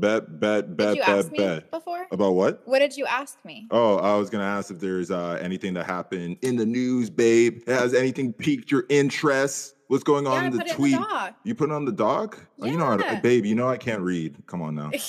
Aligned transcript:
Bet, 0.00 0.38
bet, 0.38 0.68
Did 0.68 0.76
bet, 0.76 0.96
you 0.96 1.02
bet, 1.02 1.08
ask 1.08 1.32
me 1.32 1.38
bet. 1.38 1.70
before? 1.70 2.06
About 2.12 2.34
what? 2.34 2.62
What 2.66 2.78
did 2.78 2.96
you 2.96 3.06
ask 3.06 3.44
me? 3.44 3.66
Oh, 3.70 3.96
I 3.96 4.14
was 4.16 4.30
gonna 4.30 4.44
ask 4.44 4.70
if 4.70 4.78
there's 4.78 5.10
uh, 5.10 5.38
anything 5.40 5.74
that 5.74 5.86
happened 5.86 6.38
in 6.42 6.56
the 6.56 6.66
news, 6.66 7.10
babe. 7.10 7.66
Has 7.68 7.94
anything 7.94 8.32
piqued 8.32 8.70
your 8.70 8.84
interest? 8.88 9.74
What's 9.88 10.04
going 10.04 10.26
on 10.26 10.44
I 10.44 10.46
in 10.46 10.52
the 10.52 10.58
put 10.58 10.68
it 10.68 10.74
tweet? 10.74 10.94
in 10.94 11.00
the. 11.00 11.34
You 11.44 11.54
put 11.54 11.70
it 11.70 11.72
on 11.72 11.84
the 11.84 11.92
doc? 11.92 12.38
Oh, 12.60 12.66
you 12.66 12.76
know 12.78 12.96
babe. 13.22 13.44
You 13.46 13.54
know 13.54 13.68
I 13.68 13.78
can't 13.78 14.02
read. 14.02 14.36
Come 14.46 14.62
on 14.62 14.74
now. 14.74 14.90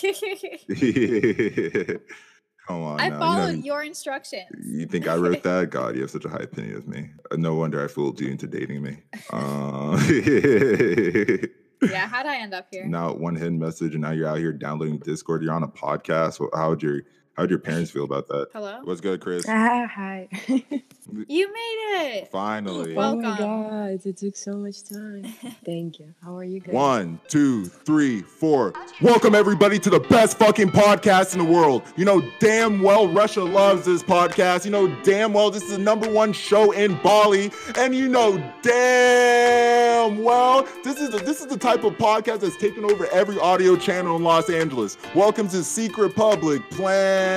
Come 2.67 2.83
on 2.83 2.99
I 3.01 3.09
now. 3.09 3.19
followed 3.19 3.47
you, 3.47 3.57
know, 3.57 3.63
your 3.63 3.83
instructions. 3.83 4.45
you 4.63 4.85
think 4.85 5.07
I 5.07 5.15
wrote 5.15 5.41
that? 5.41 5.71
God, 5.71 5.95
you 5.95 6.01
have 6.01 6.11
such 6.11 6.25
a 6.25 6.29
high 6.29 6.43
opinion 6.43 6.77
of 6.77 6.87
me. 6.87 7.09
No 7.33 7.55
wonder 7.55 7.83
I 7.83 7.87
fooled 7.87 8.21
you 8.21 8.29
into 8.29 8.45
dating 8.45 8.83
me. 8.83 8.97
Uh, 9.31 9.97
Yeah, 11.81 12.07
how'd 12.07 12.25
I 12.25 12.37
end 12.37 12.53
up 12.53 12.67
here? 12.71 12.85
now 12.85 13.13
one 13.13 13.35
hidden 13.35 13.57
message, 13.59 13.93
and 13.93 14.01
now 14.01 14.11
you're 14.11 14.27
out 14.27 14.37
here 14.37 14.51
downloading 14.53 14.99
Discord. 14.99 15.43
You're 15.43 15.53
on 15.53 15.63
a 15.63 15.67
podcast. 15.67 16.45
How'd 16.53 16.83
your 16.83 17.01
How'd 17.39 17.49
your 17.51 17.59
parents 17.69 17.89
feel 17.89 18.03
about 18.03 18.27
that? 18.27 18.49
Hello? 18.51 18.81
What's 18.83 18.99
good, 18.99 19.21
Kris? 19.21 19.45
Ah, 19.47 19.87
hi. 19.87 20.27
You 21.27 21.51
made 21.51 22.17
it. 22.17 22.31
Finally. 22.31 22.93
Well- 22.93 23.13
oh 23.13 23.15
my 23.15 23.37
god, 23.37 24.05
it 24.05 24.17
took 24.17 24.35
so 24.35 24.53
much 24.53 24.87
time. 24.87 25.23
Thank 25.65 25.99
you. 25.99 26.13
How 26.23 26.37
are 26.37 26.43
you 26.43 26.59
guys? 26.59 26.73
One, 26.73 27.19
two, 27.27 27.65
three, 27.65 28.21
four. 28.21 28.73
Welcome 29.01 29.33
everybody 29.33 29.79
to 29.79 29.89
the 29.89 30.01
best 30.01 30.37
fucking 30.37 30.69
podcast 30.69 31.33
in 31.33 31.39
the 31.39 31.51
world. 31.51 31.81
You 31.95 32.05
know 32.05 32.21
damn 32.39 32.81
well 32.81 33.07
Russia 33.07 33.43
loves 33.43 33.85
this 33.85 34.03
podcast. 34.03 34.65
You 34.65 34.71
know 34.71 34.87
damn 35.03 35.33
well 35.33 35.49
this 35.49 35.63
is 35.63 35.71
the 35.71 35.77
number 35.79 36.07
one 36.09 36.31
show 36.31 36.71
in 36.73 36.93
Bali, 37.01 37.51
and 37.75 37.95
you 37.95 38.07
know 38.07 38.37
damn 38.61 40.23
well 40.23 40.67
this 40.83 40.99
is 40.99 41.09
the, 41.09 41.17
this 41.17 41.41
is 41.41 41.47
the 41.47 41.57
type 41.57 41.83
of 41.83 41.93
podcast 41.93 42.41
that's 42.41 42.57
taken 42.57 42.85
over 42.85 43.07
every 43.07 43.39
audio 43.39 43.75
channel 43.75 44.15
in 44.15 44.23
Los 44.23 44.49
Angeles. 44.49 44.97
Welcome 45.15 45.47
to 45.49 45.63
Secret 45.63 46.15
Public 46.15 46.69
Plan. 46.69 47.28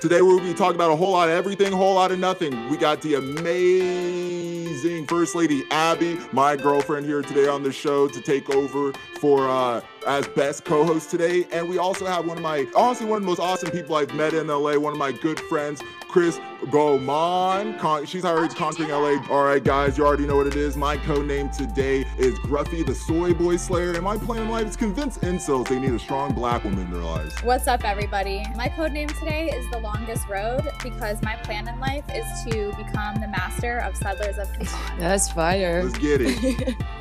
Today 0.00 0.22
we'll 0.22 0.40
be 0.40 0.54
talking 0.54 0.76
about 0.76 0.90
a 0.90 0.96
whole 0.96 1.12
lot 1.12 1.28
of 1.28 1.34
everything, 1.34 1.72
whole 1.72 1.94
lot 1.94 2.10
of 2.10 2.18
nothing. 2.18 2.70
We 2.70 2.78
got 2.78 3.02
the 3.02 3.16
amazing 3.16 5.06
First 5.06 5.34
Lady 5.34 5.62
Abby, 5.70 6.18
my 6.32 6.56
girlfriend 6.56 7.04
here 7.04 7.20
today 7.20 7.46
on 7.46 7.62
the 7.62 7.70
show 7.70 8.08
to 8.08 8.20
take 8.22 8.48
over 8.48 8.94
for 9.18 9.46
uh 9.46 9.82
as 10.06 10.26
best 10.28 10.64
co-host 10.64 11.10
today. 11.10 11.46
And 11.52 11.68
we 11.68 11.76
also 11.76 12.06
have 12.06 12.26
one 12.26 12.38
of 12.38 12.42
my 12.42 12.66
honestly 12.74 13.06
one 13.06 13.18
of 13.18 13.22
the 13.22 13.26
most 13.26 13.40
awesome 13.40 13.70
people 13.70 13.94
I've 13.94 14.14
met 14.14 14.32
in 14.32 14.46
LA, 14.46 14.78
one 14.78 14.94
of 14.94 14.98
my 14.98 15.12
good 15.12 15.38
friends, 15.38 15.82
Kris 16.10 16.40
Goman. 16.70 17.78
Con- 17.78 18.04
she's 18.04 18.24
already 18.24 18.52
conquering 18.52 18.90
LA. 18.90 19.24
All 19.30 19.44
right, 19.44 19.62
guys, 19.62 19.96
you 19.96 20.04
already 20.04 20.26
know 20.26 20.36
what 20.36 20.48
it 20.48 20.56
is. 20.56 20.76
My 20.76 20.96
code 20.96 21.26
name 21.26 21.50
today 21.50 22.04
is 22.18 22.38
Gruffy 22.40 22.84
the 22.84 22.94
Soy 22.94 23.32
Boy 23.32 23.56
Slayer, 23.56 23.92
and 23.92 24.02
my 24.02 24.16
plan 24.18 24.42
in 24.42 24.48
life 24.48 24.66
is 24.66 24.76
convince 24.76 25.18
incels 25.18 25.68
they 25.68 25.78
need 25.78 25.92
a 25.92 25.98
strong 25.98 26.34
black 26.34 26.64
woman 26.64 26.80
in 26.80 26.90
their 26.90 27.02
lives. 27.02 27.40
What's 27.42 27.68
up, 27.68 27.84
everybody? 27.84 28.44
My 28.56 28.68
code 28.68 28.92
name 28.92 29.08
today 29.08 29.50
is 29.50 29.70
The 29.70 29.78
Longest 29.78 30.26
Road 30.28 30.68
because 30.82 31.22
my 31.22 31.36
plan 31.36 31.68
in 31.68 31.78
life 31.78 32.04
is 32.12 32.26
to 32.44 32.72
become 32.76 33.14
the 33.20 33.28
master 33.28 33.78
of 33.78 33.96
Settlers 33.96 34.38
of 34.38 34.52
Catan. 34.52 34.98
That's 34.98 35.30
fire. 35.30 35.84
Let's 35.84 35.98
get 35.98 36.20
it. 36.20 36.74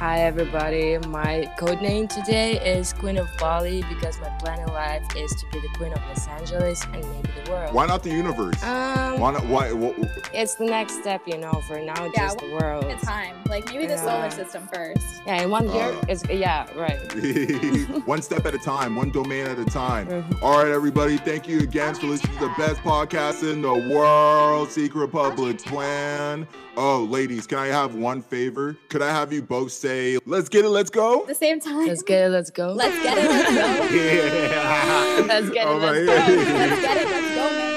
Hi 0.00 0.20
everybody. 0.22 0.96
My 1.08 1.52
code 1.58 1.82
name 1.82 2.08
today 2.08 2.52
is 2.66 2.94
Queen 2.94 3.18
of 3.18 3.28
Bali 3.38 3.84
because 3.90 4.18
my 4.18 4.30
plan 4.38 4.58
in 4.60 4.66
life 4.68 5.04
is 5.14 5.30
to 5.36 5.46
be 5.52 5.60
the 5.60 5.68
Queen 5.76 5.92
of 5.92 6.00
Los 6.08 6.26
Angeles 6.26 6.82
and 6.84 6.94
maybe 7.04 7.28
the 7.44 7.50
world. 7.50 7.74
Why 7.74 7.84
not 7.86 8.02
the 8.02 8.08
universe? 8.10 8.62
Um, 8.64 9.20
Why 9.20 9.32
not? 9.32 9.44
Why? 9.44 9.72
wha- 9.72 9.92
it's 10.32 10.54
the 10.54 10.64
next 10.64 11.00
step, 11.00 11.20
you 11.26 11.36
know. 11.36 11.52
For 11.68 11.78
now, 11.80 12.06
Yeah, 12.06 12.10
just 12.28 12.38
the 12.38 12.50
world. 12.50 12.84
It's 12.86 13.04
time. 13.04 13.36
Like 13.46 13.66
maybe 13.66 13.84
the 13.86 13.94
Yeah. 13.94 14.04
solar 14.04 14.30
system 14.30 14.66
first. 14.72 15.04
Yeah, 15.26 15.42
in 15.42 15.50
one 15.50 15.68
year, 15.70 15.92
Uh. 15.92 16.04
it's 16.08 16.24
yeah, 16.30 16.66
right. 16.74 16.98
one 18.06 18.22
step 18.22 18.46
at 18.46 18.54
a 18.54 18.58
time, 18.58 18.96
one 18.96 19.10
domain 19.10 19.46
at 19.48 19.58
a 19.58 19.66
time. 19.66 20.06
Mhm. 20.08 20.42
All 20.42 20.62
right, 20.64 20.72
everybody. 20.72 21.18
Thank 21.18 21.46
you 21.46 21.60
again 21.60 21.94
for 21.94 22.06
listening 22.06 22.38
to 22.38 22.46
the 22.46 22.54
best 22.56 22.80
podcast 22.82 23.42
in 23.42 23.60
the 23.60 23.74
world, 23.94 24.70
Secret 24.70 25.08
Public 25.12 25.58
Plan. 25.62 26.46
Oh, 26.76 27.00
ladies, 27.10 27.46
can 27.46 27.58
I 27.58 27.66
have 27.66 27.94
one 27.96 28.22
favor? 28.22 28.76
Could 28.88 29.02
I 29.02 29.10
have 29.10 29.32
you 29.34 29.42
both 29.42 29.70
say, 29.72 29.89
let's 30.26 30.48
get 30.48 30.64
it, 30.64 30.68
let's 30.68 30.90
go? 30.90 31.22
At 31.22 31.28
the 31.28 31.34
same 31.34 31.60
time. 31.60 31.86
Let's 31.86 32.02
get 32.02 32.26
it. 32.26 32.28
Let's 32.30 32.50
go. 32.50 32.72
Let's 32.72 33.02
get 33.02 33.18
it. 33.18 33.28
Let's 33.28 33.50
go. 33.50 33.96
Yeah. 34.50 35.24
Let's 35.26 35.50
get 35.50 35.66
it, 35.66 35.68
All 35.68 35.78
let's 35.78 35.98
go. 35.98 36.14
Let's 36.14 36.80
get 36.80 36.96
it. 36.96 37.08
Let's 37.08 37.34
go, 37.34 37.50
man. 37.56 37.70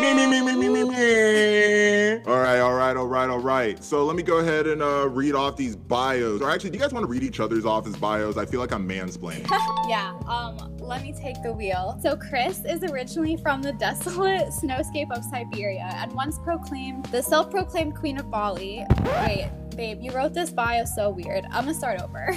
Me, 0.00 0.14
me, 0.14 0.26
me, 0.26 0.40
me, 0.40 0.56
me, 0.56 0.68
me, 0.70 0.84
me. 0.84 2.22
All 2.26 2.38
right, 2.40 2.58
all 2.58 2.72
right, 2.72 2.96
all 2.96 3.06
right, 3.06 3.28
all 3.28 3.38
right. 3.38 3.82
So 3.84 4.04
let 4.06 4.16
me 4.16 4.22
go 4.22 4.38
ahead 4.38 4.66
and 4.66 4.82
uh, 4.82 5.06
read 5.10 5.34
off 5.34 5.56
these 5.56 5.76
bios. 5.76 6.40
Or 6.40 6.50
actually, 6.50 6.70
do 6.70 6.78
you 6.78 6.82
guys 6.82 6.92
want 6.94 7.04
to 7.04 7.10
read 7.10 7.22
each 7.22 7.38
other's 7.38 7.66
off 7.66 7.86
as 7.86 7.96
bios? 7.96 8.38
I 8.38 8.46
feel 8.46 8.60
like 8.60 8.72
I'm 8.72 8.88
mansplaining. 8.88 9.46
Yeah, 9.90 10.14
um, 10.28 10.76
let 10.78 11.02
me 11.02 11.12
take 11.12 11.42
the 11.42 11.52
wheel. 11.52 11.98
So 12.00 12.16
Kris 12.16 12.64
is 12.64 12.84
originally 12.84 13.36
from 13.36 13.60
the 13.60 13.72
desolate 13.72 14.48
snowscape 14.62 15.10
of 15.10 15.24
Siberia 15.24 15.90
and 15.96 16.12
once 16.12 16.38
proclaimed 16.38 17.06
the 17.06 17.20
self-proclaimed 17.22 17.96
queen 17.96 18.18
of 18.18 18.30
Bali. 18.30 18.84
Wait, 19.04 19.50
babe, 19.76 20.00
you 20.00 20.12
wrote 20.12 20.34
this 20.34 20.50
bio 20.50 20.84
so 20.84 21.10
weird. 21.10 21.44
I'm 21.46 21.64
gonna 21.64 21.74
start 21.74 22.00
over. 22.00 22.28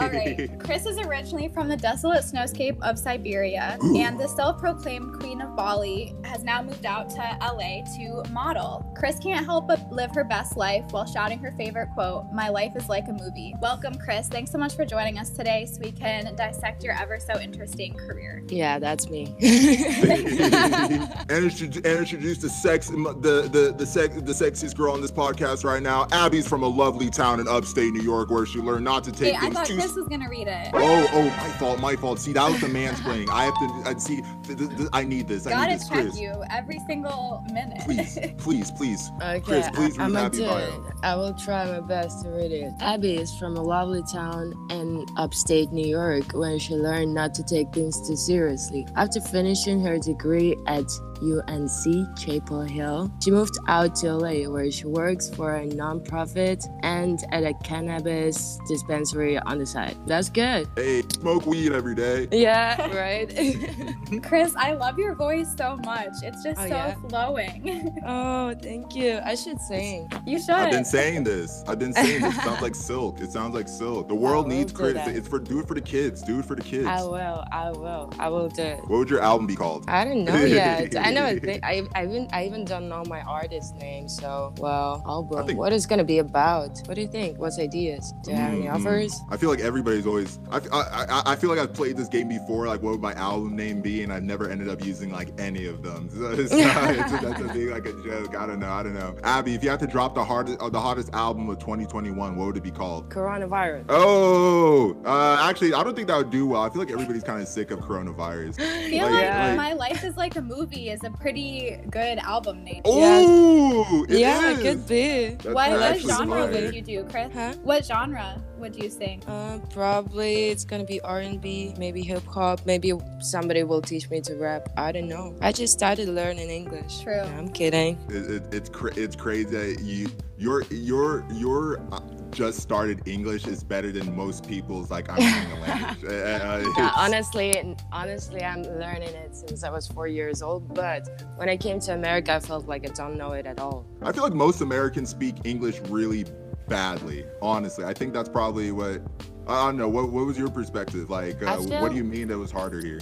All 0.00 0.10
right. 0.10 0.50
Kris 0.58 0.86
is 0.86 0.98
originally 0.98 1.48
from 1.48 1.68
the 1.68 1.76
desolate 1.76 2.24
snowscape 2.24 2.78
of 2.82 2.98
Siberia, 2.98 3.78
Ooh. 3.82 3.96
and 3.96 4.18
the 4.18 4.28
self 4.28 4.58
proclaimed 4.60 5.18
Queen 5.20 5.40
of 5.40 5.56
Bali 5.56 6.14
has 6.24 6.44
now 6.44 6.62
moved 6.62 6.86
out 6.86 7.10
to 7.10 7.38
LA 7.40 7.82
to 7.96 8.22
model. 8.30 8.84
Kris 8.96 9.18
can't 9.18 9.44
help 9.44 9.68
but 9.68 9.90
live 9.92 10.14
her 10.14 10.24
best 10.24 10.56
life 10.56 10.84
while 10.90 11.06
shouting 11.06 11.38
her 11.38 11.52
favorite 11.52 11.88
quote, 11.94 12.26
My 12.32 12.48
life 12.48 12.72
is 12.76 12.88
like 12.88 13.08
a 13.08 13.12
movie. 13.12 13.54
Welcome, 13.60 13.94
Chris. 13.94 14.28
Thanks 14.28 14.50
so 14.50 14.58
much 14.58 14.74
for 14.74 14.84
joining 14.84 15.18
us 15.18 15.30
today 15.30 15.66
so 15.66 15.80
we 15.82 15.92
can 15.92 16.34
dissect 16.34 16.84
your 16.84 16.94
ever 16.94 17.18
so 17.18 17.40
interesting 17.40 17.94
career. 17.94 18.42
Yeah, 18.48 18.78
that's 18.78 19.08
me. 19.08 19.34
and, 19.40 21.30
intro- 21.30 21.66
and 21.66 21.98
introduce 21.98 22.38
the 22.38 22.48
sex, 22.48 22.88
the 22.88 23.48
the 23.50 23.74
the 23.76 23.86
sex, 23.86 24.14
the 24.14 24.32
sexiest 24.32 24.76
girl 24.76 24.92
on 24.92 25.00
this 25.00 25.10
podcast 25.10 25.59
right 25.64 25.82
now. 25.82 26.06
Abby's 26.12 26.46
from 26.48 26.62
a 26.62 26.68
lovely 26.68 27.10
town 27.10 27.40
in 27.40 27.48
upstate 27.48 27.92
New 27.92 28.02
York 28.02 28.30
where 28.30 28.46
she 28.46 28.58
learned 28.60 28.84
not 28.84 29.04
to 29.04 29.12
take 29.12 29.34
Hey, 29.34 29.46
I 29.46 29.50
thought 29.50 29.66
too. 29.66 29.74
Kris 29.76 29.94
was 29.94 30.08
gonna 30.08 30.28
read 30.28 30.48
it. 30.48 30.70
Oh, 30.74 31.08
oh, 31.12 31.24
my 31.24 31.48
fault, 31.58 31.80
my 31.80 31.96
fault. 31.96 32.18
See, 32.18 32.32
that 32.32 32.50
was 32.50 32.60
the 32.60 32.66
mansplaining. 32.68 33.28
I 33.30 33.44
have 33.44 33.54
to. 33.54 33.82
I 33.90 33.94
see. 33.98 34.22
Th- 34.44 34.58
th- 34.58 34.76
th- 34.76 34.88
I 34.92 35.04
need 35.04 35.28
this. 35.28 35.46
I 35.46 35.50
Gotta 35.50 35.70
need 35.72 35.80
this, 35.80 35.88
check 35.88 36.02
Kris. 36.02 36.20
you 36.20 36.42
every 36.50 36.78
single 36.86 37.44
minute. 37.52 37.80
Please, 37.84 38.18
please, 38.38 38.70
please. 38.72 39.10
Okay, 39.22 39.40
Kris, 39.40 39.68
please 39.70 39.98
I, 39.98 40.02
read 40.02 40.06
am 40.06 40.12
gonna 40.12 40.26
Abby 40.26 40.36
do 40.38 40.46
bio. 40.46 40.58
it. 40.88 40.94
I 41.02 41.16
will 41.16 41.34
try 41.34 41.64
my 41.70 41.80
best 41.80 42.22
to 42.24 42.30
read 42.30 42.52
it. 42.52 42.72
Abby 42.80 43.16
is 43.16 43.34
from 43.38 43.56
a 43.56 43.62
lovely 43.62 44.02
town 44.12 44.54
in 44.70 45.06
upstate 45.16 45.70
New 45.72 45.86
York 45.86 46.32
where 46.32 46.58
she 46.58 46.74
learned 46.74 47.14
not 47.14 47.34
to 47.34 47.42
take 47.42 47.72
things 47.72 48.06
too 48.06 48.16
seriously. 48.16 48.86
After 48.96 49.20
finishing 49.20 49.80
her 49.84 49.98
degree 49.98 50.56
at 50.66 50.84
UNC 51.22 52.16
Chapel 52.18 52.62
Hill, 52.62 53.10
she 53.22 53.30
moved 53.30 53.58
out 53.68 53.94
to 53.96 54.14
LA 54.16 54.48
where 54.50 54.70
she 54.70 54.86
works 54.86 55.28
for 55.30 55.56
a 55.56 55.66
nonprofit 55.66 56.64
and 56.82 57.20
at 57.32 57.44
a 57.44 57.54
cannabis 57.62 58.58
dispensary 58.68 59.38
on 59.38 59.58
the 59.58 59.66
side. 59.66 59.96
That's 60.06 60.28
good. 60.30 60.68
Hey, 60.76 61.02
smoke 61.12 61.46
weed 61.46 61.72
every 61.72 61.94
day. 61.94 62.28
Yeah, 62.32 62.86
right. 62.96 63.28
Kris, 64.22 64.54
I 64.56 64.72
love 64.72 64.98
your 64.98 65.14
voice 65.14 65.54
so 65.56 65.76
much. 65.84 66.12
It's 66.22 66.42
just 66.42 66.58
Oh, 66.60 66.62
so 66.62 66.68
yeah? 66.68 66.94
flowing. 67.08 67.96
oh, 68.06 68.54
thank 68.62 68.94
you. 68.94 69.20
I 69.24 69.34
should 69.34 69.60
sing. 69.60 70.10
you 70.26 70.38
should. 70.38 70.50
I've 70.50 70.70
been 70.72 70.84
saying 70.84 71.24
this. 71.24 71.62
I've 71.68 71.78
been 71.78 71.92
saying 71.92 72.22
this. 72.22 72.36
It 72.36 72.40
sounds 72.42 72.62
like 72.62 72.74
silk. 72.74 73.20
It 73.20 73.30
sounds 73.30 73.54
like 73.54 73.68
silk. 73.68 74.08
The 74.08 74.14
world 74.14 74.48
needs 74.48 74.72
Kris. 74.72 74.94
that. 74.94 75.08
It's 75.08 75.28
for 75.28 75.38
do 75.38 75.60
it 75.60 75.68
for 75.68 75.74
the 75.74 75.80
kids. 75.80 76.22
Do 76.22 76.38
it 76.40 76.44
for 76.44 76.56
the 76.56 76.62
kids. 76.62 76.86
I 76.86 77.02
will. 77.02 77.44
I 77.52 77.70
will. 77.70 78.12
I 78.18 78.28
will 78.28 78.48
do 78.48 78.62
it. 78.62 78.78
What 78.80 78.98
would 78.98 79.10
your 79.10 79.20
album 79.22 79.46
be 79.46 79.56
called? 79.56 79.84
I 79.88 80.04
don't 80.04 80.24
know 80.24 80.44
yet. 80.44 80.96
I 80.96 81.09
know. 81.14 81.24
I, 81.52 81.60
I, 81.62 81.82
I 81.94 82.04
even 82.06 82.28
I 82.32 82.46
even 82.46 82.64
don't 82.64 82.88
know 82.88 83.04
my 83.06 83.20
artist 83.22 83.74
name. 83.76 84.08
So 84.08 84.54
well, 84.58 85.02
album. 85.06 85.46
think- 85.46 85.58
What 85.58 85.72
is 85.72 85.86
gonna 85.86 86.04
be 86.04 86.18
about? 86.18 86.78
What 86.86 86.94
do 86.94 87.00
you 87.00 87.08
think? 87.08 87.38
What's 87.38 87.58
ideas? 87.58 88.12
Do 88.24 88.30
you 88.30 88.36
have 88.36 88.52
any 88.52 88.62
Mm, 88.66 88.74
offers? 88.74 89.20
I 89.30 89.36
feel 89.36 89.50
like 89.50 89.60
everybody's 89.60 90.06
always. 90.06 90.38
I, 90.50 90.58
I, 90.72 90.80
I, 90.82 91.22
I 91.32 91.36
feel 91.36 91.50
like 91.50 91.58
I've 91.58 91.72
played 91.74 91.96
this 91.96 92.08
game 92.08 92.28
before. 92.28 92.66
Like, 92.66 92.82
what 92.82 92.92
would 92.92 93.00
my 93.00 93.14
album 93.14 93.56
name 93.56 93.80
be? 93.80 94.02
And 94.02 94.12
I've 94.12 94.22
never 94.22 94.48
ended 94.48 94.68
up 94.68 94.84
using 94.84 95.10
like 95.10 95.28
any 95.40 95.66
of 95.66 95.82
them. 95.82 96.08
So 96.20 96.32
it's 96.32 96.52
not, 96.52 96.94
it's, 96.94 97.12
that's 97.22 97.40
a 97.40 97.44
big 97.52 97.70
like 97.70 97.86
a 97.86 97.92
joke. 98.02 98.36
I 98.36 98.46
don't 98.46 98.58
know. 98.60 98.70
I 98.70 98.82
don't 98.82 98.94
know. 98.94 99.16
Abby, 99.22 99.54
if 99.54 99.64
you 99.64 99.70
had 99.70 99.80
to 99.80 99.86
drop 99.86 100.14
the 100.14 100.24
hardest, 100.24 100.60
uh, 100.60 100.68
the 100.68 100.80
hottest 100.80 101.12
album 101.14 101.48
of 101.48 101.58
2021, 101.58 102.36
what 102.36 102.46
would 102.46 102.56
it 102.56 102.62
be 102.62 102.70
called? 102.70 103.08
Coronavirus. 103.10 103.84
Oh, 103.88 104.96
uh, 105.04 105.38
actually, 105.48 105.72
I 105.72 105.82
don't 105.82 105.94
think 105.96 106.08
that 106.08 106.16
would 106.18 106.30
do 106.30 106.46
well. 106.46 106.62
I 106.62 106.68
feel 106.70 106.80
like 106.80 106.90
everybody's 106.90 107.22
kind 107.24 107.40
of 107.40 107.48
sick 107.48 107.70
of 107.70 107.80
coronavirus. 107.80 108.60
I 108.60 108.88
feel 108.90 109.04
Like- 109.04 109.12
like, 109.12 109.22
yeah. 109.22 109.54
My 109.56 109.72
Life 109.72 110.04
is 110.04 110.16
Like 110.16 110.36
a 110.36 110.42
Movie 110.42 110.90
is 110.90 110.99
a 111.04 111.10
pretty 111.10 111.78
good 111.90 112.18
album 112.18 112.64
name. 112.64 112.82
Oh, 112.84 114.06
it 114.08 114.18
yeah, 114.18 114.50
is. 114.50 114.58
it 114.58 114.62
could 114.62 114.88
be. 114.88 115.28
That's 115.30 115.44
what 115.46 115.70
what 115.70 115.98
genre 115.98 116.26
smart. 116.26 116.52
would 116.52 116.74
you 116.74 116.82
do, 116.82 117.04
Kris? 117.04 117.32
Huh? 117.32 117.54
What 117.62 117.84
genre 117.84 118.42
would 118.58 118.76
you 118.76 118.90
sing? 118.90 119.22
Uh, 119.26 119.58
probably 119.72 120.50
it's 120.50 120.64
gonna 120.64 120.84
be 120.84 121.00
R 121.00 121.20
and 121.20 121.40
B, 121.40 121.74
maybe 121.78 122.02
hip 122.02 122.24
hop, 122.26 122.66
maybe 122.66 122.92
somebody 123.20 123.62
will 123.62 123.82
teach 123.82 124.10
me 124.10 124.20
to 124.22 124.34
rap. 124.36 124.68
I 124.76 124.92
don't 124.92 125.08
know. 125.08 125.34
I 125.40 125.52
just 125.52 125.72
started 125.72 126.08
learning 126.08 126.50
English. 126.50 127.00
True. 127.00 127.16
No, 127.16 127.22
I'm 127.24 127.48
kidding. 127.48 127.98
It, 128.08 128.30
it, 128.30 128.54
it's 128.54 128.68
cra- 128.68 128.96
it's 128.96 129.16
crazy 129.16 129.50
that 129.50 129.80
you 129.80 130.08
your 130.38 130.62
your 130.70 131.24
your 131.32 131.80
uh, 131.92 132.00
just 132.32 132.60
started 132.60 133.06
English 133.06 133.46
is 133.46 133.62
better 133.64 133.90
than 133.92 134.14
most 134.16 134.46
people's 134.46 134.90
like 134.90 135.08
I'm 135.10 135.18
learning 135.18 135.52
a 135.52 135.60
language. 135.60 136.04
Uh, 136.04 136.72
Yeah, 136.78 136.90
honestly, 136.96 137.76
honestly, 137.92 138.42
I'm 138.42 138.62
learning 138.62 139.14
it 139.14 139.34
since 139.36 139.64
I 139.64 139.70
was 139.70 139.86
four 139.88 140.06
years 140.08 140.42
old. 140.42 140.72
But 140.74 141.24
when 141.36 141.48
I 141.48 141.56
came 141.56 141.80
to 141.80 141.94
America, 141.94 142.34
I 142.34 142.40
felt 142.40 142.66
like 142.66 142.88
I 142.88 142.92
don't 142.92 143.16
know 143.16 143.32
it 143.32 143.46
at 143.46 143.58
all. 143.60 143.86
I 144.02 144.12
feel 144.12 144.22
like 144.22 144.32
most 144.34 144.60
Americans 144.60 145.10
speak 145.10 145.36
English 145.44 145.80
really 145.88 146.24
badly. 146.68 147.24
Honestly, 147.42 147.84
I 147.84 147.92
think 147.94 148.12
that's 148.12 148.28
probably 148.28 148.72
what. 148.72 149.00
I 149.46 149.66
don't 149.66 149.76
know. 149.76 149.88
What 149.88 150.10
What 150.12 150.26
was 150.26 150.38
your 150.38 150.50
perspective? 150.50 151.10
Like, 151.10 151.42
uh, 151.42 151.56
feel- 151.58 151.82
what 151.82 151.90
do 151.90 151.96
you 151.96 152.04
mean 152.04 152.28
that 152.28 152.38
was 152.38 152.52
harder 152.52 152.80
here? 152.84 153.00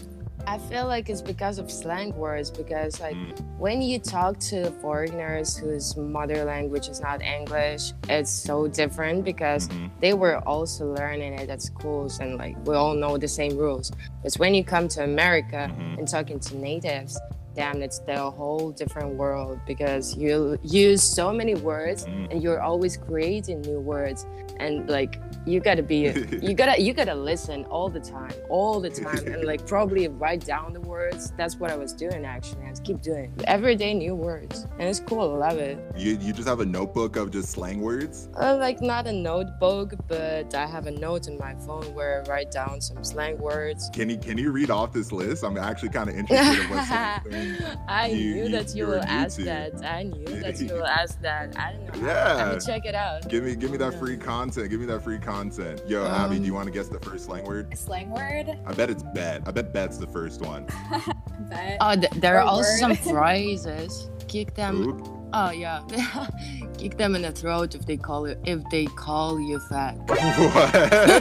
I 0.49 0.57
feel 0.57 0.87
like 0.87 1.11
it's 1.11 1.21
because 1.21 1.59
of 1.59 1.71
slang 1.71 2.17
words. 2.17 2.51
Because 2.51 3.01
like 3.01 3.15
Mm. 3.15 3.39
when 3.59 3.83
you 3.83 3.99
talk 3.99 4.39
to 4.51 4.71
foreigners 4.81 5.59
whose 5.59 5.95
mother 5.97 6.43
language 6.45 6.89
is 6.89 7.01
not 7.03 7.21
English, 7.21 7.93
it's 8.09 8.31
so 8.31 8.67
different 8.67 9.25
because 9.25 9.69
Mhm. 9.69 9.91
they 10.01 10.15
were 10.15 10.39
also 10.49 10.87
learning 10.95 11.35
it 11.35 11.51
at 11.51 11.61
schools 11.61 12.19
and 12.21 12.39
like 12.39 12.57
we 12.67 12.75
all 12.75 12.95
know 12.95 13.19
the 13.19 13.29
same 13.29 13.59
rules. 13.59 13.93
But 14.23 14.35
when 14.37 14.55
you 14.55 14.65
come 14.65 14.89
to 14.89 15.05
America 15.05 15.71
Mhm. 15.71 15.99
and 15.99 16.09
talking 16.09 16.41
to 16.41 16.57
natives, 16.57 17.21
damn, 17.55 17.83
it's 17.83 17.99
the 18.11 18.19
whole 18.31 18.71
different 18.71 19.17
world 19.17 19.59
because 19.67 20.17
you 20.17 20.57
use 20.63 21.03
so 21.03 21.31
many 21.33 21.57
words 21.57 22.07
Mhm. 22.07 22.31
and 22.31 22.43
you're 22.43 22.63
always 22.63 22.97
creating 22.97 23.61
new 23.63 23.81
words 23.81 24.25
and 24.61 24.89
like 24.89 25.21
you 25.47 25.61
gotta 25.61 25.83
be 25.83 25.99
you 26.43 26.55
gotta 26.55 26.81
you 26.81 26.93
gotta 26.93 27.15
listen 27.15 27.65
all 27.67 27.89
the 27.89 28.01
time 28.01 28.33
all 28.49 28.81
the 28.81 28.91
time 28.91 29.19
and 29.27 29.45
like 29.45 29.67
probably 29.67 30.09
write 30.09 30.45
down 30.45 30.73
the 30.73 30.81
words 30.81 31.33
that's 31.37 31.57
what 31.57 31.71
i 31.71 31.77
was 31.77 31.93
doing 31.93 32.25
actually 32.25 32.65
and 32.67 32.83
keep 32.85 33.01
doing 33.01 33.33
every 33.47 33.75
day 33.77 33.95
new 33.95 34.15
words 34.15 34.67
and 34.79 34.89
it's 34.89 35.01
cool 35.01 35.21
i 35.43 35.49
love 35.49 35.59
it 35.59 35.79
You 35.97 36.19
you 36.21 36.33
just 36.33 36.49
have 36.49 36.61
a 36.61 36.67
notebook 36.67 37.17
of 37.17 37.31
just 37.31 37.51
slang 37.51 37.81
words. 37.81 38.29
uh, 38.37 38.57
like 38.59 38.81
not 38.81 39.07
a 39.07 39.13
notebook 39.13 39.95
but 40.09 40.55
i 40.55 40.67
have 40.67 40.87
a 40.87 40.91
note 40.91 41.29
in 41.29 41.39
my 41.39 41.55
phone 41.67 41.85
where 41.95 42.23
i 42.27 42.29
write 42.31 42.51
down 42.51 42.81
some 42.81 43.03
slang 43.05 43.39
words 43.39 43.91
Can 43.93 44.11
you 44.11 44.19
can 44.19 44.37
you 44.39 44.51
read 44.51 44.71
off 44.71 44.93
this 44.93 45.13
list? 45.13 45.45
I'm 45.45 45.57
actually 45.57 45.91
kind 45.91 46.09
of 46.11 46.17
interested 46.17 46.63
in 46.65 46.71
what's. 46.71 46.91
I 47.89 48.07
you- 48.09 48.35
knew 48.35 48.45
you- 48.45 48.49
that 48.51 48.75
you 48.75 48.87
will 48.87 49.03
ask 49.05 49.39
that. 49.39 49.73
I 49.85 50.03
knew 50.05 50.25
that 50.41 50.61
you 50.61 50.75
will 50.75 50.87
ask 51.01 51.21
that. 51.23 51.57
I 51.59 51.73
don't 51.73 52.03
know. 52.03 52.07
Yeah. 52.09 52.35
Let 52.35 52.55
me 52.55 52.61
check 52.67 52.85
it 52.87 52.95
out. 52.95 53.29
Give 53.29 53.45
me 53.45 53.55
give 53.57 53.71
me 53.71 53.77
that 53.79 53.95
free 53.99 54.17
content. 54.17 54.48
Give 54.57 54.81
me 54.81 54.87
that 54.87 55.03
free 55.03 55.19
content. 55.19 55.83
Yo, 55.87 56.05
Abby, 56.07 56.37
Um, 56.37 56.41
do 56.43 56.47
you 56.47 56.55
want 56.55 56.67
to 56.67 56.73
guess 56.73 56.89
the 56.89 56.99
first 57.01 57.27
slang 57.27 57.45
word? 57.45 57.77
Slang 57.77 58.11
word. 58.11 58.59
I 58.67 58.73
bet 58.73 58.91
it's 58.91 59.03
bet. 59.03 59.43
I 59.47 59.51
bet 59.51 59.73
bet's 59.73 59.99
the 59.99 60.07
first 60.07 60.41
one. 60.41 60.67
Bet. 61.49 61.79
Oh, 61.81 61.95
th- 61.95 62.11
there 62.17 62.37
are 62.41 62.43
Or 62.43 62.49
also 62.49 62.69
word. 62.89 62.97
some 62.97 62.97
phrases. 63.15 64.11
Kick 64.27 64.55
them. 64.55 64.83
Oop. 64.89 65.09
Oh 65.33 65.51
yeah. 65.51 65.83
Kick 66.79 66.97
them 66.99 67.15
in 67.15 67.23
the 67.23 67.31
throat 67.33 67.75
if 67.75 67.87
they 67.87 67.97
call 67.97 68.29
you 68.29 68.37
if 68.45 68.61
they 68.71 68.87
call 68.87 69.39
you 69.41 69.59
fat. 69.69 69.97
what? 70.09 70.73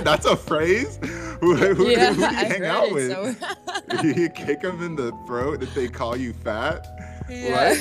That's 0.03 0.25
a 0.25 0.35
phrase? 0.35 0.97
Who, 1.39 1.55
who, 1.55 1.73
who 1.75 1.89
yeah, 1.89 2.13
do 2.13 2.19
you 2.19 2.25
I've 2.25 2.47
hang 2.47 2.65
out 2.65 2.85
it, 2.87 2.93
with? 2.93 3.11
so- 3.11 4.03
you 4.03 4.29
kick 4.29 4.61
them 4.61 4.81
in 4.81 4.95
the 4.95 5.11
throat 5.27 5.61
if 5.61 5.73
they 5.75 5.87
call 5.87 6.17
you 6.17 6.33
fat? 6.33 6.85
yeah. 7.29 7.73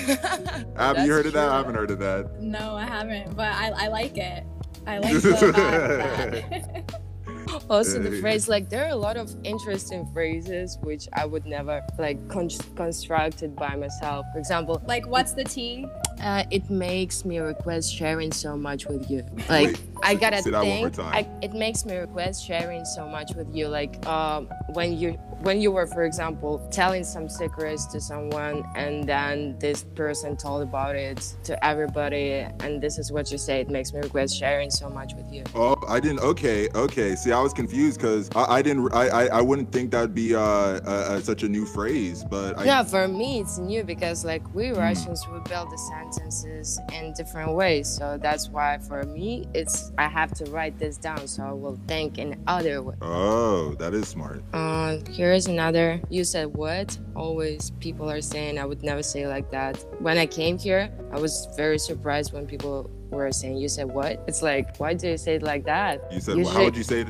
Abby, 0.76 1.02
you 1.02 1.06
That's 1.06 1.08
heard 1.08 1.26
of 1.26 1.32
that? 1.34 1.48
I 1.48 1.56
haven't 1.56 1.74
heard 1.74 1.90
of 1.90 1.98
that. 2.00 2.40
No, 2.40 2.74
I 2.76 2.84
haven't, 2.84 3.34
but 3.36 3.46
I, 3.54 3.68
I 3.70 3.88
like 3.88 4.18
it. 4.18 4.44
I 4.86 4.98
like 4.98 5.14
the 5.14 5.52
bad. 5.52 6.92
also 7.70 7.98
the 7.98 8.20
phrase 8.20 8.48
like 8.48 8.68
there 8.68 8.84
are 8.84 8.90
a 8.90 8.96
lot 8.96 9.16
of 9.16 9.34
interesting 9.44 10.06
phrases 10.12 10.78
which 10.82 11.08
I 11.12 11.24
would 11.24 11.46
never 11.46 11.82
like 11.98 12.28
con- 12.28 12.48
constructed 12.76 13.56
by 13.56 13.74
myself. 13.76 14.26
For 14.32 14.38
example, 14.38 14.82
like, 14.86 15.06
what's 15.06 15.32
the 15.32 15.44
T? 15.44 15.86
Uh, 16.20 16.44
it 16.50 16.68
makes 16.70 17.24
me 17.24 17.38
request 17.38 17.94
sharing 17.94 18.32
so 18.32 18.56
much 18.56 18.86
with 18.86 19.10
you. 19.10 19.24
Like 19.48 19.66
Wait, 19.68 19.80
I 20.02 20.14
gotta 20.14 20.42
say 20.42 20.50
that 20.50 20.64
one 20.64 20.78
more 20.78 20.90
think. 20.90 20.94
time. 20.94 21.14
I, 21.14 21.44
it 21.44 21.52
makes 21.52 21.84
me 21.84 21.96
request 21.96 22.46
sharing 22.46 22.84
so 22.84 23.06
much 23.08 23.34
with 23.34 23.54
you. 23.54 23.68
Like 23.68 24.04
um, 24.06 24.48
when 24.72 24.96
you 24.96 25.12
when 25.40 25.60
you 25.60 25.70
were, 25.70 25.86
for 25.86 26.04
example, 26.04 26.66
telling 26.70 27.04
some 27.04 27.28
secrets 27.28 27.86
to 27.86 28.00
someone, 28.00 28.64
and 28.74 29.08
then 29.08 29.58
this 29.58 29.84
person 29.94 30.36
told 30.36 30.62
about 30.62 30.96
it 30.96 31.34
to 31.44 31.64
everybody, 31.64 32.46
and 32.60 32.80
this 32.80 32.98
is 32.98 33.12
what 33.12 33.30
you 33.30 33.38
say. 33.38 33.60
It 33.60 33.68
makes 33.68 33.92
me 33.92 34.00
request 34.00 34.36
sharing 34.38 34.70
so 34.70 34.88
much 34.88 35.14
with 35.14 35.30
you. 35.32 35.44
Oh, 35.54 35.76
I 35.88 36.00
didn't. 36.00 36.20
Okay, 36.20 36.68
okay. 36.74 37.14
See, 37.16 37.32
I 37.32 37.40
was 37.40 37.52
confused 37.52 38.00
because 38.00 38.30
I, 38.34 38.56
I 38.56 38.62
didn't. 38.62 38.92
I, 38.94 39.08
I, 39.08 39.26
I 39.26 39.40
wouldn't 39.40 39.72
think 39.72 39.90
that'd 39.90 40.14
be 40.14 40.34
uh, 40.34 40.40
uh, 40.40 40.80
uh 40.86 41.20
such 41.20 41.42
a 41.42 41.48
new 41.48 41.66
phrase, 41.66 42.24
but 42.24 42.58
I. 42.58 42.64
No, 42.64 42.84
for 42.84 43.06
me 43.08 43.40
it's 43.40 43.58
new 43.58 43.84
because 43.84 44.24
like 44.24 44.42
we 44.54 44.68
Hmm. 44.68 44.78
Russians 44.78 45.26
we 45.28 45.38
build 45.48 45.70
the 45.70 45.78
sentences 46.12 46.78
in 46.92 47.12
different 47.12 47.52
ways. 47.52 47.88
So 47.88 48.18
that's 48.20 48.48
why 48.48 48.78
for 48.78 49.02
me 49.04 49.46
it's 49.54 49.92
I 49.98 50.08
have 50.08 50.32
to 50.34 50.44
write 50.50 50.78
this 50.78 50.96
down 50.96 51.26
so 51.26 51.42
I 51.44 51.52
will 51.52 51.78
think 51.86 52.18
in 52.18 52.42
other 52.46 52.82
way. 52.82 52.94
Oh, 53.02 53.74
that 53.78 53.94
is 53.94 54.08
smart. 54.08 54.42
Uh, 54.52 54.98
here's 55.10 55.46
another. 55.46 56.00
You 56.08 56.24
said 56.24 56.48
what? 56.54 56.98
Always 57.14 57.70
people 57.80 58.10
are 58.10 58.20
saying 58.20 58.58
I 58.58 58.64
would 58.64 58.82
never 58.82 59.02
say 59.02 59.26
like 59.26 59.50
that. 59.50 59.76
When 60.00 60.18
I 60.18 60.26
came 60.26 60.58
here, 60.58 60.90
I 61.12 61.18
was 61.18 61.48
very 61.56 61.78
surprised 61.78 62.32
when 62.32 62.46
people 62.46 62.90
were 63.10 63.30
saying 63.32 63.56
you 63.58 63.68
said 63.68 63.86
what? 63.88 64.22
It's 64.26 64.42
like 64.42 64.76
why 64.78 64.94
do 64.94 65.08
you 65.08 65.16
say 65.18 65.36
it 65.36 65.42
like 65.42 65.64
that? 65.64 66.12
You 66.12 66.20
said. 66.20 66.44
how 66.46 66.64
would 66.64 66.76
you 66.76 66.82
say 66.82 67.00
it? 67.02 67.08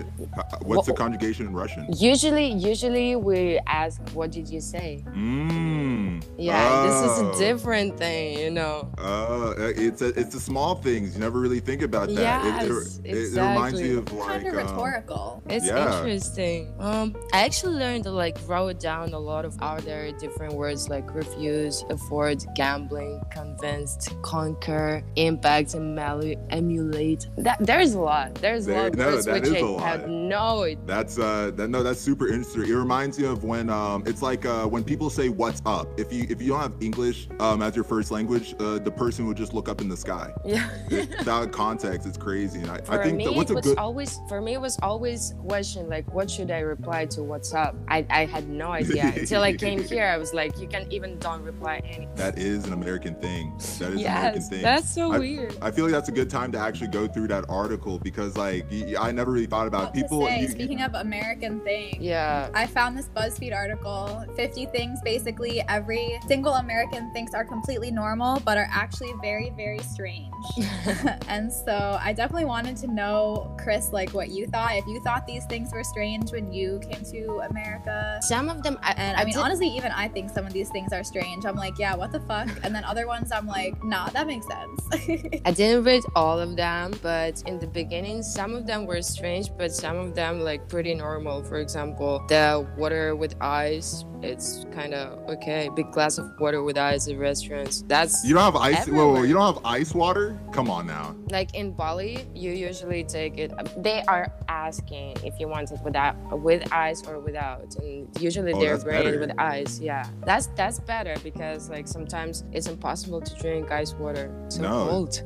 What's 0.63 0.87
the 0.87 0.93
conjugation 0.95 1.47
in 1.47 1.53
Russian? 1.53 1.87
Usually, 1.97 2.47
usually 2.53 3.17
we 3.17 3.59
ask 3.67 4.01
what 4.13 4.31
did 4.33 4.49
you 4.49 4.61
say? 4.61 5.05
Mmm. 5.09 6.23
Yeah, 6.39 6.83
this 6.87 6.95
is 7.13 7.19
Oh. 7.19 7.31
a 7.33 7.39
different 7.39 7.99
thing, 7.99 8.39
you 8.39 8.51
know. 8.51 8.89
Uh, 8.99 9.55
it's 9.59 10.03
a, 10.03 10.09
it's 10.19 10.33
the 10.35 10.41
small 10.41 10.75
things. 10.77 11.15
You 11.15 11.21
never 11.21 11.39
really 11.41 11.61
think 11.61 11.83
about 11.83 12.09
that. 12.15 12.45
It- 12.45 12.67
it, 12.67 12.73
Yes, 12.73 13.01
it, 13.05 13.17
it 13.17 13.41
reminds 13.41 13.81
me 13.81 13.91
of 13.93 13.99
exactly. 13.99 14.19
like. 14.19 14.29
kind 14.29 14.47
of 14.47 14.55
um, 14.55 14.67
rhetorical. 14.77 15.43
It's 15.49 15.67
Yeah. 15.67 15.99
interesting. 15.99 16.73
Um, 16.79 17.15
I 17.33 17.45
actually 17.45 17.77
learned 17.77 18.05
to 18.05 18.11
like 18.11 18.37
wrote 18.47 18.81
down 18.81 19.13
a 19.13 19.19
lot 19.19 19.45
of 19.45 19.57
other 19.61 20.13
different 20.19 20.55
words 20.55 20.89
like 20.89 21.15
refuse, 21.15 21.85
afford, 21.91 22.45
gambling, 22.55 23.21
convinced, 23.31 24.11
conquer, 24.23 25.03
impact, 25.17 25.75
emelu- 25.97 26.39
emulate. 26.51 27.27
That 27.39 27.59
there's 27.61 27.95
a 27.95 28.01
lot. 28.01 28.35
There's 28.37 28.67
a 28.69 28.73
lot 28.75 28.95
no, 28.95 29.17
that 29.21 29.33
which 29.35 29.45
is 29.45 29.53
I 29.55 29.59
a 29.59 29.65
lot. 29.67 30.09
no 30.09 30.63
idea. 30.65 30.79
That's 30.87 31.19
uh 31.19 31.51
that 31.57 31.69
no 31.69 31.83
that's 31.83 32.01
super 32.01 32.29
interesting. 32.29 32.63
It 32.65 32.75
reminds 32.75 33.19
me 33.19 33.27
of 33.27 33.45
when 33.45 33.71
um 33.71 34.03
it's 34.07 34.23
like 34.23 34.45
uh 34.47 34.67
when 34.67 34.85
people 34.85 35.11
say 35.11 35.29
what's 35.29 35.63
up. 35.67 35.89
If 35.99 36.13
you 36.13 36.27
if 36.29 36.41
you 36.43 36.49
don't 36.49 36.61
have 36.61 36.75
English 36.81 37.29
um 37.41 37.63
as 37.63 37.75
your 37.75 37.85
first 37.85 38.11
language, 38.11 38.55
uh, 38.61 38.79
the 38.79 38.91
person 38.91 39.27
would 39.27 39.37
just 39.37 39.53
look 39.55 39.69
up 39.69 39.81
in 39.81 39.89
the 39.89 39.97
sky. 39.97 40.33
Yeah. 40.89 41.05
Without 41.19 41.51
context, 41.53 42.07
it's 42.07 42.17
crazy. 42.17 42.61
And 42.61 42.71
I, 42.71 42.79
For 42.81 43.01
I 43.01 43.03
think 43.05 43.17
me, 43.19 43.25
that 43.25 43.35
what's 43.35 43.51
it 43.51 43.55
a 43.55 43.57
was 43.57 43.67
good 43.67 43.79
always 43.79 44.19
for 44.29 44.41
me 44.41 44.55
it 44.55 44.61
was 44.61 44.79
always 44.83 45.35
question 45.47 45.89
like 45.89 46.13
what 46.15 46.31
should 46.31 46.51
I 46.51 46.61
reply 46.61 47.07
to 47.07 47.23
what's 47.23 47.53
up. 47.55 47.75
I, 47.89 48.07
I 48.11 48.25
had 48.27 48.49
no 48.49 48.71
idea 48.73 49.13
until 49.17 49.43
I 49.43 49.53
came 49.55 49.83
here. 49.93 50.07
I 50.07 50.17
was 50.17 50.33
like 50.33 50.59
you 50.59 50.67
can 50.69 50.91
even 50.93 51.19
don't 51.19 51.43
reply 51.43 51.83
any. 51.85 52.09
that 52.17 52.39
is 52.39 52.65
an 52.67 52.73
American 52.73 53.15
thing. 53.17 53.53
That 53.57 53.63
is 53.65 53.81
an 53.81 53.85
American 53.87 53.99
Yes, 54.01 54.49
thing. 54.49 54.63
that's 54.63 54.93
so 54.95 55.13
I- 55.13 55.19
weird. 55.19 55.57
I 55.61 55.71
feel 55.77 55.85
like 55.85 55.93
that's 55.93 56.09
a 56.09 56.13
good 56.13 56.31
time 56.31 56.51
to 56.53 56.59
actually 56.59 56.89
go 56.89 57.07
through 57.07 57.29
that 57.29 57.45
article 57.49 57.99
because 57.99 58.37
like 58.37 58.65
I 58.99 59.13
never 59.13 59.31
really 59.31 59.47
thought 59.47 59.67
about 59.67 59.85
What 59.87 59.95
people. 59.95 60.27
say, 60.27 60.37
you- 60.37 60.43
you- 60.43 60.49
speaking 60.49 60.81
of 60.83 60.95
American 60.95 61.61
things. 61.61 61.99
Yeah. 62.03 62.49
I 62.55 62.67
found 62.67 62.97
this 62.99 63.09
BuzzFeed 63.15 63.55
article 63.55 64.25
50 64.37 64.67
things 64.67 64.99
basically 65.05 65.63
every 65.69 66.19
single 66.27 66.55
American 66.55 67.13
thinks 67.13 67.35
are 67.35 67.45
completely 67.45 67.91
normal, 67.91 68.41
but 68.45 68.57
are 68.59 68.69
actually 68.71 69.13
very, 69.21 69.51
very 69.57 69.79
strange. 69.81 70.33
and 71.29 71.53
so 71.53 71.99
I 72.03 72.13
definitely 72.13 72.47
wanted 72.47 72.77
to 72.79 72.87
know, 72.87 73.55
Chris, 73.63 73.93
like 73.93 74.11
what 74.11 74.31
you 74.31 74.47
thought. 74.47 74.73
If 74.77 74.87
you 74.87 75.01
thought 75.01 75.27
these 75.27 75.45
things 75.47 75.73
were 75.73 75.85
strange 75.85 76.33
when 76.33 76.51
you 76.53 76.81
came 76.91 77.05
to 77.13 77.41
America. 77.51 78.19
Some 78.23 78.49
of 78.49 78.63
them, 78.63 78.79
I, 78.83 78.93
And 78.97 79.17
I 79.17 79.25
mean, 79.25 79.35
did- 79.35 79.43
honestly, 79.43 79.69
even 79.69 79.93
I 79.93 80.09
think 80.09 80.31
some 80.31 80.47
of 80.47 80.53
these 80.53 80.71
things 80.71 80.93
are 80.93 81.05
strange. 81.05 81.45
I'm 81.45 81.57
like, 81.57 81.79
yeah, 81.79 81.95
what 81.95 82.13
the 82.13 82.21
fuck? 82.21 82.49
And 82.65 82.75
then 82.75 82.85
other 82.85 83.07
ones, 83.07 83.31
I'm 83.33 83.47
like, 83.47 83.83
nah, 83.85 84.09
that 84.11 84.27
makes 84.27 84.47
sense. 84.47 84.81
I 85.45 85.51
didn't 85.67 85.85
read 85.85 86.05
all 86.15 86.39
of 86.39 86.55
them, 86.55 86.93
but 87.03 87.43
in 87.47 87.59
the 87.59 87.67
beginning, 87.67 88.23
some 88.23 88.55
of 88.55 88.67
them 88.67 88.87
were 88.87 89.03
strange, 89.03 89.51
but 89.59 89.75
some 89.75 89.97
of 89.97 90.15
them 90.15 90.41
like 90.41 90.69
pretty 90.69 90.95
normal. 90.95 91.43
For 91.43 91.59
example, 91.59 92.25
the 92.29 92.65
water 92.79 93.17
with 93.17 93.35
ice, 93.41 94.05
it's 94.23 94.65
kind 94.73 94.95
of 94.95 95.19
okay. 95.31 95.69
Big 95.75 95.91
glass 95.93 96.19
of 96.19 96.31
water 96.39 96.63
with 96.63 96.79
ice 96.79 97.09
at 97.09 97.19
restaurants. 97.19 97.83
That's 97.87 98.25
you 98.25 98.35
don't 98.35 98.43
have 98.43 98.57
ice. 98.57 98.87
Whoa, 98.89 99.13
whoa, 99.15 99.23
you 99.23 99.35
don't 99.35 99.55
have 99.55 99.65
ice 99.65 99.95
water? 99.95 100.39
Come 100.53 100.71
on 100.71 100.87
now. 100.87 101.15
like 101.31 101.55
in 101.55 101.73
Bali, 101.73 102.27
you 102.35 102.53
usually 102.53 103.05
take 103.05 103.39
it. 103.39 103.53
They 103.83 104.03
are 104.09 104.33
asking 104.49 105.17
if 105.25 105.35
you 105.41 105.49
want 105.49 105.71
it 105.73 105.81
without 105.85 106.17
with 106.41 106.73
ice 106.73 107.07
or 107.07 107.19
without, 107.21 107.75
and 107.83 108.09
usually 108.21 108.53
Oh, 108.53 108.61
they're 108.61 108.79
bringing 108.79 109.21
with 109.21 109.33
ice. 109.39 109.81
Yeah, 109.81 110.07
that's 110.25 110.47
that's 110.57 110.79
better 110.81 111.15
because 111.23 111.69
like 111.71 111.87
sometimes 111.89 112.45
it's 112.53 112.67
impossible 112.69 113.21
to 113.21 113.35
drink 113.37 113.71
ice 113.71 113.95
water. 113.95 114.31
So 114.49 114.63
No. 114.63 114.87
cold. 114.89 115.23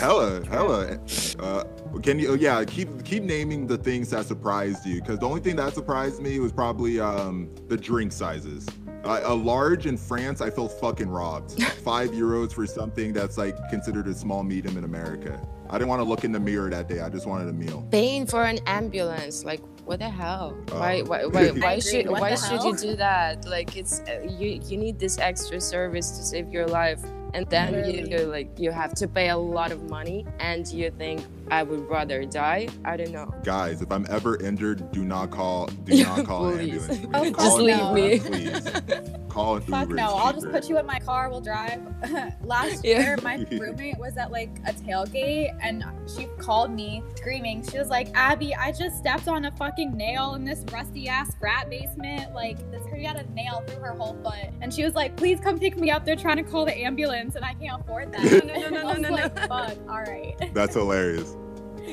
hella, 0.00 0.44
hella. 0.50 0.98
Uh, 1.38 1.64
can 2.02 2.18
you? 2.18 2.34
Yeah, 2.36 2.64
keep 2.64 3.04
keep 3.04 3.22
naming 3.22 3.66
the 3.66 3.78
things 3.78 4.10
that 4.10 4.26
surprised 4.26 4.86
you. 4.86 5.00
Because 5.00 5.18
the 5.18 5.26
only 5.26 5.40
thing 5.40 5.56
that 5.56 5.74
surprised 5.74 6.20
me 6.20 6.38
was 6.38 6.52
probably 6.52 7.00
um, 7.00 7.50
the 7.68 7.76
drink 7.76 8.12
sizes. 8.12 8.66
Uh, 9.04 9.20
a 9.24 9.34
large 9.34 9.86
in 9.86 9.96
France, 9.96 10.40
I 10.40 10.50
felt 10.50 10.72
fucking 10.80 11.08
robbed. 11.08 11.62
Five 11.84 12.10
euros 12.10 12.52
for 12.52 12.66
something 12.66 13.12
that's 13.12 13.38
like 13.38 13.56
considered 13.70 14.06
a 14.08 14.14
small 14.14 14.42
medium 14.42 14.76
in 14.76 14.84
America. 14.84 15.40
I 15.70 15.78
didn't 15.78 15.88
want 15.88 16.00
to 16.00 16.04
look 16.04 16.24
in 16.24 16.32
the 16.32 16.40
mirror 16.40 16.70
that 16.70 16.88
day. 16.88 17.00
I 17.00 17.08
just 17.08 17.26
wanted 17.26 17.48
a 17.48 17.52
meal. 17.52 17.86
Paying 17.90 18.26
for 18.26 18.44
an 18.44 18.58
ambulance, 18.66 19.44
like 19.44 19.60
what 19.84 20.00
the 20.00 20.10
hell? 20.10 20.56
Oh. 20.72 20.80
Why 20.80 21.02
why 21.02 21.24
why, 21.26 21.48
why 21.64 21.78
should 21.78 22.08
What 22.08 22.20
why 22.20 22.34
should 22.34 22.60
hell? 22.60 22.66
you 22.66 22.76
do 22.76 22.96
that? 22.96 23.46
Like 23.46 23.76
it's 23.76 24.00
uh, 24.00 24.26
you 24.28 24.60
you 24.64 24.76
need 24.76 24.98
this 24.98 25.18
extra 25.18 25.60
service 25.60 26.10
to 26.18 26.22
save 26.22 26.50
your 26.50 26.66
life. 26.66 27.00
And 27.34 27.48
then 27.50 27.74
you, 27.74 27.80
Literally. 27.80 28.10
you 28.10 28.18
like 28.26 28.58
you 28.58 28.70
have 28.70 28.94
to 28.94 29.06
pay 29.06 29.28
a 29.28 29.36
lot 29.36 29.70
of 29.70 29.88
money 29.88 30.26
and 30.40 30.66
you 30.66 30.90
think 30.90 31.20
I 31.50 31.62
would 31.62 31.88
rather 31.88 32.24
die. 32.24 32.68
I 32.84 32.96
don't 32.96 33.10
know. 33.12 33.32
Guys, 33.44 33.82
if 33.82 33.90
I'm 33.90 34.06
ever 34.10 34.40
injured, 34.42 34.90
do 34.92 35.04
not 35.04 35.30
call. 35.30 35.66
Do 35.84 36.02
not 36.04 36.26
call 36.26 36.48
an 36.48 36.60
ambulance. 36.60 37.06
Oh, 37.14 37.30
Call 37.32 37.44
Just 37.46 37.58
an 37.58 37.64
leave 37.64 37.76
ambulance, 37.76 38.24
me. 38.24 38.50
Please. 38.50 39.12
Call 39.28 39.56
an 39.56 39.62
Fuck 39.62 39.82
Uber. 39.88 39.94
no, 39.94 40.14
I'll 40.16 40.32
just 40.32 40.50
put 40.50 40.68
you 40.68 40.78
in 40.78 40.86
my 40.86 40.98
car, 40.98 41.28
we'll 41.30 41.40
drive. 41.40 41.80
Last 42.44 42.84
Yeah. 42.84 43.00
year, 43.00 43.18
my 43.22 43.36
roommate 43.52 43.98
was 43.98 44.16
at 44.16 44.30
like 44.32 44.50
a 44.66 44.72
tailgate 44.72 45.56
and 45.62 45.84
she 46.14 46.26
called 46.38 46.70
me 46.70 47.02
screaming. 47.16 47.62
She 47.68 47.78
was 47.78 47.88
like, 47.88 48.08
Abby, 48.14 48.54
I 48.54 48.72
just 48.72 48.96
stepped 48.98 49.28
on 49.28 49.44
a 49.44 49.52
fucking 49.52 49.96
nail 49.96 50.34
in 50.34 50.44
this 50.44 50.64
rusty 50.72 51.08
ass 51.08 51.34
frat 51.38 51.68
basement. 51.70 52.34
Like, 52.34 52.58
this 52.70 52.84
her 52.86 52.98
got 53.00 53.16
a 53.16 53.30
nail 53.32 53.62
through 53.66 53.80
her 53.82 53.92
whole 53.92 54.16
foot. 54.24 54.50
And 54.60 54.72
she 54.72 54.82
was 54.84 54.94
like, 54.94 55.16
please 55.16 55.38
come 55.40 55.58
pick 55.58 55.76
me 55.78 55.90
up. 55.90 56.04
They're 56.04 56.16
trying 56.16 56.36
to 56.38 56.42
call 56.42 56.64
the 56.64 56.76
ambulance 56.76 57.34
and 57.36 57.44
I 57.44 57.54
can't 57.54 57.80
afford 57.80 58.12
that. 58.12 58.44
No, 58.44 58.54
no, 58.54 58.60
no, 58.60 58.68
no, 58.70 58.80
I 58.80 58.84
was 58.84 58.98
no, 59.00 59.08
no, 59.08 59.14
like, 59.14 59.34
no. 59.36 59.42
fuck, 59.46 59.76
all 59.88 60.00
right. 60.02 60.34
That's 60.54 60.74
hilarious. 60.74 61.36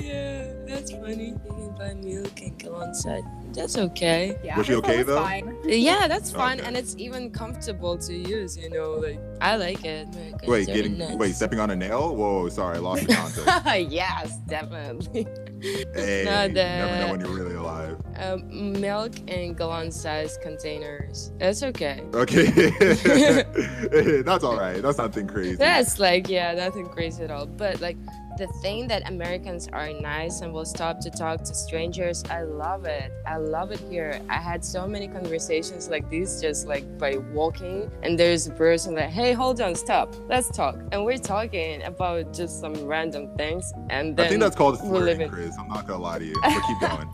Yeah, 0.04 0.52
that's 0.68 0.92
funny. 0.92 1.30
You 1.30 1.40
can 1.48 1.76
buy 1.78 1.94
milk 1.94 2.42
and 2.42 2.58
go 2.62 2.76
on 2.76 2.94
set. 2.94 3.22
That's 3.54 3.78
okay. 3.78 4.38
Yeah, 4.44 4.58
Was 4.58 4.66
she 4.66 4.74
her 4.74 4.82
foot 4.82 4.90
okay, 4.90 5.04
though? 5.04 5.22
Fine. 5.22 5.58
Yeah, 5.64 6.08
that's 6.08 6.32
fun, 6.32 6.60
Okay. 6.60 6.68
and 6.68 6.76
it's 6.76 6.96
even 6.98 7.32
comfortable 7.32 7.98
to 8.00 8.14
use. 8.14 8.58
You 8.58 8.70
know, 8.70 8.92
like 8.94 9.20
I 9.40 9.56
like 9.56 9.86
it. 9.86 10.08
Like, 10.14 10.46
Wait, 10.48 10.68
getting 10.68 10.98
nice. 10.98 11.16
wait, 11.16 11.36
stepping 11.36 11.60
on 11.60 11.72
a 11.72 11.76
nail? 11.76 12.16
Whoa, 12.16 12.50
sorry, 12.50 12.76
I 12.78 12.80
lost 12.80 13.08
the 13.08 13.16
context. 13.16 13.92
yes, 13.92 14.38
definitely. 14.48 15.26
hey, 15.62 16.24
No, 16.26 16.44
you 16.44 16.54
never 16.54 17.00
know 17.06 17.12
when 17.12 17.20
you're 17.22 17.30
really 17.30 17.56
alive. 17.56 17.98
Um, 18.18 18.80
milk 18.80 19.18
in 19.30 19.54
gallon-sized 19.54 20.42
containers. 20.42 21.32
It's 21.40 21.64
okay. 21.64 22.04
Okay, 22.14 22.46
that's 24.24 24.44
all 24.44 24.58
right. 24.58 24.82
That's 24.82 24.98
nothing 24.98 25.28
crazy. 25.28 25.56
That's 25.56 25.98
like 26.00 26.28
yeah, 26.30 26.54
nothing 26.56 26.88
crazy 26.88 27.24
at 27.24 27.32
all. 27.32 27.46
But 27.46 27.80
like 27.80 27.98
the 28.38 28.48
thing 28.62 28.88
that 28.88 29.08
Americans 29.08 29.70
are 29.72 29.92
nice 29.94 30.42
and 30.42 30.54
will 30.54 30.66
stop 30.66 31.00
to 31.02 31.10
talk 31.10 31.44
to 31.44 31.54
strangers, 31.54 32.24
I 32.30 32.44
love 32.44 32.86
it. 32.86 33.12
I 33.26 33.38
love 33.38 33.72
it 33.72 33.80
here. 33.80 34.22
I 34.30 34.36
had 34.36 34.64
so 34.64 34.88
many 34.88 35.08
conversations 35.08 35.90
like 35.90 36.10
this 36.10 36.42
just 36.42 36.68
like 36.68 36.98
by 36.98 37.18
walking 37.34 37.90
and 38.04 38.20
there's 38.20 38.48
a 38.48 38.52
person 38.52 38.96
like, 38.96 39.10
hey, 39.10 39.34
hold 39.34 39.62
on, 39.62 39.76
stop, 39.76 40.14
let's 40.28 40.50
talk. 40.50 40.78
And 40.92 41.06
we're 41.06 41.18
talking 41.18 41.84
about 41.84 42.34
just 42.34 42.60
some 42.60 42.74
random 42.86 43.36
things 43.38 43.74
and 43.90 44.16
then 44.18 44.26
I 44.26 44.30
think 44.30 44.42
that's 44.42 44.56
called 44.56 44.80
flirting, 44.80 45.30
Kris. 45.30 45.56
I'm 45.58 45.68
not 45.68 45.88
gonna 45.88 46.04
lie 46.04 46.20
to 46.20 46.26
you. 46.26 46.36
But 46.44 46.64
keep 46.68 46.80
going. 46.80 47.10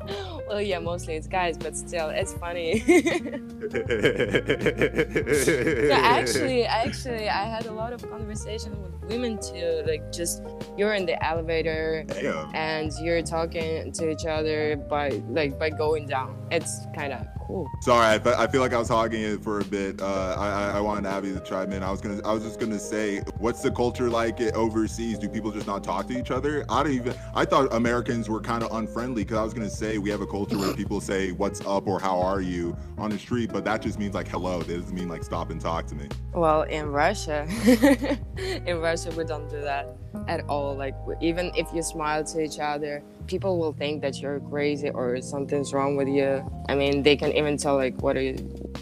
well 0.47 0.61
yeah, 0.61 0.79
mostly 0.79 1.15
it's 1.15 1.27
guys, 1.27 1.57
but 1.57 1.75
still 1.75 2.09
it's 2.09 2.33
funny. 2.33 2.81
No, 3.62 3.68
actually, 5.94 6.65
actually, 6.65 7.30
I 7.30 7.46
had 7.46 7.65
a 7.65 7.72
lot 7.72 7.94
of 7.94 8.08
conversation 8.10 8.82
with 8.82 8.91
women 9.10 9.39
too. 9.39 9.84
Like, 9.86 10.12
just 10.12 10.44
you're 10.77 10.94
in 10.94 11.06
the 11.06 11.24
elevator 11.24 12.03
Damn. 12.08 12.53
and 12.56 12.91
you're 13.01 13.22
talking 13.22 13.91
to 13.94 14.10
each 14.10 14.25
other 14.25 14.75
by 14.75 15.10
like 15.30 15.60
by 15.60 15.70
going 15.70 16.08
down. 16.08 16.36
It's 16.51 16.86
kind 16.96 17.13
of 17.13 17.25
cool. 17.51 17.72
Sorry, 17.81 18.05
I, 18.05 18.43
I 18.43 18.48
feel 18.48 18.62
like 18.62 18.74
I 18.74 18.77
was 18.77 18.88
hogging 18.88 19.22
it 19.22 19.43
for 19.43 19.60
a 19.60 19.63
bit. 19.63 20.01
Uh, 20.01 20.36
I, 20.38 20.77
I 20.77 20.79
wanted 20.79 21.08
Abby 21.08 21.34
to 21.34 21.39
chime 21.41 21.72
in. 21.74 21.84
I 21.84 21.91
was 21.91 22.01
gonna 22.01 22.22
I 22.25 22.31
was 22.31 22.43
just 22.43 22.60
gonna 22.60 22.79
say, 22.79 23.20
what's 23.38 23.62
the 23.62 23.72
culture 23.72 24.10
like 24.10 24.39
it 24.39 24.53
overseas? 24.53 25.20
Do 25.20 25.27
people 25.27 25.51
just 25.51 25.67
not 25.67 25.84
talk 25.84 26.08
to 26.08 26.17
each 26.17 26.31
other? 26.31 26.65
I 26.70 26.84
don't 26.84 26.93
even. 26.93 27.13
I 27.36 27.46
thought 27.46 27.74
Americans 27.74 28.29
were 28.29 28.41
kind 28.41 28.63
of 28.63 28.72
unfriendly 28.72 29.24
because 29.24 29.38
I 29.38 29.43
was 29.43 29.53
gonna 29.53 29.70
say 29.70 29.98
we 29.98 30.10
have 30.10 30.22
a 30.22 30.27
culture 30.27 30.58
where 30.58 30.74
people 30.74 31.01
say 31.01 31.31
"What's 31.31 31.62
up" 31.62 31.88
or 31.88 32.00
"How 32.00 32.20
are 32.22 32.41
you" 32.41 32.75
on 32.98 33.10
the 33.10 33.20
street, 33.20 33.51
but 33.51 33.65
that 33.65 33.81
just 33.81 34.00
means 34.00 34.13
like 34.13 34.27
hello. 34.27 34.62
That 34.62 34.79
doesn't 34.79 34.96
mean 34.96 35.10
like 35.10 35.24
stop 35.24 35.50
and 35.50 35.60
talk 35.60 35.88
to 35.88 35.96
me. 35.96 36.08
Well, 36.34 36.63
in 36.63 36.88
Russia, 36.88 37.48
in 38.38 38.79
Russia, 38.79 39.12
we 39.15 39.25
don't 39.25 39.50
do 39.50 39.62
that 39.62 39.98
at 40.27 40.41
all. 40.48 40.75
Like, 40.75 40.96
even 41.22 41.51
if 41.56 41.68
you 41.74 41.82
smile 41.82 42.24
to 42.24 42.41
each 42.41 42.60
other, 42.60 43.03
people 43.27 43.60
will 43.60 43.74
think 43.74 44.01
that 44.01 44.20
you're 44.22 44.39
crazy 44.39 44.89
or 44.89 45.22
something's 45.22 45.74
wrong 45.74 45.96
with 45.96 46.08
you. 46.08 46.44
I 46.70 46.75
mean, 46.75 47.03
they 47.03 47.15
can 47.15 47.32
even 47.34 47.58
tell 47.58 47.75
like, 47.75 48.01
what 48.01 48.13
do 48.13 48.22
you, 48.22 48.34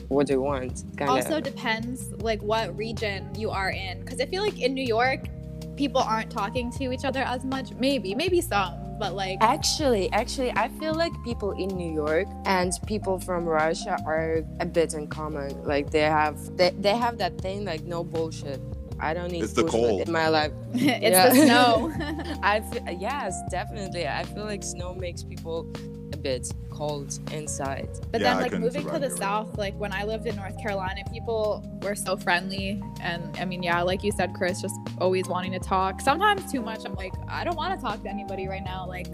what 0.07 0.27
do 0.27 0.33
you 0.33 0.41
want? 0.41 0.83
Kind 0.97 1.09
also 1.09 1.39
depends 1.39 2.11
like 2.21 2.41
what 2.41 2.75
region 2.77 3.29
you 3.37 3.49
are 3.49 3.71
in 3.71 3.99
because 4.01 4.19
i 4.21 4.25
feel 4.25 4.41
like 4.43 4.59
in 4.59 4.73
new 4.73 4.83
york 4.83 5.27
people 5.75 6.01
aren't 6.01 6.31
talking 6.31 6.71
to 6.71 6.91
each 6.91 7.05
other 7.05 7.21
as 7.21 7.43
much 7.45 7.71
maybe 7.73 8.13
maybe 8.15 8.41
some 8.41 8.73
but 8.99 9.15
like 9.15 9.37
Actually, 9.39 10.11
actually, 10.11 10.51
I 10.51 10.67
feel 10.67 10.93
like 10.93 11.13
people 11.23 11.53
in 11.53 11.69
New 11.69 11.89
York 11.89 12.27
and 12.43 12.73
people 12.85 13.17
from 13.17 13.45
Russia 13.45 13.97
are 14.05 14.43
a 14.59 14.65
bit 14.65 14.93
in 14.93 15.07
common. 15.07 15.63
Like 15.63 15.89
they 15.89 16.01
have 16.01 16.57
they, 16.57 16.71
they 16.71 16.97
have 16.97 17.17
that 17.19 17.39
thing 17.39 17.63
like 17.63 17.85
no 17.85 18.03
bullshit. 18.03 18.59
I 19.01 19.13
don't 19.13 19.31
need 19.31 19.43
It's 19.43 19.53
the 19.53 19.63
cold. 19.63 20.01
in 20.01 20.11
my 20.11 20.27
life. 20.27 20.51
it's 20.73 21.01
Yeah. 21.03 21.29
the 21.29 21.35
snow 21.45 21.91
I 22.43 22.59
feel, 22.61 22.83
yes, 22.99 23.39
definitely. 23.49 24.07
I 24.07 24.23
feel 24.23 24.43
like 24.45 24.63
snow 24.63 24.93
makes 24.93 25.23
people 25.23 25.67
a 26.13 26.17
bit 26.17 26.51
cold 26.69 27.17
inside. 27.31 27.87
but 28.11 28.19
Yeah, 28.21 28.33
then 28.33 28.41
like 28.43 28.59
moving 28.59 28.83
to 28.85 28.93
the 28.93 28.99
New 28.99 29.07
York. 29.07 29.17
south 29.19 29.57
like 29.57 29.75
when 29.79 29.91
i 29.93 30.03
lived 30.03 30.25
in 30.25 30.35
north 30.35 30.57
carolina 30.59 31.01
people 31.13 31.63
were 31.83 31.93
so 31.93 32.17
friendly 32.17 32.81
and 33.01 33.21
i 33.37 33.45
mean 33.45 33.61
yeah 33.61 33.81
like 33.83 34.03
you 34.03 34.11
said 34.11 34.33
kris 34.33 34.59
just 34.61 34.75
always 34.97 35.27
wanting 35.27 35.51
to 35.51 35.59
talk 35.59 36.01
sometimes 36.01 36.51
too 36.51 36.61
much 36.61 36.81
i'm 36.85 36.95
like 36.95 37.13
i 37.27 37.43
don't 37.43 37.55
want 37.57 37.77
to 37.77 37.81
talk 37.85 38.01
to 38.01 38.09
anybody 38.09 38.47
right 38.47 38.63
now 38.63 38.87
like 38.87 39.07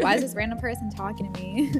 why 0.00 0.14
is 0.16 0.22
this 0.22 0.34
random 0.34 0.58
person 0.58 0.90
talking 0.90 1.32
to 1.32 1.40
me 1.40 1.72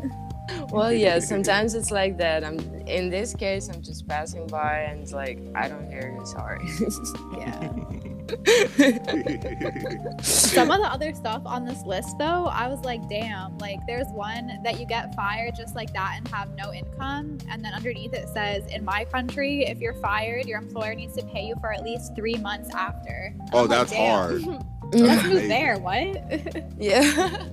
Well, 0.71 0.93
yeah, 0.93 1.19
sometimes 1.19 1.75
it's 1.75 1.91
like 1.91 2.17
that. 2.19 2.45
I'm 2.45 2.59
in 2.87 3.11
this 3.11 3.35
case, 3.35 3.69
I'm 3.69 3.83
just 3.83 4.07
passing 4.07 4.47
by 4.47 4.81
and 4.81 5.11
like 5.13 5.41
I 5.55 5.69
don't 5.69 5.89
hear 5.91 6.15
you. 6.17 6.25
Sorry. 6.27 6.61
yeah 7.39 7.73
Some 10.23 10.71
of 10.71 10.79
the 10.79 10.89
other 10.89 11.13
stuff 11.15 11.43
on 11.45 11.65
this 11.65 11.83
list, 11.85 12.17
though, 12.19 12.47
I 12.47 12.69
was 12.69 12.85
like, 12.85 13.09
damn, 13.09 13.59
like 13.59 13.81
there's 13.87 14.07
one 14.09 14.61
that 14.63 14.79
you 14.79 14.87
get 14.87 15.15
fired 15.17 15.57
just 15.57 15.75
like 15.75 15.93
that 15.95 16.15
and 16.17 16.29
have 16.29 16.55
no 16.55 16.73
income. 16.73 17.39
And 17.49 17.65
then 17.65 17.75
underneath 17.75 18.13
it 18.13 18.29
says, 18.29 18.65
in 18.73 18.85
my 18.85 19.05
country, 19.05 19.65
if 19.65 19.81
you're 19.81 19.95
fired, 19.95 20.47
your 20.47 20.59
employer 20.59 20.95
needs 20.95 21.17
to 21.17 21.25
pay 21.25 21.45
you 21.47 21.57
for 21.61 21.73
at 21.73 21.83
least 21.83 22.15
three 22.15 22.37
months 22.37 22.73
after. 22.75 23.35
Oh, 23.53 23.65
I'm 23.65 23.69
that's 23.69 23.91
damn. 23.91 24.43
hard. 24.43 24.65
Let's 24.93 25.23
That's 25.23 25.29
move 25.29 25.49
there. 25.49 25.79
What? 25.79 26.73
yeah. 26.79 27.45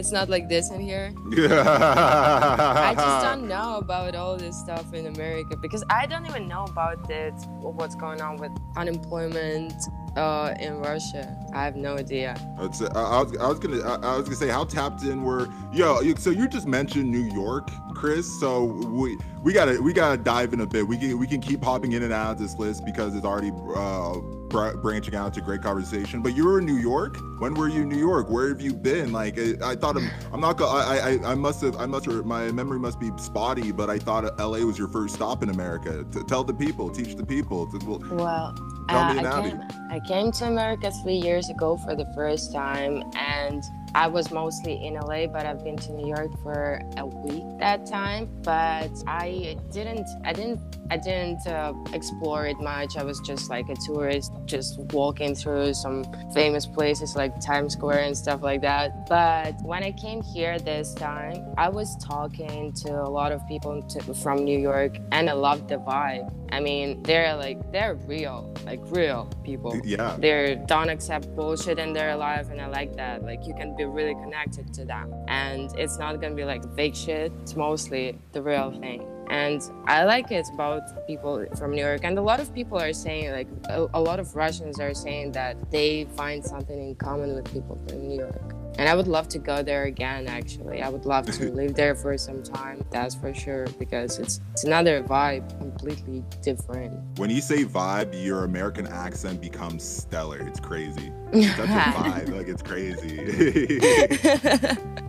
It's 0.00 0.12
not 0.12 0.30
like 0.30 0.48
this 0.48 0.70
in 0.70 0.80
here. 0.80 1.12
I 1.30 2.94
just 2.96 3.22
don't 3.26 3.46
know 3.46 3.76
about 3.76 4.14
all 4.14 4.34
this 4.38 4.58
stuff 4.58 4.94
in 4.94 5.06
America 5.06 5.58
because 5.58 5.84
I 5.90 6.06
don't 6.06 6.24
even 6.24 6.48
know 6.48 6.64
about 6.64 7.10
it, 7.10 7.34
what's 7.60 7.94
going 7.94 8.22
on 8.22 8.38
with 8.38 8.50
unemployment 8.78 9.74
uh, 10.16 10.54
in 10.58 10.78
Russia. 10.78 11.36
I 11.52 11.64
have 11.64 11.76
no 11.76 11.96
idea. 11.96 12.34
I'd 12.58 12.74
say- 12.74 12.88
I, 12.94 13.02
I 13.02 13.22
was, 13.22 13.36
I 13.36 13.48
was 13.48 13.58
gonna, 13.58 13.82
I, 13.82 13.94
I 13.96 14.16
was 14.16 14.24
gonna 14.24 14.36
say, 14.36 14.48
how 14.48 14.64
tapped 14.64 15.02
in 15.02 15.22
were, 15.22 15.48
yo? 15.70 16.00
So 16.14 16.30
you 16.30 16.48
just 16.48 16.66
mentioned 16.66 17.10
New 17.10 17.30
York, 17.34 17.68
Kris. 17.94 18.26
So 18.40 18.64
we, 18.64 19.18
we 19.42 19.52
gotta, 19.52 19.82
we 19.82 19.92
gotta 19.92 20.16
dive 20.16 20.54
in 20.54 20.60
a 20.62 20.66
bit. 20.66 20.88
We 20.88 20.96
can, 20.96 21.18
we 21.18 21.26
can 21.26 21.42
keep 21.42 21.62
hopping 21.62 21.92
in 21.92 22.02
and 22.04 22.12
out 22.12 22.32
of 22.32 22.38
this 22.38 22.56
list 22.56 22.86
because 22.86 23.14
it's 23.14 23.26
already 23.26 23.52
uh, 23.76 24.14
br- 24.50 24.76
branching 24.76 25.14
out 25.14 25.32
to 25.34 25.40
great 25.40 25.62
conversation. 25.62 26.20
But 26.20 26.36
you 26.36 26.44
were 26.44 26.58
in 26.58 26.66
New 26.66 26.76
York. 26.76 27.16
When 27.38 27.54
were 27.54 27.68
you 27.68 27.82
in 27.82 27.88
New 27.88 27.98
York? 27.98 28.28
Where 28.28 28.48
have 28.48 28.60
you 28.60 28.74
been? 28.74 29.12
Like, 29.12 29.38
I, 29.38 29.54
I 29.62 29.74
thought, 29.76 29.96
I'm, 29.96 30.10
I'm 30.32 30.40
not 30.40 30.58
gonna, 30.58 30.78
I, 30.78 30.96
I, 30.96 31.32
I 31.32 31.34
must 31.34 31.62
have, 31.62 31.76
I 31.76 31.86
must, 31.86 32.04
have, 32.04 32.26
my 32.26 32.52
memory 32.52 32.78
must 32.78 33.00
be 33.00 33.10
spotty, 33.16 33.72
but 33.72 33.88
I 33.88 33.98
thought 33.98 34.38
LA 34.38 34.58
was 34.58 34.78
your 34.78 34.88
first 34.88 35.14
stop 35.14 35.42
in 35.42 35.48
America. 35.48 36.04
T- 36.12 36.22
tell 36.28 36.44
the 36.44 36.54
people, 36.54 36.90
teach 36.90 37.14
the 37.14 37.24
people. 37.24 37.66
To, 37.70 37.78
well, 37.86 38.00
Well, 38.10 38.54
Tell 38.88 38.98
uh, 38.98 39.14
me 39.14 39.20
I, 39.20 39.42
came, 39.42 39.62
I 39.90 40.00
came 40.00 40.32
to 40.32 40.46
America 40.46 40.90
three 41.02 41.16
years 41.16 41.48
ago 41.48 41.76
for 41.76 41.94
the 41.94 42.06
first 42.14 42.52
time, 42.52 43.04
and 43.14 43.62
I 43.94 44.06
was 44.06 44.30
mostly 44.30 44.84
in 44.86 44.94
LA, 44.94 45.26
but 45.26 45.46
I've 45.46 45.64
been 45.64 45.76
to 45.76 45.92
New 45.92 46.06
York 46.06 46.30
for 46.42 46.80
a 46.96 47.06
week 47.06 47.42
that 47.58 47.86
time. 47.86 48.28
But 48.42 48.90
I 49.06 49.56
didn't, 49.72 50.06
I 50.24 50.32
didn't, 50.32 50.60
I 50.90 50.96
didn't 50.96 51.46
uh, 51.46 51.74
explore 51.92 52.46
it 52.46 52.58
much. 52.60 52.96
I 52.96 53.02
was 53.02 53.20
just 53.20 53.50
like 53.50 53.68
a 53.68 53.76
tourist, 53.86 54.32
just 54.46 54.78
walking 54.92 55.34
through 55.34 55.74
some 55.74 56.04
famous 56.32 56.66
places 56.66 57.16
like 57.16 57.40
Times 57.40 57.72
Square 57.72 58.00
and 58.00 58.16
stuff 58.16 58.42
like 58.42 58.60
that. 58.62 59.08
But 59.08 59.54
when 59.62 59.82
I 59.82 59.92
came 59.92 60.22
here 60.22 60.58
this 60.58 60.94
time, 60.94 61.44
I 61.56 61.68
was 61.68 61.96
talking 61.96 62.72
to 62.84 62.90
a 62.90 63.10
lot 63.10 63.32
of 63.32 63.46
people 63.48 63.82
to, 63.82 64.14
from 64.14 64.44
New 64.44 64.58
York, 64.58 64.98
and 65.10 65.28
I 65.28 65.32
loved 65.32 65.68
the 65.68 65.78
vibe. 65.78 66.32
I 66.52 66.60
mean, 66.60 67.02
they're 67.04 67.36
like 67.36 67.70
they're 67.70 67.94
real, 67.94 68.52
like 68.64 68.80
real 68.84 69.30
people. 69.44 69.80
yeah. 69.84 70.16
They 70.18 70.60
don't 70.66 70.88
accept 70.88 71.34
bullshit 71.36 71.78
in 71.78 71.92
their 71.92 72.16
life, 72.16 72.50
and 72.50 72.60
I 72.60 72.66
like 72.66 72.96
that. 72.96 73.22
Like 73.22 73.46
you 73.46 73.54
can 73.54 73.76
be 73.80 73.86
really 73.86 74.14
connected 74.14 74.72
to 74.74 74.84
them, 74.84 75.06
and 75.28 75.70
it's 75.78 75.98
not 75.98 76.20
gonna 76.20 76.34
be 76.34 76.44
like 76.44 76.62
fake 76.76 76.94
shit. 76.94 77.32
It's 77.42 77.56
mostly 77.56 78.18
the 78.32 78.42
real 78.42 78.70
thing. 78.84 79.06
and 79.30 79.62
I 79.86 80.02
like 80.04 80.32
it 80.32 80.46
about 80.52 80.82
people 81.06 81.46
from 81.56 81.70
New 81.70 81.84
York. 81.88 82.00
And 82.02 82.18
a 82.18 82.22
lot 82.30 82.40
of 82.40 82.52
people 82.52 82.76
are 82.78 82.92
saying, 82.92 83.30
like, 83.30 83.46
a, 83.68 83.86
a 83.94 84.00
lot 84.08 84.18
of 84.18 84.34
Russians 84.34 84.80
are 84.80 84.92
saying 84.92 85.30
that 85.32 85.54
they 85.70 86.08
find 86.16 86.44
something 86.44 86.78
in 86.88 86.96
common 86.96 87.36
with 87.36 87.46
people 87.52 87.78
from 87.86 88.08
New 88.08 88.18
York. 88.26 88.59
And 88.78 88.88
I 88.88 88.94
would 88.94 89.08
love 89.08 89.28
to 89.28 89.38
go 89.38 89.62
there 89.62 89.84
again, 89.84 90.26
actually. 90.26 90.82
I 90.82 90.88
would 90.88 91.04
love 91.04 91.26
to 91.26 91.50
live 91.52 91.74
there 91.74 91.94
for 91.94 92.16
some 92.16 92.42
time, 92.42 92.84
that's 92.90 93.14
for 93.14 93.34
sure, 93.34 93.66
because 93.78 94.18
it's, 94.18 94.40
it's 94.52 94.64
another 94.64 95.02
vibe, 95.02 95.48
completely 95.58 96.24
different. 96.42 96.94
When 97.18 97.30
you 97.30 97.40
say 97.40 97.64
vibe, 97.64 98.24
your 98.24 98.44
American 98.44 98.86
accent 98.86 99.40
becomes 99.40 99.82
stellar. 99.82 100.38
It's 100.46 100.60
crazy. 100.60 101.12
That's 101.32 101.58
a 101.58 101.98
vibe. 101.98 102.36
Like, 102.36 102.48
it's 102.48 102.62
crazy. 102.62 103.78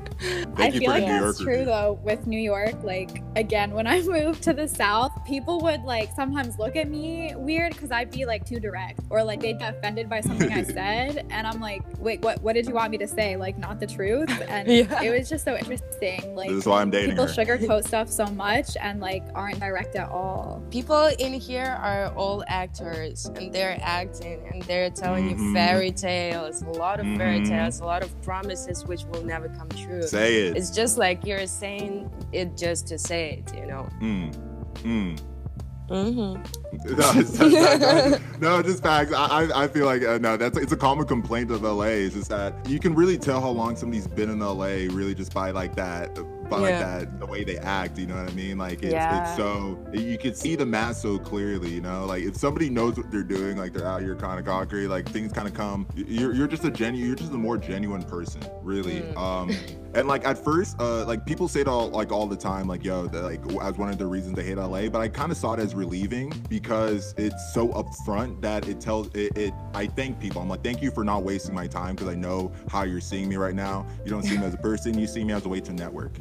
Thank 0.21 0.59
I 0.59 0.67
you 0.67 0.79
feel 0.79 0.91
for 0.91 0.99
like 0.99 1.03
New 1.03 1.09
that's 1.09 1.21
York 1.23 1.37
true 1.37 1.47
review. 1.53 1.65
though 1.65 1.99
with 2.03 2.27
New 2.27 2.39
York. 2.39 2.83
Like 2.83 3.23
again, 3.35 3.71
when 3.71 3.87
I 3.87 4.01
moved 4.17 4.43
to 4.43 4.53
the 4.53 4.67
South, 4.67 5.11
people 5.25 5.59
would 5.61 5.81
like 5.83 6.09
sometimes 6.15 6.57
look 6.59 6.75
at 6.75 6.89
me 6.89 7.33
weird 7.35 7.73
because 7.73 7.91
I'd 7.91 8.11
be 8.11 8.25
like 8.25 8.45
too 8.45 8.59
direct, 8.59 8.99
or 9.09 9.23
like 9.23 9.39
they'd 9.41 9.57
get 9.59 9.75
offended 9.77 10.09
by 10.09 10.21
something 10.21 10.51
I 10.51 10.63
said, 10.79 11.25
and 11.29 11.47
I'm 11.47 11.59
like, 11.59 11.81
wait, 11.99 12.21
what? 12.21 12.41
What 12.41 12.53
did 12.53 12.67
you 12.67 12.73
want 12.73 12.91
me 12.91 12.97
to 12.99 13.07
say? 13.07 13.35
Like 13.35 13.57
not 13.57 13.79
the 13.79 13.87
truth? 13.87 14.29
And 14.51 14.67
Yeah. 14.67 15.01
it 15.01 15.17
was 15.17 15.29
just 15.29 15.45
so 15.45 15.55
interesting. 15.57 16.35
Like 16.35 16.49
This 16.49 16.59
is 16.59 16.65
why 16.65 16.81
I'm 16.81 16.89
dating 16.91 17.11
people 17.11 17.27
her. 17.27 17.33
sugarcoat 17.33 17.87
stuff 17.87 18.09
so 18.09 18.25
much 18.27 18.75
and 18.79 18.99
like 18.99 19.23
aren't 19.33 19.59
direct 19.59 19.95
at 19.95 20.09
all. 20.09 20.61
people 20.69 21.05
in 21.19 21.33
here 21.33 21.77
are 21.81 22.13
all 22.15 22.43
actors 22.47 23.25
and 23.35 23.51
they're 23.53 23.77
acting 23.81 24.39
and 24.51 24.61
they're 24.63 24.89
telling 24.89 25.29
Mhm. 25.35 25.39
you 25.39 25.53
fairy 25.53 25.91
tales 25.91 26.61
a 26.61 26.69
lot 26.69 26.99
of 26.99 27.05
fairy 27.17 27.39
Mhm. 27.39 27.47
tales 27.49 27.79
a 27.79 27.85
lot 27.85 28.03
of 28.03 28.21
promises 28.21 28.85
which 28.85 29.03
will 29.05 29.23
never 29.23 29.47
come 29.49 29.69
true 29.69 30.01
Say 30.11 30.47
it. 30.47 30.57
it's 30.57 30.71
just 30.71 30.97
like 30.97 31.25
you're 31.25 31.47
saying 31.47 32.09
it 32.31 32.57
just 32.57 32.87
to 32.87 32.97
say 32.99 33.43
it 33.45 33.55
you 33.55 33.65
know 33.65 33.87
Mm. 34.01 34.33
Mm. 34.83 35.19
mm-hmm. 35.89 36.41
No, 36.97 37.11
it's, 37.19 37.37
no, 37.39 38.19
no, 38.57 38.63
just 38.63 38.81
facts. 38.81 39.13
I, 39.13 39.49
I, 39.63 39.67
feel 39.67 39.85
like 39.85 40.03
uh, 40.03 40.17
no, 40.19 40.37
that's 40.37 40.57
it's 40.57 40.71
a 40.71 40.77
common 40.77 41.05
complaint 41.05 41.51
of 41.51 41.63
LA. 41.63 41.83
Is 42.07 42.13
just 42.13 42.29
that 42.29 42.53
you 42.67 42.79
can 42.79 42.95
really 42.95 43.17
tell 43.17 43.41
how 43.41 43.49
long 43.49 43.75
somebody's 43.75 44.07
been 44.07 44.29
in 44.29 44.39
LA, 44.39 44.87
really 44.95 45.13
just 45.13 45.33
by 45.33 45.51
like 45.51 45.75
that, 45.75 46.15
by 46.49 46.57
like 46.59 46.79
that, 46.79 47.19
the 47.19 47.25
way 47.25 47.43
they 47.43 47.57
act. 47.57 47.97
You 47.99 48.07
know 48.07 48.15
what 48.15 48.31
I 48.31 48.33
mean? 48.33 48.57
Like 48.57 48.81
it's, 48.83 48.93
Yeah. 48.93 49.27
it's 49.27 49.37
so 49.37 49.77
you 49.93 50.17
can 50.17 50.33
see 50.33 50.55
the 50.55 50.65
mask 50.65 51.01
so 51.01 51.19
clearly. 51.19 51.69
You 51.69 51.81
know, 51.81 52.05
like 52.05 52.23
if 52.23 52.37
somebody 52.37 52.69
knows 52.69 52.95
what 52.95 53.11
they're 53.11 53.21
doing, 53.23 53.57
like 53.57 53.73
they're 53.73 53.85
out 53.87 54.01
here 54.01 54.15
kind 54.15 54.39
of 54.39 54.45
conquering, 54.45 54.87
like 54.89 55.09
things 55.09 55.33
kind 55.33 55.47
of 55.47 55.53
come. 55.53 55.85
You're 55.93 56.33
you're 56.33 56.47
just 56.47 56.63
a 56.63 56.71
genuine, 56.71 57.05
you're 57.07 57.17
just 57.17 57.33
a 57.33 57.37
more 57.37 57.57
genuine 57.57 58.03
person, 58.03 58.41
really. 58.63 59.01
Mm. 59.01 59.17
Um, 59.17 59.51
and 59.93 60.07
like 60.07 60.25
at 60.25 60.37
first, 60.37 60.79
uh, 60.79 61.05
like 61.05 61.25
people 61.25 61.47
say 61.47 61.61
it 61.61 61.67
all 61.67 61.89
like 61.89 62.11
all 62.11 62.27
the 62.27 62.35
time, 62.35 62.67
like 62.67 62.83
yo, 62.83 63.07
that, 63.07 63.23
like 63.23 63.41
as 63.61 63.77
one 63.77 63.89
of 63.89 63.97
the 63.97 64.05
reasons 64.05 64.35
they 64.35 64.43
hate 64.43 64.57
LA. 64.57 64.87
But 64.89 64.99
I 65.01 65.07
kind 65.07 65.31
of 65.31 65.37
saw 65.37 65.53
it 65.53 65.59
as 65.59 65.75
relieving 65.75 66.31
because 66.49 67.13
it's 67.17 67.53
so 67.53 67.69
upfront 67.69 68.41
that 68.41 68.67
it 68.67 68.79
tells 68.79 69.07
it. 69.15 69.37
it 69.37 69.53
I 69.73 69.87
thank 69.87 70.19
people. 70.19 70.41
I'm 70.41 70.49
like, 70.49 70.63
thank 70.63 70.81
you 70.81 70.91
for 70.91 71.03
not 71.03 71.23
wasting 71.23 71.53
my 71.55 71.67
time 71.67 71.95
because 71.95 72.09
I 72.09 72.15
know 72.15 72.51
how 72.69 72.83
you're 72.83 73.01
seeing 73.01 73.27
me 73.29 73.35
right 73.35 73.55
now. 73.55 73.85
You 74.05 74.11
don't 74.11 74.23
see 74.23 74.37
me 74.37 74.45
as 74.45 74.53
a 74.53 74.57
person. 74.57 74.97
You 74.97 75.07
see 75.07 75.23
me 75.23 75.33
as 75.33 75.45
a 75.45 75.49
way 75.49 75.59
to 75.61 75.73
network. 75.73 76.13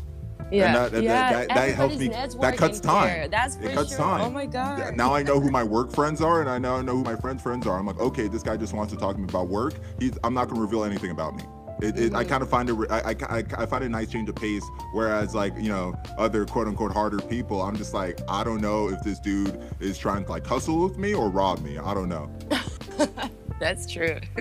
yeah 0.53 0.73
that- 0.73 0.91
that- 0.91 1.03
yeah 1.05 1.31
that- 1.33 1.49
that 1.49 1.75
helps 1.77 1.97
me- 1.97 2.09
that 2.09 2.57
cuts 2.57 2.81
time. 2.81 3.09
here. 3.09 3.29
that's 3.29 3.55
It 3.57 3.73
cuts 3.73 3.91
sure 3.91 3.99
time. 3.99 4.21
oh 4.23 4.31
my 4.31 4.47
god 4.47 4.97
Now 4.97 5.15
I 5.15 5.23
know 5.23 5.39
who 5.39 5.49
my 5.49 5.62
work 5.62 5.93
friends 5.93 6.21
are, 6.21 6.41
and 6.41 6.50
I 6.50 6.59
now 6.59 6.81
know 6.83 6.97
who 6.97 7.05
my 7.05 7.15
friends' 7.15 7.41
friends 7.41 7.69
are. 7.69 7.79
I'm 7.79 7.87
like, 7.87 8.00
okay, 8.00 8.27
this 8.27 8.43
guy 8.43 8.57
just 8.57 8.73
wants 8.73 8.93
to 8.93 8.99
talk 8.99 9.15
to 9.15 9.21
me 9.21 9.29
about 9.29 9.47
work. 9.47 9.75
He's, 10.00 10.19
I'm 10.25 10.35
not 10.35 10.49
gonna 10.49 10.61
reveal 10.61 10.83
anything 10.83 11.12
about 11.12 11.37
me. 11.37 11.45
It, 11.83 11.99
it, 11.99 12.15
I 12.15 12.25
kind 12.25 12.43
of 12.43 12.51
find 12.51 12.69
it. 12.69 12.77
I, 12.91 13.01
I, 13.01 13.17
I, 13.29 13.45
I 13.59 13.67
find 13.67 13.85
it 13.85 13.87
a 13.87 13.91
nice 13.91 14.11
change 14.11 14.29
of 14.29 14.35
pace. 14.35 14.65
Whereas, 14.93 15.35
like 15.35 15.55
you 15.57 15.71
know, 15.71 15.95
other 16.19 16.45
quote 16.45 16.69
unquote 16.69 16.93
harder 16.93 17.19
people, 17.19 17.63
I'm 17.63 17.77
just 17.77 17.95
like, 17.95 18.21
I 18.29 18.45
don't 18.45 18.61
know 18.61 18.89
if 18.89 19.03
this 19.03 19.19
dude 19.19 19.61
is 19.81 19.99
trying 19.99 20.25
to 20.25 20.31
like 20.31 20.47
hustle 20.47 20.83
with 20.83 20.99
me 20.99 21.15
or 21.15 21.31
rob 21.31 21.61
me. 21.63 21.79
I 21.79 21.95
don't 21.95 22.09
know. 22.09 22.31
that's 23.61 23.91
true 23.91 24.19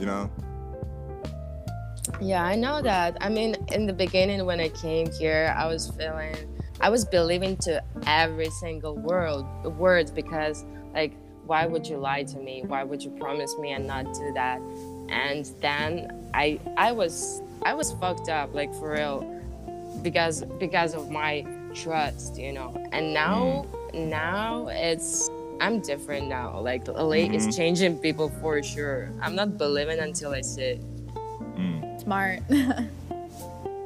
You 0.00 0.06
know. 0.06 0.30
Yeah, 2.20 2.44
I 2.44 2.54
know 2.54 2.80
that. 2.80 3.16
I 3.20 3.28
mean, 3.28 3.56
in 3.72 3.86
the 3.86 3.92
beginning 3.92 4.44
when 4.46 4.60
I 4.60 4.68
came 4.70 5.10
here, 5.12 5.54
I 5.58 5.66
was 5.66 5.90
feeling, 5.90 6.34
I 6.80 6.88
was 6.88 7.04
believing 7.04 7.56
to 7.58 7.82
every 8.06 8.48
single 8.50 8.96
word, 8.96 9.44
word 9.64 10.14
because, 10.14 10.64
like, 10.94 11.14
why 11.44 11.66
would 11.66 11.86
you 11.86 11.98
lie 11.98 12.22
to 12.22 12.38
me? 12.38 12.62
Why 12.66 12.84
would 12.84 13.02
you 13.02 13.10
promise 13.10 13.54
me 13.58 13.72
and 13.72 13.86
not 13.86 14.04
do 14.14 14.32
that? 14.34 14.60
And 15.08 15.44
then 15.60 16.28
I, 16.34 16.58
I 16.76 16.92
was, 16.92 17.40
I 17.62 17.74
was 17.74 17.92
fucked 17.94 18.28
up, 18.28 18.54
like 18.54 18.72
for 18.74 18.92
real, 18.92 19.22
because 20.02 20.42
because 20.58 20.94
of 20.94 21.10
my 21.10 21.44
trust, 21.74 22.38
you 22.38 22.52
know. 22.52 22.74
And 22.92 23.12
now, 23.14 23.66
now 23.94 24.68
it's. 24.70 25.30
I'm 25.58 25.80
different 25.80 26.28
now. 26.28 26.58
Like 26.60 26.86
LA 26.86 27.24
Mhm. 27.24 27.34
is 27.34 27.56
changing 27.56 27.98
people 27.98 28.28
for 28.42 28.62
sure. 28.62 29.10
I'm 29.22 29.34
not 29.34 29.56
believing 29.56 29.98
until 30.00 30.32
I 30.32 30.42
see 30.42 30.76
it. 30.76 30.80
Mm. 31.56 32.02
Smart. 32.02 32.40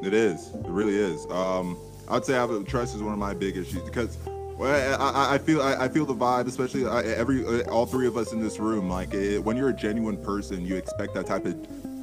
It 0.02 0.14
is. 0.14 0.48
It 0.54 0.66
really 0.66 0.96
is. 0.96 1.26
Um, 1.30 1.76
I'd 2.08 2.24
say 2.24 2.34
I 2.34 2.40
have, 2.40 2.64
trust 2.66 2.96
is 2.96 3.02
one 3.02 3.12
of 3.12 3.18
my 3.18 3.34
big 3.34 3.56
issues 3.58 3.82
because 3.82 4.16
well, 4.60 5.00
I, 5.00 5.10
I- 5.32 5.34
I 5.34 5.38
feel 5.38 5.62
I, 5.62 5.74
I 5.84 5.88
feel 5.88 6.04
the 6.06 6.14
vibe, 6.14 6.46
especially 6.46 6.84
uh, 6.84 6.96
every 6.98 7.44
uh, 7.46 7.70
all 7.70 7.86
three 7.86 8.06
of 8.06 8.16
us 8.16 8.32
in 8.32 8.40
this 8.40 8.58
room. 8.58 8.88
Like 8.88 9.14
it, 9.14 9.38
when 9.42 9.56
you're 9.56 9.70
a 9.70 9.74
genuine 9.74 10.16
person, 10.16 10.64
you 10.64 10.76
expect 10.76 11.14
that 11.14 11.26
type 11.26 11.46
of 11.46 11.56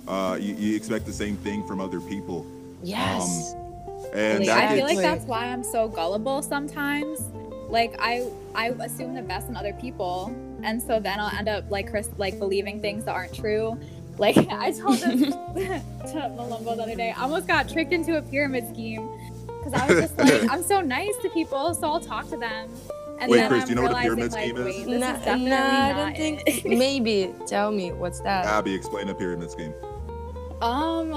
uh, 0.10 0.36
you, 0.40 0.56
you 0.56 0.76
expect 0.76 1.06
the 1.06 1.14
same 1.14 1.36
thing 1.38 1.66
from 1.68 1.80
other 1.82 2.00
people, 2.02 2.46
Yes. 2.82 3.54
and 4.14 4.40
Like, 4.40 4.48
that 4.48 4.72
I 4.72 4.76
feel 4.76 4.86
like 4.86 4.98
that's 5.00 5.26
why 5.26 5.46
I'm 5.46 5.64
so 5.64 5.88
gullible 5.88 6.42
sometimes. 6.42 7.20
Like 7.70 7.96
I 8.00 8.28
I 8.56 8.70
assume 8.70 9.14
the 9.14 9.22
best 9.22 9.50
in 9.50 9.56
other 9.58 9.74
people, 9.74 10.34
and 10.64 10.82
so 10.82 11.00
then 11.00 11.20
I'll 11.20 11.36
end 11.38 11.50
up 11.50 11.70
like 11.70 11.90
Kris, 11.92 12.10
like 12.18 12.40
believing 12.40 12.82
things 12.82 13.04
that 13.06 13.14
aren't 13.16 13.34
true. 13.34 13.78
Like 14.18 14.36
I 14.36 14.72
told 14.72 14.98
this 14.98 15.04
to 15.32 16.34
Malumbo 16.36 16.76
the 16.76 16.82
other 16.82 16.96
day, 16.96 17.12
I 17.16 17.22
almost 17.22 17.46
got 17.46 17.70
tricked 17.70 17.94
into 17.94 18.18
a 18.18 18.22
pyramid 18.24 18.68
scheme 18.68 19.08
because 19.72 19.90
I 19.90 19.94
was 19.94 20.02
just 20.02 20.18
like, 20.18 20.52
I'm 20.52 20.64
so 20.64 20.82
nice 20.82 21.16
to 21.22 21.30
people, 21.30 21.74
so 21.74 21.88
I'll 21.88 22.00
talk 22.00 22.30
to 22.30 22.38
them. 22.38 22.70
And 23.20 23.32
Wait, 23.32 23.38
then 23.40 23.50
Kris, 23.50 23.62
I'm 23.62 23.68
do 23.68 23.72
you 23.72 23.76
know 23.76 23.82
what 23.84 23.92
a 23.92 23.96
realizing, 24.12 24.30
pyramid 24.30 24.32
like, 24.34 24.44
scheme 24.44 24.58
is? 24.58 24.66
wait, 24.66 24.86
this 24.86 25.00
Nah, 25.02 25.14
is 25.14 25.20
definitely 25.26 25.50
nah, 25.50 25.86
I 25.88 25.94
don't 25.94 26.16
think. 26.18 26.44
it. 26.46 26.66
Maybe 26.78 27.34
tell 27.48 27.72
me 27.72 27.92
what's 27.92 28.20
that? 28.22 28.46
Abby, 28.46 28.74
explain 28.76 29.10
a 29.10 29.16
pyramid 29.16 29.50
scheme. 29.50 29.74
Um, 30.62 31.14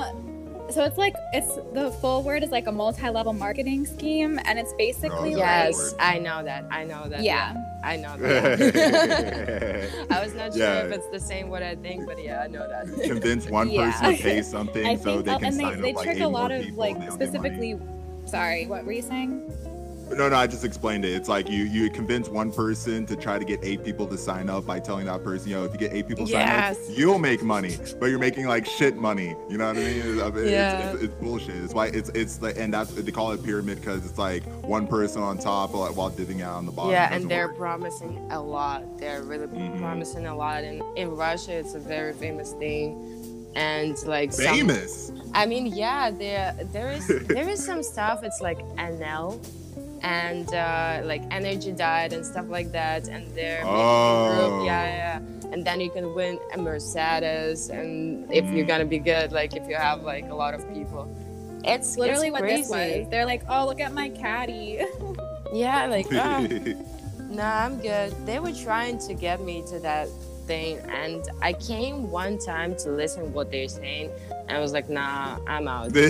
so 0.70 0.84
it's 0.84 0.96
like 0.96 1.14
it's 1.34 1.56
the 1.74 1.90
full 2.00 2.22
word 2.22 2.42
is 2.42 2.50
like 2.50 2.66
a 2.68 2.72
multi-level 2.72 3.32
marketing 3.34 3.84
scheme, 3.86 4.38
and 4.44 4.58
it's 4.58 4.72
basically 4.78 5.34
Oh, 5.34 5.38
like 5.38 5.46
yes, 5.72 5.94
I 5.98 6.18
know 6.18 6.42
that. 6.44 6.64
I 6.70 6.84
know 6.84 7.08
that. 7.08 7.22
yeah. 7.22 7.54
I 7.82 7.96
know 7.96 8.16
that. 8.18 10.06
I 10.10 10.22
was 10.24 10.34
not 10.34 10.52
sure 10.52 10.62
Yeah. 10.62 10.84
if 10.84 10.92
it's 10.92 11.08
the 11.08 11.18
same 11.20 11.48
what 11.48 11.62
I 11.62 11.74
think, 11.76 12.06
but 12.06 12.22
yeah, 12.22 12.42
I 12.42 12.46
know 12.46 12.66
that. 12.68 12.86
Convince 13.04 13.46
one 13.48 13.70
Yeah. 13.70 13.90
person 13.92 14.16
to 14.16 14.22
pay 14.22 14.42
something 14.42 14.86
I 14.86 14.96
so 14.96 15.02
think, 15.22 15.24
they 15.24 15.32
oh, 15.32 15.38
can 15.38 15.44
and 15.46 15.56
they, 15.58 15.62
sign 15.64 15.80
they 15.80 15.90
up 15.90 15.96
like 15.96 16.04
trick 16.04 16.16
eight 16.18 16.22
a 16.22 16.28
lot 16.28 16.50
more 16.50 16.58
of 16.58 16.64
people 16.64 16.78
like 16.78 16.96
and 16.96 17.02
they 17.02 17.26
don't 17.26 17.42
get 17.42 17.52
money. 17.52 17.74
Specifically. 18.30 18.38
Sorry, 18.38 18.66
what 18.66 18.84
were 18.84 18.92
you 18.92 19.02
saying? 19.02 19.52
No, 20.12 20.28
no, 20.28 20.34
I 20.34 20.48
just 20.48 20.64
explained 20.64 21.04
it. 21.04 21.12
It's 21.14 21.28
like 21.28 21.48
you 21.48 21.62
you 21.62 21.88
convince 21.88 22.28
one 22.28 22.50
person 22.50 23.06
to 23.06 23.14
try 23.14 23.38
to 23.38 23.44
get 23.44 23.60
eight 23.62 23.84
people 23.84 24.08
to 24.08 24.18
sign 24.18 24.50
up 24.50 24.66
by 24.66 24.80
telling 24.80 25.06
that 25.06 25.22
person, 25.22 25.48
you 25.50 25.54
know, 25.54 25.64
if 25.64 25.72
you 25.72 25.78
get 25.78 25.92
eight 25.92 26.08
people 26.08 26.26
to 26.26 26.32
Yes. 26.32 26.76
sign 26.78 26.92
up, 26.92 26.98
you'll 26.98 27.18
make 27.20 27.44
money, 27.44 27.76
but 28.00 28.06
you're 28.06 28.18
making 28.18 28.48
like 28.48 28.66
shit 28.66 28.96
money. 28.96 29.36
You 29.48 29.56
know 29.56 29.68
what 29.68 29.76
I 29.76 29.80
mean? 29.80 30.02
It's, 30.04 30.20
I 30.20 30.26
it's- 30.30 30.50
Yeah. 30.50 30.90
it's, 30.94 31.02
it's, 31.04 31.14
bullshit. 31.14 31.54
It's 31.62 31.74
why 31.74 31.86
it's 31.94 32.08
it's 32.08 32.42
like, 32.42 32.58
and 32.58 32.74
that's 32.74 32.90
they 32.92 33.12
call 33.12 33.30
it 33.30 33.44
pyramid 33.44 33.78
because 33.78 34.04
it's 34.04 34.18
like 34.18 34.42
one 34.64 34.88
person 34.88 35.22
on 35.22 35.38
top 35.38 35.74
while, 35.74 35.92
while 35.94 36.10
divvying 36.10 36.42
out 36.42 36.56
on 36.56 36.66
the 36.66 36.72
bottom. 36.72 36.90
yeah, 36.90 37.14
and 37.14 37.30
they're 37.30 37.46
work. 37.46 37.56
promising 37.58 38.18
a 38.32 38.42
lot. 38.42 38.98
They're 38.98 39.22
really 39.22 39.46
Mhm. 39.46 39.78
promising 39.78 40.26
a 40.26 40.34
lot. 40.34 40.64
And 40.64 40.82
in 40.98 41.14
Russia, 41.14 41.52
it's 41.52 41.74
a 41.74 41.78
very 41.78 42.14
famous 42.14 42.50
thing. 42.54 43.19
And 43.54 43.96
like 44.06 44.32
some- 44.32 44.44
famous. 44.54 45.12
I 45.34 45.46
mean, 45.46 45.66
yeah, 45.66 46.10
there 46.10 46.54
there 46.72 46.92
is 46.92 47.06
there 47.28 47.48
is 47.48 47.64
some 47.64 47.82
stuff. 47.82 48.22
It's 48.22 48.40
like 48.40 48.58
NL 48.76 49.38
and 50.02 50.48
uh, 50.54 51.02
like 51.04 51.22
energy 51.30 51.72
diet 51.72 52.12
and 52.12 52.24
stuff 52.24 52.46
like 52.48 52.72
that. 52.72 53.08
And 53.08 53.30
they're 53.34 53.62
Oh. 53.64 54.48
group, 54.58 54.66
yeah, 54.66 54.86
yeah. 54.86 55.52
And 55.52 55.64
then 55.66 55.80
you 55.80 55.90
can 55.90 56.14
win 56.14 56.38
a 56.54 56.58
Mercedes, 56.58 57.70
and 57.70 58.30
if 58.32 58.44
you're 58.52 58.64
Mm. 58.64 58.68
gonna 58.68 58.84
be 58.84 58.98
good, 59.00 59.32
like 59.32 59.56
if 59.56 59.68
you 59.68 59.74
have 59.74 60.02
like 60.02 60.26
a 60.30 60.34
lot 60.34 60.54
of 60.54 60.62
people, 60.72 61.08
it's 61.64 61.96
Literally, 61.98 62.28
it's 62.28 62.32
what 62.32 62.42
crazy. 62.42 62.62
this 62.62 62.70
was. 62.70 63.10
They're 63.10 63.26
like, 63.26 63.42
"Oh, 63.48 63.66
look 63.66 63.80
at 63.80 63.92
my 63.92 64.08
caddy." 64.10 64.86
Yeah, 65.52 65.86
like 65.86 66.06
oh, 66.12 66.46
nah, 67.28 67.66
I'm 67.66 67.78
good. 67.80 68.14
They 68.26 68.38
were 68.38 68.52
trying 68.52 68.98
to 69.08 69.14
get 69.14 69.40
me 69.42 69.64
to 69.72 69.80
that 69.80 70.06
thing. 70.50 70.78
And 70.90 71.22
I 71.40 71.52
came 71.52 72.10
one 72.10 72.36
time 72.36 72.74
to 72.78 72.90
listen 72.90 73.32
what 73.32 73.52
they're 73.52 73.68
saying, 73.68 74.10
and 74.48 74.50
I 74.50 74.58
was 74.58 74.72
like, 74.72 74.90
nah, 74.90 75.38
I'm 75.46 75.68
out. 75.68 75.92
Thank 75.92 76.06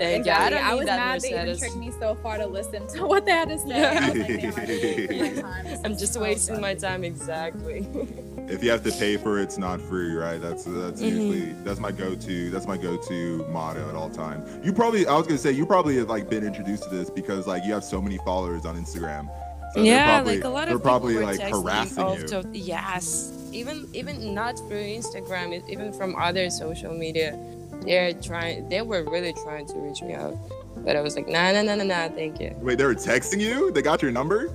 exactly. 0.00 0.58
you. 0.58 0.64
I, 0.64 0.70
I 0.70 0.74
was 0.74 0.86
mad 0.86 1.20
they 1.20 1.42
even 1.42 1.58
tricked 1.58 1.76
me 1.76 1.92
so 2.00 2.14
far 2.22 2.38
to 2.38 2.46
listen 2.46 2.86
to 2.94 3.06
what 3.06 3.26
they 3.26 3.32
had 3.32 3.50
to 3.50 3.58
say. 3.58 5.42
Like, 5.44 5.44
I'm 5.84 5.98
just 5.98 6.18
wasting 6.18 6.54
so 6.54 6.60
my 6.62 6.72
time 6.72 7.04
exactly. 7.04 7.86
if 8.48 8.64
you 8.64 8.70
have 8.70 8.82
to 8.84 8.92
pay 8.92 9.18
for 9.18 9.38
it, 9.38 9.42
it's 9.42 9.58
not 9.58 9.78
free, 9.78 10.14
right? 10.14 10.40
That's 10.40 10.64
that's 10.64 11.02
mm-hmm. 11.02 11.04
usually 11.04 11.52
that's 11.62 11.78
my 11.78 11.92
go-to. 11.92 12.48
That's 12.48 12.66
my 12.66 12.78
go-to 12.78 13.44
motto 13.50 13.86
at 13.86 13.94
all 13.94 14.08
time. 14.08 14.42
You 14.64 14.72
probably, 14.72 15.06
I 15.06 15.14
was 15.14 15.26
gonna 15.26 15.38
say, 15.38 15.52
you 15.52 15.66
probably 15.66 15.96
have 15.98 16.08
like 16.08 16.30
been 16.30 16.46
introduced 16.46 16.84
to 16.84 16.88
this 16.88 17.10
because 17.10 17.46
like 17.46 17.64
you 17.66 17.74
have 17.74 17.84
so 17.84 18.00
many 18.00 18.16
followers 18.18 18.64
on 18.64 18.76
Instagram. 18.76 19.28
So 19.74 19.82
yeah, 19.82 20.16
probably, 20.16 20.36
like 20.36 20.44
a 20.44 20.48
lot 20.48 20.62
of 20.64 20.68
they're 20.70 20.78
probably 20.78 21.18
like 21.18 21.40
harassing 21.40 22.08
you. 22.08 22.26
To, 22.26 22.44
yes, 22.52 23.32
even 23.52 23.88
even 23.92 24.34
not 24.34 24.58
through 24.58 24.82
Instagram, 24.82 25.68
even 25.68 25.92
from 25.92 26.16
other 26.16 26.50
social 26.50 26.92
media, 26.92 27.38
they're 27.82 28.12
trying. 28.14 28.68
They 28.68 28.82
were 28.82 29.04
really 29.04 29.32
trying 29.44 29.66
to 29.66 29.78
reach 29.78 30.02
me 30.02 30.14
out, 30.14 30.36
but 30.78 30.96
I 30.96 31.00
was 31.00 31.14
like, 31.14 31.28
nah, 31.28 31.52
nah, 31.52 31.62
nah, 31.62 31.76
nah, 31.76 31.84
nah, 31.84 32.08
thank 32.08 32.40
you. 32.40 32.54
Wait, 32.58 32.78
they 32.78 32.84
were 32.84 32.94
texting 32.94 33.40
you? 33.40 33.70
They 33.70 33.82
got 33.82 34.02
your 34.02 34.10
number? 34.10 34.54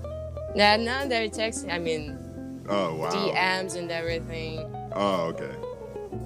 Nah, 0.55 0.77
nah, 0.77 1.05
they're 1.05 1.29
texting. 1.29 1.71
I 1.71 1.79
mean, 1.79 2.17
Oh 2.67 2.95
wow. 2.95 3.09
DMs 3.11 3.75
and 3.75 3.91
everything. 3.91 4.59
Oh 4.93 5.33
okay. 5.33 5.51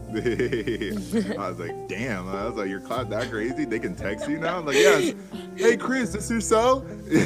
I 1.38 1.50
was 1.50 1.60
like, 1.60 1.88
damn. 1.88 2.28
I 2.28 2.46
was 2.46 2.56
like, 2.56 2.70
you're 2.70 2.80
cloud 2.80 3.10
that 3.12 3.30
crazy? 3.30 3.66
They 3.66 3.80
can 3.80 3.96
text 3.96 4.28
you 4.28 4.40
now? 4.40 4.58
I'm 4.58 4.66
like, 4.66 4.76
yes. 4.76 5.14
Hey 5.56 5.78
Kris, 5.78 6.14
this 6.14 6.30
your 6.30 6.42
cell? 6.42 6.86
you 7.10 7.20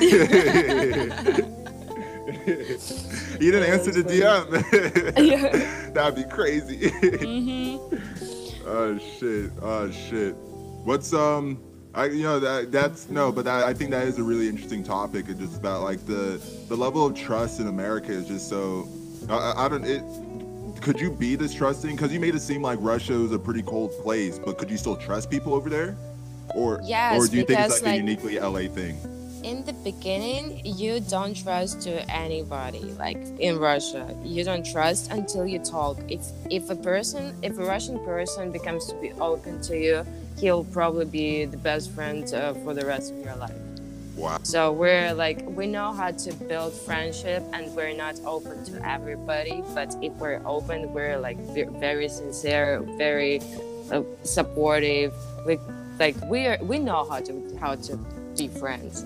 didn't 3.51 3.69
answer 3.69 3.91
the 3.91 4.03
DM. 4.03 5.93
That'd 5.93 6.15
be 6.15 6.23
crazy. 6.29 6.89
mm-hmm. 6.89 8.67
Oh 8.67 8.97
shit. 8.97 9.51
Oh 9.61 9.91
shit. 9.91 10.35
What's 10.83 11.13
um 11.13 11.59
I 11.95 12.05
you 12.05 12.23
know 12.23 12.39
that 12.39 12.71
that's 12.71 13.09
no, 13.09 13.31
but 13.31 13.45
that, 13.45 13.63
I 13.63 13.73
think 13.73 13.91
that 13.91 14.07
is 14.07 14.17
a 14.17 14.23
really 14.23 14.49
interesting 14.49 14.83
topic. 14.83 15.25
It's 15.29 15.39
just 15.39 15.57
about 15.57 15.83
like 15.83 16.05
the 16.05 16.41
the 16.67 16.75
level 16.75 17.05
of 17.05 17.15
trust 17.15 17.59
in 17.59 17.67
America 17.67 18.11
is 18.11 18.27
just 18.27 18.49
so 18.49 18.87
I, 19.29 19.65
I 19.65 19.69
don't. 19.69 19.85
It, 19.85 20.03
could 20.83 20.99
you 20.99 21.09
be 21.09 21.35
this 21.35 21.53
trusting? 21.53 21.95
Because 21.95 22.11
you 22.11 22.19
made 22.19 22.35
it 22.35 22.41
seem 22.41 22.61
like 22.61 22.77
Russia 22.81 23.13
was 23.13 23.31
a 23.31 23.39
pretty 23.39 23.63
cold 23.63 23.91
place, 24.03 24.37
but 24.37 24.57
could 24.57 24.69
you 24.69 24.77
still 24.77 24.97
trust 24.97 25.31
people 25.31 25.53
over 25.53 25.69
there? 25.69 25.95
Or 26.53 26.81
yes, 26.83 27.17
or 27.17 27.31
do 27.31 27.37
you 27.37 27.45
think 27.45 27.59
it's 27.59 27.75
like, 27.75 27.83
like, 27.83 27.93
a 27.93 27.97
uniquely 27.97 28.37
LA 28.37 28.67
thing? 28.67 28.97
In 29.43 29.63
the 29.63 29.73
beginning, 29.73 30.61
you 30.65 30.99
don't 30.99 31.35
trust 31.41 31.81
to 31.83 32.09
anybody. 32.11 32.81
Like 32.99 33.17
in 33.39 33.57
Russia, 33.59 34.13
you 34.23 34.43
don't 34.43 34.65
trust 34.65 35.09
until 35.09 35.47
you 35.47 35.59
talk. 35.59 35.97
If 36.09 36.21
if 36.49 36.69
a 36.69 36.75
person, 36.75 37.33
if 37.41 37.57
a 37.57 37.63
Russian 37.63 38.03
person 38.03 38.51
becomes 38.51 38.85
to 38.87 38.95
be 38.95 39.13
open 39.13 39.61
to 39.63 39.77
you, 39.77 40.05
he'll 40.37 40.65
probably 40.65 41.05
be 41.05 41.45
the 41.45 41.57
best 41.57 41.91
friend 41.91 42.31
uh, 42.33 42.53
for 42.55 42.73
the 42.73 42.85
rest 42.85 43.13
of 43.13 43.19
your 43.23 43.35
life. 43.37 43.55
Wow. 44.15 44.39
So 44.43 44.71
we're 44.71 45.13
like 45.13 45.41
we 45.43 45.65
know 45.65 45.91
how 45.91 46.11
to 46.11 46.33
build 46.33 46.73
friendship, 46.73 47.43
and 47.53 47.73
we're 47.75 47.95
not 47.95 48.19
open 48.25 48.63
to 48.65 48.87
everybody. 48.87 49.63
But 49.73 49.95
if 50.01 50.13
we're 50.13 50.41
open, 50.45 50.93
we're 50.93 51.17
like 51.17 51.37
very 51.37 52.07
sincere, 52.09 52.81
very 52.97 53.41
uh, 53.91 54.03
supportive. 54.23 55.13
We 55.47 55.57
like 55.99 56.15
we 56.25 56.45
are 56.45 56.59
we 56.61 56.79
know 56.79 57.07
how 57.09 57.21
to 57.21 57.57
how 57.59 57.75
to 57.75 57.97
be 58.37 58.47
friends. 58.47 59.03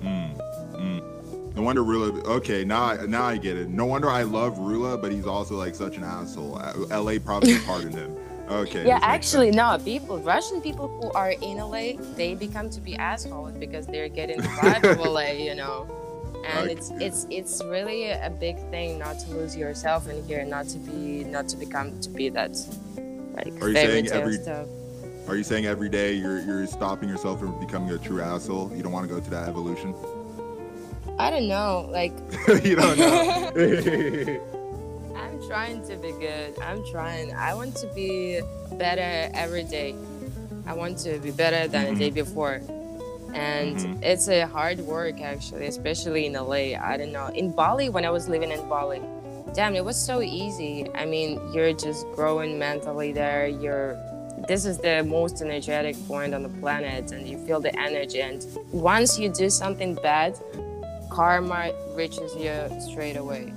Mm, 0.00 0.36
mm. 0.72 1.54
No 1.54 1.62
wonder 1.62 1.82
Rula. 1.82 2.24
Okay, 2.24 2.64
now 2.64 2.84
I, 2.84 3.06
now 3.06 3.24
I 3.24 3.36
get 3.36 3.58
it. 3.58 3.68
No 3.68 3.84
wonder 3.84 4.08
I 4.08 4.22
love 4.22 4.54
Rula, 4.54 5.00
but 5.00 5.12
he's 5.12 5.26
also 5.26 5.56
like 5.56 5.74
such 5.74 5.98
an 5.98 6.04
asshole. 6.04 6.60
L.A. 6.90 7.18
probably 7.18 7.58
pardoned 7.60 7.94
him. 7.94 8.16
Okay. 8.52 8.86
Yeah, 8.86 8.98
actually, 9.02 9.50
no. 9.50 9.78
People, 9.84 10.18
Russian 10.18 10.60
people 10.60 10.88
who 10.88 11.10
are 11.12 11.30
in 11.30 11.56
LA, 11.56 11.92
they 12.16 12.34
become 12.34 12.70
to 12.70 12.80
be 12.80 12.94
assholes 12.96 13.52
because 13.52 13.86
they're 13.86 14.08
getting 14.08 14.36
the 14.38 14.48
vibe 14.48 14.84
of 14.92 14.98
LA, 14.98 15.32
you 15.32 15.54
know. 15.54 15.86
And 16.44 16.70
it's 16.70 16.90
it's 16.98 17.26
it's 17.30 17.62
really 17.64 18.10
a 18.10 18.30
big 18.30 18.58
thing 18.70 18.98
not 18.98 19.18
to 19.20 19.30
lose 19.30 19.56
yourself 19.56 20.08
in 20.08 20.24
here, 20.24 20.44
not 20.44 20.66
to 20.68 20.78
be 20.78 21.24
not 21.24 21.48
to 21.48 21.56
become 21.56 22.00
to 22.00 22.10
be 22.10 22.28
that 22.30 22.56
like 23.34 23.62
are 23.62 23.68
you 23.68 23.74
saying 23.74 24.08
every, 24.08 24.34
stuff. 24.34 24.66
Are 25.28 25.36
you 25.36 25.44
saying 25.44 25.66
every 25.66 25.88
day 25.88 26.14
you're 26.14 26.40
you're 26.40 26.66
stopping 26.66 27.08
yourself 27.08 27.38
from 27.38 27.58
becoming 27.60 27.90
a 27.90 27.98
true 27.98 28.20
asshole? 28.20 28.72
You 28.74 28.82
don't 28.82 28.92
want 28.92 29.08
to 29.08 29.14
go 29.14 29.20
to 29.20 29.30
that 29.30 29.48
evolution? 29.48 29.94
I 31.18 31.30
don't 31.30 31.46
know, 31.46 31.88
like 31.90 32.12
you 32.64 32.74
don't 32.74 32.98
know. 32.98 34.48
trying 35.52 35.86
to 35.86 35.96
be 35.96 36.12
good. 36.12 36.58
I'm 36.60 36.82
trying. 36.90 37.30
I 37.34 37.52
want 37.52 37.76
to 37.76 37.86
be 37.88 38.40
better 38.78 39.30
every 39.34 39.64
day. 39.64 39.94
I 40.66 40.72
want 40.72 40.96
to 41.00 41.18
be 41.18 41.30
better 41.30 41.68
than 41.68 41.84
mm-hmm. 41.84 41.94
the 41.94 42.00
day 42.00 42.10
before. 42.10 42.62
And 43.34 43.76
mm-hmm. 43.76 44.02
it's 44.02 44.28
a 44.28 44.46
hard 44.46 44.78
work 44.78 45.20
actually, 45.20 45.66
especially 45.66 46.24
in 46.24 46.32
LA. 46.32 46.80
I 46.80 46.96
don't 46.96 47.12
know. 47.12 47.26
In 47.26 47.52
Bali, 47.54 47.90
when 47.90 48.06
I 48.06 48.10
was 48.10 48.30
living 48.30 48.50
in 48.50 48.66
Bali, 48.66 49.02
damn, 49.52 49.74
it 49.74 49.84
was 49.84 50.02
so 50.02 50.22
easy. 50.22 50.88
I 50.94 51.04
mean, 51.04 51.38
you're 51.52 51.74
just 51.74 52.06
growing 52.14 52.58
mentally 52.58 53.12
there. 53.12 53.46
You're 53.46 53.98
this 54.48 54.64
is 54.64 54.78
the 54.78 55.04
most 55.04 55.42
energetic 55.42 55.96
point 56.08 56.32
on 56.32 56.42
the 56.42 56.54
planet 56.60 57.12
and 57.12 57.28
you 57.28 57.36
feel 57.46 57.60
the 57.60 57.78
energy 57.78 58.22
and 58.22 58.44
once 58.72 59.16
you 59.16 59.28
do 59.28 59.48
something 59.48 59.94
bad 59.96 60.36
karma 61.10 61.70
reaches 61.94 62.34
you 62.34 62.52
straight 62.80 63.16
away 63.16 63.52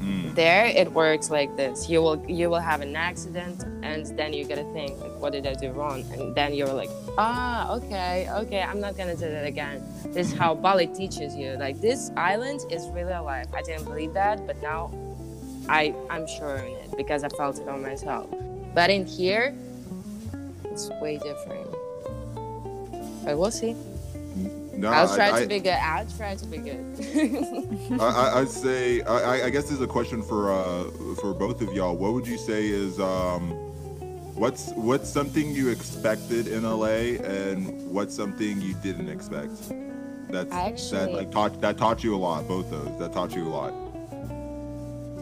Mm. 0.00 0.34
There 0.34 0.66
it 0.66 0.92
works 0.92 1.30
like 1.30 1.56
this. 1.56 1.88
You 1.88 2.00
will 2.00 2.24
you 2.26 2.48
will 2.48 2.60
have 2.60 2.80
an 2.80 2.96
accident 2.96 3.64
and 3.82 4.06
then 4.18 4.32
you 4.32 4.46
gotta 4.46 4.64
think 4.72 4.98
like 5.00 5.14
what 5.20 5.32
did 5.32 5.46
I 5.46 5.54
do 5.54 5.70
wrong? 5.72 6.04
And 6.12 6.34
then 6.34 6.54
you're 6.54 6.72
like, 6.72 6.90
ah, 7.18 7.70
okay, 7.76 8.28
okay, 8.30 8.62
I'm 8.62 8.80
not 8.80 8.96
gonna 8.96 9.14
do 9.14 9.28
that 9.28 9.44
again. 9.44 9.84
This 10.06 10.32
is 10.32 10.38
how 10.38 10.54
Bali 10.54 10.86
teaches 10.86 11.36
you. 11.36 11.52
Like 11.52 11.80
this 11.80 12.10
island 12.16 12.60
is 12.70 12.88
really 12.88 13.12
alive. 13.12 13.46
I 13.52 13.62
didn't 13.62 13.84
believe 13.84 14.14
that, 14.14 14.46
but 14.46 14.60
now 14.62 14.90
I 15.68 15.94
I'm 16.08 16.26
sure 16.26 16.56
in 16.56 16.72
it 16.76 16.96
because 16.96 17.22
I 17.22 17.28
felt 17.28 17.58
it 17.58 17.68
on 17.68 17.82
myself. 17.82 18.28
But 18.74 18.88
in 18.88 19.04
here, 19.04 19.54
it's 20.64 20.88
way 21.02 21.18
different. 21.18 21.68
But 23.24 23.36
we'll 23.36 23.50
see. 23.50 23.76
No, 24.80 24.88
I'll 24.88 25.14
try 25.14 25.30
I, 25.30 25.42
to 25.42 25.46
be 25.46 25.60
good. 25.60 25.74
I'll 25.74 26.06
try 26.16 26.34
to 26.34 26.46
be 26.46 26.56
good. 26.56 28.00
I, 28.00 28.40
would 28.40 28.48
say 28.64 29.02
I, 29.02 29.44
I 29.44 29.50
guess 29.50 29.68
there's 29.68 29.82
a 29.82 29.86
question 29.86 30.22
for 30.22 30.50
uh, 30.50 30.84
for 31.20 31.34
both 31.34 31.60
of 31.60 31.74
y'all. 31.74 31.94
What 31.94 32.14
would 32.14 32.26
you 32.26 32.38
say 32.38 32.66
is 32.66 32.98
um, 32.98 33.50
what's 34.34 34.70
what's 34.70 35.10
something 35.10 35.50
you 35.50 35.68
expected 35.68 36.48
in 36.48 36.62
LA 36.62 37.20
and 37.22 37.90
what's 37.90 38.16
something 38.16 38.58
you 38.62 38.72
didn't 38.82 39.10
expect? 39.10 39.52
That's 40.30 40.50
actually, 40.50 40.98
that 40.98 41.12
like 41.12 41.30
taught 41.30 41.60
that 41.60 41.76
taught 41.76 42.02
you 42.02 42.14
a 42.14 42.16
lot. 42.16 42.48
Both 42.48 42.70
those 42.70 42.98
that 43.00 43.12
taught 43.12 43.36
you 43.36 43.46
a 43.48 43.52
lot. 43.52 43.74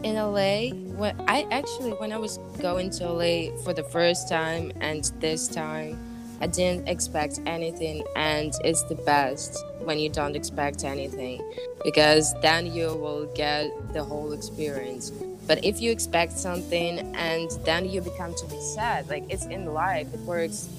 In 0.03 0.15
LA, 0.15 0.69
when 0.95 1.19
I 1.27 1.45
actually 1.51 1.91
when 1.91 2.13
I 2.13 2.17
was 2.17 2.37
going 2.61 2.91
to 2.91 3.11
LA 3.11 3.57
for 3.65 3.73
the 3.73 3.83
first 3.83 4.29
time 4.29 4.71
and 4.79 5.03
this 5.19 5.49
time 5.49 6.08
I 6.41 6.47
didn't 6.47 6.87
expect 6.87 7.39
anything, 7.45 8.03
and 8.15 8.53
it's 8.63 8.83
the 8.83 8.95
best 8.95 9.63
when 9.79 9.99
you 9.99 10.09
don't 10.09 10.35
expect 10.35 10.83
anything 10.83 11.41
because 11.83 12.33
then 12.41 12.71
you 12.73 12.87
will 12.87 13.25
get 13.35 13.71
the 13.93 14.03
whole 14.03 14.31
experience. 14.31 15.11
But 15.47 15.65
if 15.65 15.81
you 15.81 15.91
expect 15.91 16.33
something 16.33 16.99
and 17.15 17.49
then 17.65 17.89
you 17.89 18.01
become 18.01 18.35
to 18.35 18.45
be 18.45 18.61
sad, 18.61 19.09
like 19.09 19.23
it's 19.29 19.45
in 19.45 19.73
life, 19.73 20.07
it 20.13 20.19
works 20.21 20.69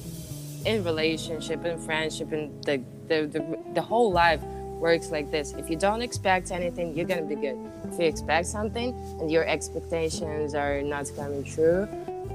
in 0.65 0.85
relationship, 0.85 1.65
in 1.65 1.79
friendship, 1.79 2.33
and 2.33 2.63
the, 2.65 2.83
the, 3.09 3.27
the, 3.27 3.59
the 3.75 3.83
whole 3.83 4.13
life 4.13 4.41
works 4.81 5.11
like 5.11 5.31
this. 5.31 5.53
If 5.53 5.69
you 5.69 5.77
don't 5.77 6.03
expect 6.03 6.51
anything, 6.51 6.97
you're 6.97 7.07
gonna 7.07 7.23
be 7.23 7.35
good. 7.35 7.59
If 7.85 7.99
you 7.99 8.07
expect 8.07 8.47
something 8.47 8.95
and 9.21 9.31
your 9.31 9.47
expectations 9.47 10.55
are 10.55 10.83
not 10.83 11.11
coming 11.17 11.45
true, 11.45 11.89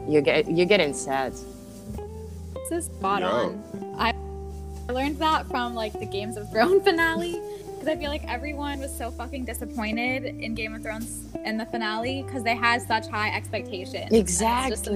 you 0.08 0.22
get 0.22 0.50
you're 0.50 0.68
getting 0.68 0.94
sad. 0.94 1.34
This 2.70 2.86
spot 2.86 3.22
Yo. 3.22 3.28
on. 3.28 3.96
I 3.98 4.92
learned 4.92 5.20
that 5.20 5.48
from 5.48 5.76
like 5.76 5.94
the 5.94 6.06
Games 6.06 6.36
of 6.38 6.50
Thrones 6.52 6.84
finale 6.86 7.40
because 7.86 7.88
I 7.88 7.96
feel 7.96 8.10
like 8.10 8.28
everyone 8.28 8.80
was 8.80 8.96
so 8.96 9.12
fucking 9.12 9.46
disappointed 9.46 10.26
in 10.26 10.56
Game 10.56 10.74
of 10.74 10.82
Thrones 10.82 11.28
in 11.44 11.58
the 11.58 11.66
finale 11.68 12.24
because 12.24 12.44
they 12.44 12.56
had 12.56 12.82
such 12.82 13.08
high 13.08 13.30
expectations. 13.36 14.12
Exactly. 14.12 14.72
Just, 14.72 14.88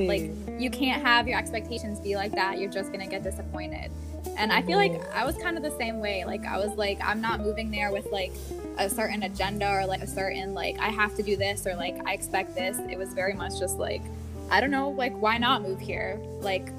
like 0.47 0.59
you 0.59 0.71
can't 0.71 1.03
have 1.03 1.27
your 1.27 1.37
expectations 1.37 1.99
be 1.99 2.15
like 2.15 2.31
that. 2.31 2.57
You're 2.57 2.71
just 2.71 2.91
gonna 2.91 3.07
get 3.07 3.21
disappointed. 3.23 3.91
And 4.37 4.51
I 4.51 4.61
feel 4.63 4.77
like 4.77 4.99
I 5.13 5.25
was 5.25 5.35
kind 5.37 5.55
of 5.55 5.63
the 5.63 5.75
same 5.77 5.99
way. 5.99 6.25
Like 6.25 6.45
I 6.45 6.57
was 6.57 6.75
like, 6.75 6.99
I'm 7.03 7.21
not 7.21 7.39
moving 7.39 7.69
there 7.69 7.91
with 7.91 8.07
like 8.11 8.31
a 8.79 8.89
certain 8.89 9.23
agenda 9.23 9.69
or 9.69 9.85
like 9.85 10.01
a 10.01 10.07
certain 10.07 10.55
like 10.55 10.79
I 10.79 10.89
have 10.89 11.15
to 11.17 11.23
do 11.23 11.35
this 11.35 11.67
or 11.67 11.75
like 11.75 11.95
I 12.07 12.13
expect 12.13 12.55
this. 12.55 12.79
It 12.89 12.97
was 12.97 13.13
very 13.13 13.33
much 13.33 13.59
just 13.59 13.77
like 13.77 14.01
I 14.49 14.61
don't 14.61 14.71
know, 14.71 14.89
like 14.89 15.13
why 15.13 15.37
not 15.37 15.61
move 15.61 15.79
here? 15.79 16.19
Like 16.41 16.71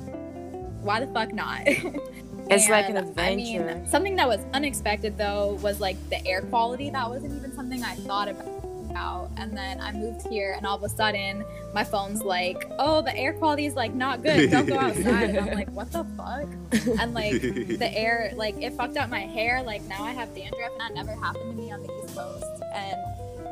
why 0.82 1.00
the 1.04 1.12
fuck 1.12 1.32
not? 1.32 1.62
it's 1.66 2.68
like 2.68 2.88
an 2.88 2.96
adventure. 2.96 3.68
I 3.70 3.74
mean, 3.74 3.86
something 3.86 4.16
that 4.16 4.28
was 4.28 4.40
unexpected 4.52 5.16
though 5.18 5.58
was 5.62 5.80
like 5.80 5.96
the 6.10 6.24
air 6.26 6.42
quality. 6.42 6.90
That 6.90 7.08
wasn't 7.08 7.34
even 7.36 7.54
something 7.54 7.82
I 7.82 7.94
thought 7.94 8.28
about. 8.28 8.46
out. 8.96 9.30
And 9.36 9.56
then 9.56 9.80
I 9.80 9.92
moved 9.92 10.26
here, 10.26 10.54
and 10.56 10.66
all 10.66 10.76
of 10.76 10.82
a 10.82 10.88
sudden, 10.88 11.44
my 11.72 11.84
phone's 11.84 12.22
like, 12.22 12.70
"Oh, 12.78 13.00
the 13.02 13.16
air 13.16 13.32
quality 13.32 13.66
is 13.66 13.74
like 13.74 13.94
not 13.94 14.22
good. 14.22 14.50
Don't 14.50 14.66
go 14.66 14.78
outside." 14.78 15.30
And 15.30 15.38
I'm 15.38 15.54
like, 15.54 15.70
"What 15.70 15.92
the 15.92 16.04
fuck?" 16.16 16.48
And 17.00 17.14
like 17.14 17.40
the 17.40 17.90
air, 17.94 18.32
like 18.34 18.56
it 18.60 18.72
fucked 18.74 18.96
up 18.96 19.08
my 19.08 19.20
hair. 19.20 19.62
Like 19.62 19.82
now 19.84 20.02
I 20.02 20.10
have 20.12 20.34
dandruff, 20.34 20.72
and 20.72 20.80
that 20.80 20.94
never 20.94 21.14
happened 21.14 21.56
to 21.56 21.62
me 21.62 21.70
on 21.72 21.82
the 21.82 21.92
East 22.04 22.16
Coast. 22.16 22.44
And 22.74 22.96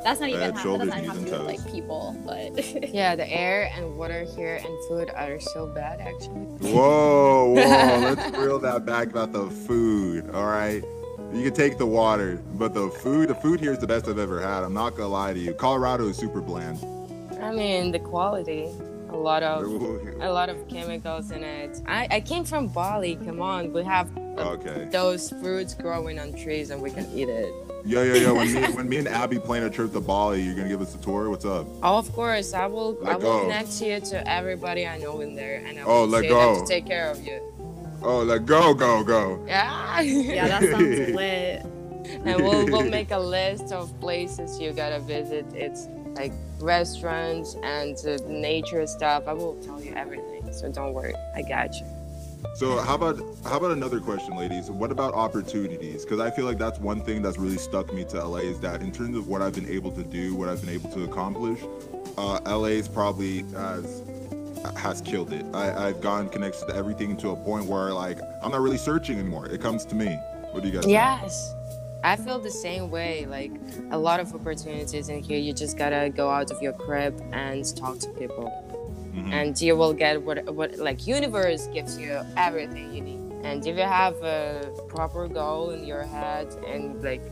that's 0.04 0.20
not 0.20 0.28
even 0.30 0.40
Bad 0.40 0.50
ha- 0.50 0.56
that 0.56 0.62
shoulders, 0.62 0.88
doesn't 0.88 1.04
have 1.04 1.14
to 1.14 1.20
knees, 1.20 1.30
do 1.30 1.36
and 1.36 1.46
with 1.46 1.56
like 1.64 1.72
people, 1.72 2.16
but 2.24 2.88
Yeah, 2.94 3.14
the 3.16 3.28
air 3.30 3.70
and 3.74 3.96
water 3.96 4.24
here 4.36 4.56
and 4.56 4.88
food 4.88 5.10
are 5.14 5.38
so 5.40 5.66
bad 5.66 6.00
actually. 6.00 6.46
Whoa, 6.72 7.46
whoa, 7.54 7.98
let's 8.14 8.36
reel 8.36 8.58
that 8.60 8.84
back 8.86 9.08
about 9.08 9.32
the 9.32 9.48
food. 9.50 10.30
All 10.34 10.46
right. 10.46 10.82
You 11.32 11.42
can 11.44 11.52
take 11.52 11.76
the 11.76 11.86
water, 11.86 12.40
but 12.54 12.72
the 12.72 12.88
food, 12.88 13.28
the 13.28 13.34
food 13.34 13.60
here 13.60 13.72
is 13.72 13.78
the 13.78 13.86
best 13.86 14.08
I've 14.08 14.18
ever 14.18 14.40
had. 14.40 14.62
I'm 14.64 14.72
not 14.72 14.96
gonna 14.96 15.08
lie 15.08 15.34
to 15.34 15.38
you. 15.38 15.52
Colorado 15.52 16.08
is 16.08 16.16
super 16.16 16.40
bland. 16.40 16.78
I 17.40 17.52
mean 17.52 17.92
the 17.92 17.98
quality, 17.98 18.68
a 19.10 19.16
lot 19.16 19.42
of 19.42 19.64
a 20.20 20.30
lot 20.32 20.48
of 20.48 20.66
chemicals 20.68 21.30
in 21.30 21.44
it. 21.44 21.80
I, 21.86 22.08
I 22.10 22.20
came 22.20 22.44
from 22.44 22.68
Bali. 22.68 23.16
Come 23.16 23.42
on, 23.42 23.72
we 23.74 23.82
have 23.84 24.08
uh, 24.16 24.52
Okay. 24.52 24.88
those 24.90 25.28
fruits 25.30 25.74
growing 25.74 26.18
on 26.18 26.32
trees 26.32 26.70
and 26.70 26.80
we 26.80 26.90
can 26.90 27.06
eat 27.14 27.28
it. 27.28 27.52
Yo, 27.84 28.02
yo, 28.02 28.14
yo. 28.14 28.34
When 28.34 28.52
me, 28.52 28.60
when 28.74 28.88
me 28.88 28.96
and 28.98 29.08
Abby 29.08 29.38
plan 29.38 29.62
a 29.62 29.70
trip 29.70 29.92
to 29.92 30.00
Bali, 30.00 30.42
you're 30.42 30.54
gonna 30.54 30.68
give 30.68 30.82
us 30.82 30.94
a 30.94 30.98
tour. 30.98 31.30
What's 31.30 31.44
up? 31.44 31.66
Oh, 31.82 31.98
of 31.98 32.12
course, 32.12 32.52
I 32.52 32.66
will. 32.66 32.98
I 33.06 33.14
will 33.16 33.20
go. 33.22 33.42
connect 33.42 33.80
you 33.80 34.00
to 34.00 34.28
everybody 34.30 34.86
I 34.86 34.98
know 34.98 35.20
in 35.20 35.34
there, 35.34 35.62
and 35.66 35.78
I 35.78 35.84
will 35.84 35.90
Oh, 35.92 36.00
will 36.02 36.08
let 36.08 36.22
say 36.22 36.28
go. 36.28 36.54
them 36.56 36.64
to 36.66 36.68
take 36.72 36.86
care 36.86 37.10
of 37.10 37.24
you. 37.24 37.40
Oh, 38.02 38.22
let 38.22 38.46
go, 38.46 38.74
go, 38.74 39.02
go. 39.02 39.42
Yeah. 39.46 40.00
yeah, 40.00 40.48
that 40.48 40.62
sounds 40.62 40.98
lit. 41.14 41.62
and 42.24 42.42
we'll 42.42 42.66
we'll 42.66 42.90
make 42.98 43.10
a 43.10 43.18
list 43.18 43.72
of 43.72 43.98
places 44.00 44.60
you 44.60 44.72
gotta 44.72 45.00
visit. 45.00 45.46
It's 45.54 45.88
like 46.14 46.32
restaurants 46.60 47.56
and 47.62 47.96
uh, 48.06 48.18
nature 48.28 48.86
stuff. 48.86 49.26
I 49.26 49.32
will 49.32 49.56
tell 49.62 49.80
you 49.82 49.94
everything, 49.94 50.52
so 50.52 50.70
don't 50.70 50.92
worry. 50.94 51.14
I 51.34 51.42
got 51.42 51.74
you. 51.74 51.86
So 52.54 52.78
how 52.78 52.94
about 52.94 53.18
how 53.44 53.56
about 53.56 53.70
another 53.72 54.00
question, 54.00 54.36
ladies? 54.36 54.70
What 54.70 54.90
about 54.90 55.14
opportunities? 55.14 56.04
Because 56.04 56.20
I 56.20 56.30
feel 56.30 56.44
like 56.44 56.58
that's 56.58 56.78
one 56.78 57.00
thing 57.02 57.22
that's 57.22 57.38
really 57.38 57.58
stuck 57.58 57.92
me 57.92 58.04
to 58.06 58.24
LA 58.24 58.38
is 58.38 58.60
that 58.60 58.80
in 58.80 58.92
terms 58.92 59.16
of 59.16 59.28
what 59.28 59.42
I've 59.42 59.54
been 59.54 59.68
able 59.68 59.92
to 59.92 60.02
do, 60.02 60.34
what 60.34 60.48
I've 60.48 60.60
been 60.60 60.74
able 60.74 60.90
to 60.90 61.04
accomplish, 61.04 61.60
uh, 62.16 62.40
LA 62.46 62.78
is 62.78 62.88
probably 62.88 63.42
has 63.52 64.02
has 64.76 65.00
killed 65.00 65.32
it. 65.32 65.44
I, 65.54 65.88
I've 65.88 66.00
gotten 66.00 66.28
connected 66.28 66.66
to 66.66 66.74
everything 66.74 67.16
to 67.18 67.30
a 67.30 67.36
point 67.36 67.66
where 67.66 67.92
like 67.92 68.18
I'm 68.42 68.50
not 68.50 68.60
really 68.60 68.78
searching 68.78 69.18
anymore. 69.18 69.46
It 69.46 69.60
comes 69.60 69.84
to 69.86 69.94
me. 69.94 70.18
What 70.52 70.62
do 70.62 70.68
you 70.68 70.74
guys? 70.74 70.84
think? 70.84 70.92
Yes. 70.92 71.54
I 72.04 72.16
feel 72.16 72.38
the 72.38 72.50
same 72.50 72.90
way. 72.90 73.26
Like 73.26 73.50
a 73.90 73.98
lot 73.98 74.20
of 74.20 74.34
opportunities 74.34 75.08
in 75.08 75.22
here, 75.22 75.38
you 75.38 75.52
just 75.52 75.76
gotta 75.76 76.10
go 76.10 76.28
out 76.28 76.50
of 76.50 76.62
your 76.62 76.72
crib 76.72 77.20
and 77.32 77.64
talk 77.76 77.98
to 78.00 78.08
people, 78.10 78.52
Mhm. 79.18 79.32
and 79.32 79.60
you 79.60 79.76
will 79.76 79.92
get 79.92 80.22
what 80.22 80.38
what 80.58 80.78
like 80.78 81.06
universe 81.06 81.66
gives 81.74 81.98
you 81.98 82.12
everything 82.36 82.86
you 82.94 83.02
need. 83.02 83.20
And 83.44 83.66
if 83.66 83.76
you 83.76 83.82
have 84.02 84.16
a 84.22 84.70
proper 84.88 85.28
goal 85.28 85.70
in 85.70 85.84
your 85.84 86.02
head 86.02 86.48
and 86.72 87.02
like 87.02 87.22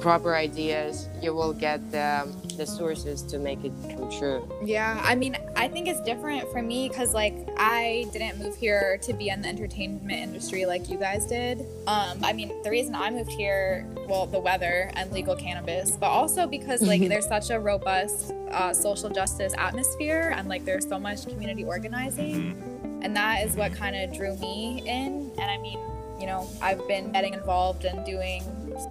proper 0.00 0.34
ideas, 0.34 1.08
you 1.22 1.34
will 1.34 1.52
get 1.52 1.90
the 1.90 2.28
the 2.56 2.66
sources 2.66 3.22
to 3.22 3.38
make 3.38 3.64
it 3.64 3.72
come 3.88 4.10
true. 4.10 4.42
Yeah, 4.64 5.00
I 5.04 5.14
mean, 5.14 5.36
I 5.54 5.68
think 5.68 5.86
it's 5.86 6.00
different 6.00 6.50
for 6.50 6.60
me 6.60 6.88
because, 6.88 7.14
like, 7.14 7.36
I 7.56 8.06
didn't 8.12 8.40
move 8.40 8.56
here 8.56 8.98
to 9.02 9.12
be 9.12 9.28
in 9.28 9.42
the 9.42 9.48
entertainment 9.48 10.10
industry 10.10 10.66
like 10.66 10.90
you 10.90 10.98
guys 10.98 11.24
did. 11.26 11.60
Um, 11.86 12.18
I 12.24 12.32
mean, 12.32 12.60
the 12.64 12.70
reason 12.70 12.96
I 12.96 13.10
moved 13.10 13.30
here, 13.30 13.86
well, 14.08 14.26
the 14.26 14.40
weather 14.40 14.90
and 14.94 15.12
legal 15.12 15.36
cannabis, 15.36 15.92
but 15.92 16.08
also 16.08 16.48
because, 16.48 16.82
like, 16.82 17.00
there's 17.08 17.28
such 17.28 17.50
a 17.50 17.60
robust 17.60 18.32
uh, 18.50 18.74
social 18.74 19.08
justice 19.08 19.54
atmosphere 19.56 20.34
and, 20.36 20.48
like, 20.48 20.64
there's 20.64 20.88
so 20.88 20.98
much 20.98 21.28
community 21.28 21.64
organizing. 21.64 22.56
Mhm. 22.56 23.04
And 23.04 23.14
that 23.14 23.46
is 23.46 23.54
what 23.54 23.72
kind 23.72 23.94
of 23.94 24.12
drew 24.12 24.36
me 24.38 24.82
in. 24.84 25.30
And 25.38 25.48
I 25.48 25.58
mean, 25.58 25.78
you 26.18 26.26
know, 26.26 26.48
I've 26.60 26.86
been 26.88 27.12
getting 27.12 27.34
involved 27.34 27.84
and 27.84 28.04
doing 28.04 28.42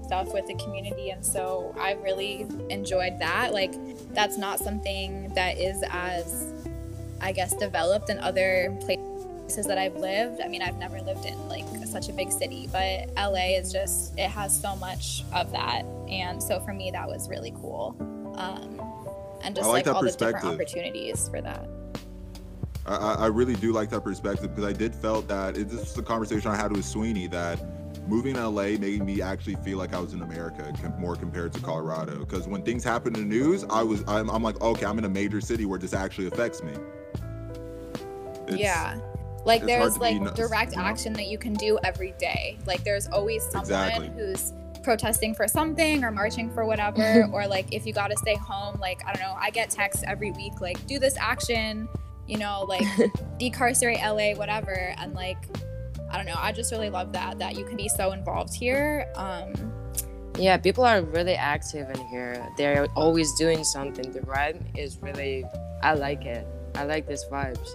stuff 0.03 0.33
with 0.33 0.47
the 0.47 0.55
community. 0.55 1.09
And 1.09 1.25
so 1.25 1.75
I 1.79 1.93
really 1.93 2.45
enjoyed 2.69 3.19
that. 3.19 3.53
Like, 3.53 3.73
that's 4.13 4.37
not 4.37 4.59
something 4.59 5.33
that 5.35 5.57
is 5.57 5.83
as, 5.89 6.53
I 7.21 7.31
guess, 7.31 7.53
developed 7.55 8.09
in 8.09 8.19
other 8.19 8.75
places 8.81 9.65
that 9.67 9.77
I've 9.77 9.95
lived. 9.95 10.41
I 10.41 10.47
mean, 10.47 10.61
I've 10.61 10.77
never 10.77 10.99
lived 11.01 11.25
in 11.25 11.47
like 11.47 11.65
such 11.85 12.09
a 12.09 12.13
big 12.13 12.31
city, 12.31 12.69
but 12.71 13.09
LA 13.15 13.57
is 13.57 13.71
just, 13.71 14.17
it 14.17 14.29
has 14.29 14.59
so 14.59 14.75
much 14.75 15.23
of 15.33 15.51
that. 15.51 15.83
And 16.09 16.41
so 16.41 16.59
for 16.59 16.73
me, 16.73 16.91
that 16.91 17.07
was 17.07 17.29
really 17.29 17.51
cool. 17.51 17.95
Um, 18.37 18.79
and 19.43 19.55
just 19.55 19.67
I 19.67 19.71
like 19.71 19.73
like, 19.73 19.85
that 19.85 19.95
all 19.95 20.03
the 20.03 20.11
different 20.11 20.45
opportunities 20.45 21.29
for 21.29 21.41
that. 21.41 21.67
I, 22.85 22.95
I 22.95 23.13
I 23.13 23.27
really 23.27 23.55
do 23.55 23.71
like 23.71 23.89
that 23.89 24.01
perspective 24.01 24.55
because 24.55 24.69
I 24.69 24.73
did 24.73 24.95
felt 24.95 25.27
that 25.27 25.57
it, 25.57 25.69
this 25.69 25.79
was 25.79 25.97
a 25.97 26.03
conversation 26.03 26.49
I 26.51 26.55
had 26.55 26.71
with 26.71 26.85
Sweeney 26.85 27.27
that 27.27 27.59
moving 28.07 28.35
to 28.35 28.47
LA 28.47 28.77
made 28.77 29.03
me 29.03 29.21
actually 29.21 29.55
feel 29.57 29.77
like 29.77 29.93
I 29.93 29.99
was 29.99 30.13
in 30.13 30.21
America 30.21 30.73
more 30.97 31.15
compared 31.15 31.53
to 31.53 31.61
Colorado. 31.61 32.19
Because 32.19 32.47
when 32.47 32.63
things 32.63 32.83
happen 32.83 33.15
in 33.15 33.29
the 33.29 33.35
news, 33.35 33.65
I 33.69 33.83
was 33.83 34.03
I'm, 34.07 34.29
I'm 34.29 34.43
like, 34.43 34.59
okay, 34.61 34.85
I'm 34.85 34.97
in 34.97 35.05
a 35.05 35.09
major 35.09 35.41
city 35.41 35.65
where 35.65 35.79
this 35.79 35.93
actually 35.93 36.27
affects 36.27 36.63
me. 36.63 36.73
It's- 38.47 38.57
yeah 38.57 38.97
like 39.47 39.63
there's 39.65 39.97
like 39.97 40.21
nuts, 40.21 40.37
direct 40.37 40.71
you 40.73 40.77
know? 40.77 40.83
action 40.83 41.13
that 41.13 41.27
you 41.27 41.37
can 41.37 41.53
do 41.53 41.79
every 41.83 42.13
day 42.19 42.57
like 42.67 42.83
there's 42.83 43.07
always 43.07 43.41
someone 43.43 43.61
Exactly. 43.61 44.09
who's 44.09 44.53
protesting 44.83 45.33
for 45.33 45.47
something 45.47 46.03
or 46.03 46.11
marching 46.11 46.51
for 46.51 46.65
whatever 46.65 47.27
or 47.33 47.47
like 47.47 47.73
if 47.73 47.85
you 47.85 47.93
got 47.93 48.09
to 48.11 48.17
stay 48.17 48.35
home 48.35 48.77
like 48.79 49.01
i 49.05 49.13
don't 49.13 49.21
know 49.21 49.35
i 49.39 49.49
get 49.49 49.69
texts 49.69 50.03
every 50.05 50.31
week 50.31 50.59
like 50.61 50.85
do 50.85 50.99
this 50.99 51.15
action 51.17 51.87
you 52.27 52.37
know 52.37 52.65
like 52.67 52.85
decarcerate 53.39 53.99
la 53.99 54.33
whatever 54.37 54.93
and 54.97 55.13
like 55.13 55.37
i 56.17 56.23
don't 56.23 56.25
know 56.33 56.39
i 56.41 56.51
just 56.51 56.71
really 56.71 56.89
love 56.89 57.13
that 57.13 57.37
that 57.37 57.55
you 57.55 57.63
can 57.63 57.77
be 57.77 57.87
so 57.87 58.11
involved 58.11 58.53
here 58.55 59.07
um 59.15 59.53
Yeah, 60.39 60.57
people 60.57 60.83
are 60.85 61.01
really 61.01 61.33
active 61.33 61.89
in 61.89 61.99
here. 62.13 62.37
They're 62.57 62.85
always 62.95 63.33
doing 63.43 63.63
something. 63.63 64.11
The 64.13 64.19
vibe 64.21 64.61
is 64.77 64.97
really, 65.01 65.45
I 65.81 65.93
like 65.95 66.25
it. 66.25 66.45
I 66.75 66.83
like 66.85 67.07
this 67.07 67.25
vibes. 67.25 67.69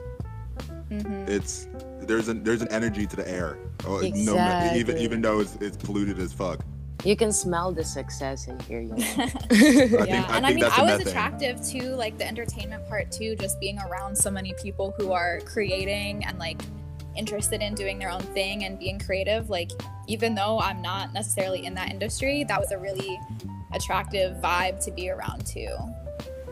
mhm. 0.88 1.28
It's 1.28 1.66
there's 2.06 2.28
an 2.28 2.44
there's 2.44 2.62
an 2.62 2.68
energy 2.70 3.04
to 3.06 3.16
the 3.16 3.26
air. 3.28 3.58
Oh, 3.84 3.98
no, 4.14 4.38
even 4.78 4.94
even 4.98 5.18
though 5.22 5.40
it's, 5.42 5.56
it's 5.60 5.76
polluted 5.76 6.18
as 6.20 6.32
fuck. 6.32 6.60
You 7.04 7.16
can 7.16 7.32
smell 7.32 7.72
the 7.72 7.82
success 7.82 8.46
in 8.46 8.60
here. 8.60 8.80
You 8.80 8.94
know? 8.94 9.06
I 9.98 10.06
yeah, 10.06 10.22
think, 10.22 10.30
I 10.30 10.36
and 10.38 10.46
I 10.46 10.50
mean, 10.54 10.60
that's 10.62 10.78
I 10.78 10.82
a 10.82 10.84
was 10.86 10.98
methane. 11.02 11.08
attractive 11.08 11.56
to 11.74 11.96
like 11.98 12.14
the 12.16 12.26
entertainment 12.28 12.86
part 12.88 13.10
too, 13.10 13.34
just 13.34 13.58
being 13.58 13.78
around 13.90 14.14
so 14.14 14.30
many 14.30 14.54
people 14.62 14.94
who 14.96 15.10
are 15.10 15.40
creating 15.40 16.24
and 16.26 16.38
like 16.38 16.62
interested 17.16 17.62
in 17.62 17.74
doing 17.74 17.98
their 17.98 18.10
own 18.10 18.20
thing 18.20 18.64
and 18.64 18.78
being 18.78 18.98
creative. 18.98 19.50
Like, 19.50 19.70
even 20.06 20.34
though 20.34 20.58
I'm 20.60 20.82
not 20.82 21.12
necessarily 21.12 21.66
in 21.66 21.74
that 21.74 21.90
industry, 21.90 22.44
that 22.44 22.60
was 22.60 22.72
a 22.72 22.78
really 22.78 23.20
attractive 23.72 24.36
vibe 24.38 24.84
to 24.84 24.90
be 24.90 25.10
around 25.10 25.46
too. 25.46 25.68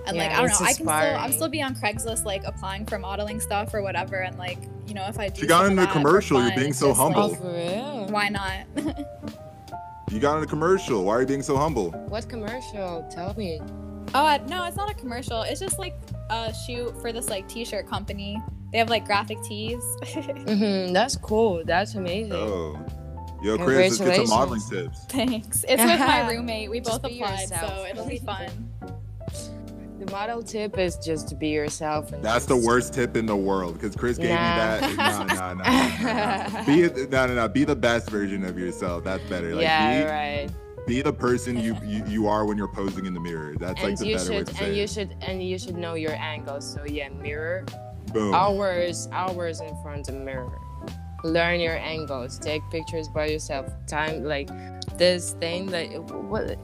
And 0.06 0.16
like, 0.16 0.30
I 0.30 0.36
don't 0.36 0.46
it's 0.46 0.60
know, 0.60 0.66
I 0.66 0.72
can 0.72 0.86
still, 0.86 0.90
I'm 0.90 1.32
still 1.32 1.48
be 1.48 1.62
on 1.62 1.74
Craigslist, 1.74 2.24
like 2.24 2.42
applying 2.44 2.86
for 2.86 2.98
modeling 2.98 3.38
stuff 3.38 3.74
or 3.74 3.82
whatever. 3.82 4.16
And 4.16 4.38
like, 4.38 4.58
you 4.86 4.94
know, 4.94 5.06
if 5.06 5.18
I 5.18 5.28
do, 5.28 5.42
You 5.42 5.48
got 5.48 5.58
some 5.58 5.66
of 5.66 5.70
into 5.72 5.82
a 5.82 5.86
that 5.86 5.92
for 5.92 5.98
commercial, 5.98 6.42
you're 6.42 6.56
being 6.56 6.72
so 6.72 6.88
just, 6.88 7.00
like, 7.00 7.16
oh, 7.16 7.30
humble. 7.30 8.06
why 8.08 8.28
not? 8.28 8.66
You 10.10 10.18
got 10.18 10.38
in 10.38 10.42
a 10.42 10.46
commercial. 10.46 11.04
Why 11.04 11.14
are 11.14 11.20
you 11.20 11.26
being 11.28 11.42
so 11.42 11.56
humble? 11.56 11.92
What 12.08 12.28
commercial? 12.28 13.06
Tell 13.12 13.32
me. 13.34 13.60
Oh 14.12 14.38
no, 14.48 14.64
it's 14.64 14.76
not 14.76 14.90
a 14.90 14.94
commercial. 14.94 15.42
It's 15.42 15.60
just 15.60 15.78
like 15.78 15.94
a 16.30 16.52
shoot 16.52 17.00
for 17.00 17.12
this 17.12 17.28
like 17.28 17.48
t-shirt 17.48 17.88
company. 17.88 18.42
They 18.72 18.78
have 18.78 18.88
like 18.88 19.04
graphic 19.04 19.42
tees. 19.42 19.82
hmm 20.14 20.92
that's 20.92 21.16
cool. 21.16 21.62
That's 21.64 21.94
amazing. 21.94 22.32
Oh, 22.32 22.78
yo, 23.42 23.58
Kris, 23.58 23.98
let's 23.98 23.98
get 23.98 24.16
some 24.16 24.28
modeling 24.28 24.60
tips. 24.60 25.04
Thanks. 25.08 25.64
It's 25.68 25.82
with 25.82 25.98
my 25.98 26.28
roommate. 26.30 26.70
We 26.70 26.80
both 26.80 27.02
be 27.02 27.20
applied, 27.20 27.40
yourself. 27.42 27.70
so 27.70 27.84
it'll 27.86 28.06
be 28.06 28.18
fun. 28.18 28.48
The 29.98 30.10
model 30.10 30.42
tip 30.42 30.78
is 30.78 30.96
just 30.96 31.28
to 31.28 31.34
be 31.34 31.48
yourself. 31.48 32.12
And 32.12 32.24
That's 32.24 32.46
the 32.46 32.56
worst 32.56 32.94
tip 32.94 33.16
in 33.18 33.26
the 33.26 33.36
world 33.36 33.74
because 33.74 33.94
Kris 33.94 34.16
gave 34.16 34.30
Nah. 34.30 34.34
me 34.36 34.56
that. 34.56 34.96
Nah, 34.96 35.24
nah, 35.24 35.54
nah, 35.54 36.48
nah, 36.48 36.48
nah. 36.54 36.64
Be 36.64 36.82
no, 37.08 37.26
no, 37.26 37.34
no. 37.34 37.48
Be 37.48 37.64
the 37.64 37.76
best 37.76 38.08
version 38.08 38.44
of 38.44 38.58
yourself. 38.58 39.04
That's 39.04 39.22
better. 39.28 39.54
Like, 39.54 39.64
yeah, 39.64 40.04
be, 40.04 40.10
right. 40.10 40.86
be 40.86 41.02
the 41.02 41.12
person 41.12 41.58
you, 41.60 41.76
you 41.84 42.02
you 42.06 42.28
are 42.28 42.46
when 42.46 42.56
you're 42.56 42.72
posing 42.72 43.04
in 43.04 43.12
the 43.12 43.20
mirror. 43.20 43.54
That's 43.58 43.82
like 43.82 43.90
and 43.90 43.98
the 43.98 44.06
you 44.06 44.16
better 44.16 44.30
way 44.30 44.38
should 44.38 44.46
to 44.46 44.54
say 44.54 44.66
and 44.68 44.76
you 44.76 44.82
it. 44.84 44.90
should 44.90 45.16
and 45.20 45.42
you 45.42 45.58
should 45.58 45.76
know 45.76 45.94
your 45.94 46.14
angles. 46.14 46.72
So 46.72 46.84
yeah, 46.86 47.10
mirror 47.10 47.66
Boom. 48.12 48.34
hours 48.34 49.08
hours 49.12 49.60
in 49.60 49.74
front 49.82 50.08
of 50.08 50.14
the 50.14 50.20
mirror. 50.20 50.58
Learn 51.22 51.60
your 51.60 51.76
angles. 51.76 52.38
Take 52.38 52.62
pictures 52.70 53.08
by 53.08 53.26
yourself. 53.26 53.66
Time 53.86 54.24
like 54.24 54.48
this 54.98 55.32
thing 55.34 55.66
that 55.66 55.86
what 56.02 56.56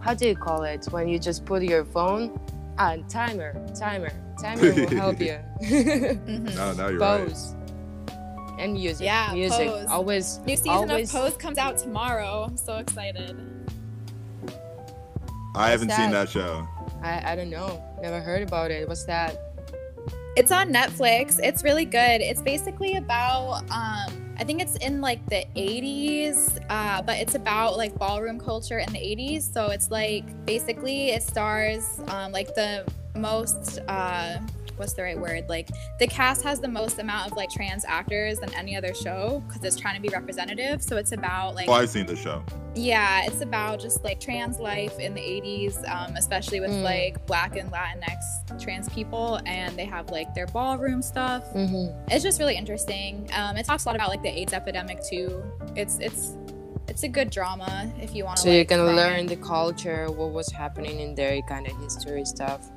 how 0.00 0.14
do 0.14 0.26
you 0.26 0.36
call 0.36 0.62
it 0.64 0.86
when 0.90 1.08
you 1.08 1.18
just 1.18 1.44
put 1.44 1.62
your 1.62 1.84
phone 1.84 2.38
ah 2.78 2.96
timer 3.08 3.52
timer 3.78 4.10
timer 4.40 4.72
will 4.74 4.88
help 5.04 5.20
you. 5.20 5.38
Mhm. 5.62 6.54
No, 6.56 6.72
no, 6.72 6.88
you're 6.88 6.98
right. 6.98 7.26
Pose. 7.28 7.54
And 8.58 8.72
music. 8.74 9.04
Yeah, 9.04 9.32
music. 9.32 9.68
Pose. 9.68 9.86
Always 9.88 10.38
New 10.46 10.56
season 10.56 10.70
always 10.90 11.14
of 11.14 11.20
Pose 11.20 11.36
comes 11.36 11.58
out 11.58 11.78
tomorrow. 11.78 12.44
I'm 12.48 12.56
so 12.56 12.76
excited. 12.76 13.36
I 15.54 15.70
haven't 15.70 15.90
seen 15.90 16.10
that? 16.12 16.26
that 16.26 16.28
show. 16.30 16.66
I, 17.02 17.32
I 17.32 17.36
don't 17.36 17.50
know. 17.50 17.82
Never 18.00 18.20
heard 18.20 18.42
about 18.42 18.70
it. 18.70 18.86
What's 18.88 19.04
that? 19.04 19.49
It's 20.36 20.52
on 20.52 20.72
Netflix. 20.72 21.40
It's 21.42 21.64
really 21.64 21.84
good. 21.84 22.20
It's 22.20 22.42
basically 22.42 22.96
about 22.96 23.62
um 23.70 24.30
I 24.40 24.44
think 24.44 24.62
it's 24.62 24.76
in 24.76 25.02
like 25.02 25.24
the 25.26 25.44
80s, 25.54 26.58
uh, 26.70 27.02
but 27.02 27.18
it's 27.18 27.34
about 27.34 27.76
like 27.76 27.94
ballroom 27.98 28.40
culture 28.40 28.78
in 28.78 28.90
the 28.90 28.98
80s. 28.98 29.42
So 29.42 29.66
it's 29.66 29.90
like 29.90 30.24
basically 30.46 31.10
it 31.10 31.22
stars 31.22 32.00
um, 32.08 32.32
like 32.32 32.54
the 32.54 32.90
most 33.14 33.80
uh, 33.86 34.38
what's 34.80 34.94
the 34.94 35.02
right 35.04 35.18
word? 35.18 35.48
Like 35.48 35.68
the 36.00 36.06
cast 36.08 36.42
has 36.42 36.58
the 36.58 36.66
most 36.68 36.98
amount 36.98 37.30
of 37.30 37.36
like 37.36 37.50
trans 37.50 37.84
actors 37.84 38.38
than 38.40 38.52
any 38.54 38.76
other 38.76 38.92
show 38.94 39.42
because 39.46 39.62
it's 39.62 39.76
trying 39.76 39.94
to 39.94 40.00
be 40.00 40.08
representative. 40.08 40.82
So 40.82 40.96
it's 40.96 41.12
about 41.12 41.54
like 41.54 41.68
Oh, 41.68 41.74
I've 41.74 41.90
seen 41.90 42.06
the 42.06 42.16
show. 42.16 42.42
yeah, 42.74 43.24
it's 43.26 43.42
about 43.42 43.78
just 43.78 44.02
like 44.02 44.18
trans 44.18 44.58
life 44.58 44.98
in 44.98 45.14
the 45.14 45.20
80s, 45.20 45.76
um, 45.88 46.16
especially 46.16 46.58
with 46.60 46.70
Mm. 46.70 46.82
like 46.82 47.24
Black 47.26 47.56
and 47.56 47.70
Latinx 47.70 48.60
trans 48.60 48.88
people, 48.88 49.38
and 49.46 49.76
they 49.78 49.84
have 49.84 50.10
like 50.10 50.34
their 50.34 50.46
ballroom 50.46 51.02
stuff. 51.02 51.44
Mm-hmm. 51.54 52.10
It's 52.10 52.24
just 52.24 52.40
really 52.40 52.56
interesting. 52.56 53.28
Um, 53.34 53.56
it 53.56 53.64
talks 53.66 53.84
a 53.84 53.88
lot 53.88 53.94
about 53.96 54.08
like 54.08 54.22
the 54.22 54.30
AIDS 54.30 54.52
epidemic 54.52 55.04
too. 55.04 55.42
It's 55.76 55.98
it's 55.98 56.36
it's 56.88 57.04
a 57.04 57.08
good 57.08 57.30
drama 57.30 57.92
if 58.00 58.14
you 58.16 58.24
want 58.24 58.38
to. 58.38 58.42
So 58.44 58.50
you 58.50 58.64
can 58.64 58.84
learn 58.84 59.26
the 59.26 59.36
culture, 59.36 60.10
what 60.10 60.32
was 60.32 60.50
happening 60.50 60.98
in 60.98 61.14
there, 61.14 61.40
kind 61.42 61.66
of 61.68 61.76
history 61.80 62.24
stuff. 62.24 62.68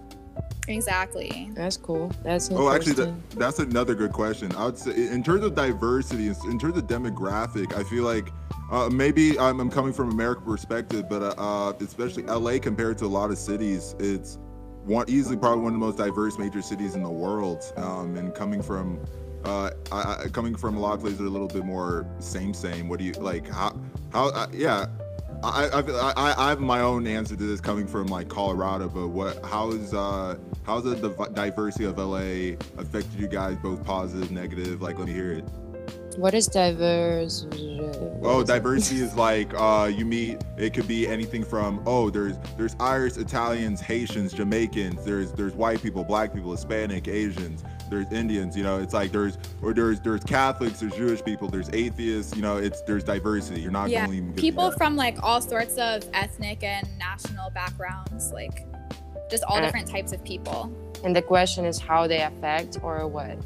Exactly. 0.68 1.50
That's 1.54 1.78
cool. 1.78 2.12
That's 2.24 2.50
Oh, 2.52 2.72
actually, 2.72 2.94
that, 2.94 3.30
that's 3.32 3.60
another 3.60 3.96
good 3.96 4.12
question. 4.12 4.54
I 4.56 4.66
would 4.66 4.78
say, 4.78 4.92
in 4.92 5.24
terms 5.24 5.44
of 5.44 5.56
diversity, 5.56 6.28
in 6.28 6.60
terms 6.60 6.78
of 6.78 6.88
demographic, 6.88 7.74
I 7.76 7.84
feel 7.84 8.04
like 8.04 8.30
uh, 8.72 8.90
maybe 8.90 9.38
I'm, 9.38 9.60
I'm 9.60 9.70
coming 9.70 9.94
from 9.94 10.12
American 10.12 10.46
perspective, 10.46 11.08
but 11.10 11.22
uh, 11.22 11.36
uh, 11.38 11.74
especially 11.82 12.24
LA 12.24 12.60
compared 12.60 12.98
to 13.00 13.06
a 13.06 13.08
lot 13.08 13.30
of 13.30 13.38
cities, 13.38 13.96
it's 14.00 14.40
one 14.86 15.06
easily 15.08 15.38
probably 15.38 15.64
one 15.64 15.74
of 15.74 15.80
the 15.80 15.86
most 15.86 15.98
diverse 15.98 16.38
major 16.38 16.62
cities 16.62 16.96
in 16.96 17.04
the 17.04 17.10
world. 17.10 17.64
Um, 17.78 18.16
and 18.18 18.34
coming 18.34 18.62
from 18.62 19.00
uh, 19.46 19.72
I, 19.92 20.24
I, 20.24 20.28
coming 20.32 20.56
from 20.56 20.78
a 20.78 20.80
lot 20.80 20.94
of 20.94 21.02
places 21.02 21.20
that 21.20 21.26
are 21.26 21.28
a 21.28 21.32
little 21.32 21.48
bit 21.48 21.66
more 21.66 22.08
same 22.20 22.54
same. 22.54 22.88
What 22.88 23.00
do 23.00 23.06
you 23.06 23.14
like? 23.14 23.48
How 23.48 23.78
how 24.12 24.30
uh, 24.30 24.48
yeah. 24.54 24.88
I, 25.44 25.68
I, 25.68 25.82
I, 25.82 26.46
I 26.46 26.50
have 26.50 26.62
my 26.62 26.80
own 26.80 27.06
answer 27.06 27.36
to 27.36 27.44
this 27.44 27.60
coming 27.60 27.86
from 27.86 28.08
like 28.08 28.30
Colorado, 28.30 28.88
but 28.88 29.10
what 29.10 29.44
how 29.44 29.72
is 29.72 29.94
uh 29.94 30.38
how's 30.64 30.86
the 30.86 30.96
div- 30.96 31.36
diversity 31.36 31.84
of 31.84 31.98
LA 31.98 32.56
affected 32.78 33.20
you 33.20 33.28
guys 33.28 33.58
both 33.58 33.84
positive, 33.84 34.32
negative? 34.32 34.82
Like 34.82 34.98
let 34.98 35.08
me 35.08 35.14
hear 35.14 35.34
it. 35.34 35.44
What 36.16 36.34
is 36.34 36.48
diverse? 36.48 37.46
Oh, 38.22 38.44
diversity 38.46 39.02
is 39.02 39.16
like 39.16 39.54
uh 39.56 39.92
you 39.94 40.06
meet 40.06 40.42
it 40.58 40.74
could 40.74 40.88
be 40.88 41.08
anything 41.08 41.44
from 41.44 41.84
oh 41.86 42.10
there's 42.10 42.38
there's 42.56 42.78
Irish, 42.80 43.18
Italians, 43.18 43.82
Haitians, 43.82 44.32
Jamaicans, 44.32 45.04
there's 45.04 45.34
there's 45.34 45.56
white 45.56 45.84
people, 45.84 46.06
black 46.06 46.34
people, 46.34 46.52
Hispanic, 46.52 47.10
Asians, 47.10 47.66
there's 47.94 48.12
Indians, 48.12 48.58
you 48.58 48.64
know, 48.64 48.80
it's 48.80 48.94
like 48.94 49.12
there's 49.12 49.38
or 49.62 49.74
there's 49.74 50.00
there's 50.00 50.24
Catholics, 50.24 50.80
there's 50.80 50.96
Jewish 50.96 51.24
people, 51.24 51.48
there's 51.48 51.70
atheists, 51.70 52.36
you 52.36 52.42
know, 52.42 52.58
it's 52.58 52.82
there's 52.82 53.04
diversity. 53.04 53.62
You're 53.62 53.72
not 53.72 53.90
Yeah, 53.90 54.06
only 54.06 54.22
People 54.34 54.70
yeah. 54.70 54.78
from 54.78 54.96
like 54.96 55.18
all 55.22 55.42
sorts 55.42 55.78
of 55.78 56.04
ethnic 56.14 56.64
and 56.64 56.88
national 56.98 57.52
backgrounds, 57.52 58.32
like 58.32 58.66
just 59.30 59.44
all 59.44 59.62
different 59.62 59.88
types 59.88 60.12
of 60.12 60.24
people. 60.24 60.76
And 61.04 61.16
the 61.16 61.22
question 61.22 61.66
is 61.66 61.80
how 61.80 62.08
they 62.08 62.22
affect 62.22 62.80
or 62.82 63.08
what? 63.08 63.38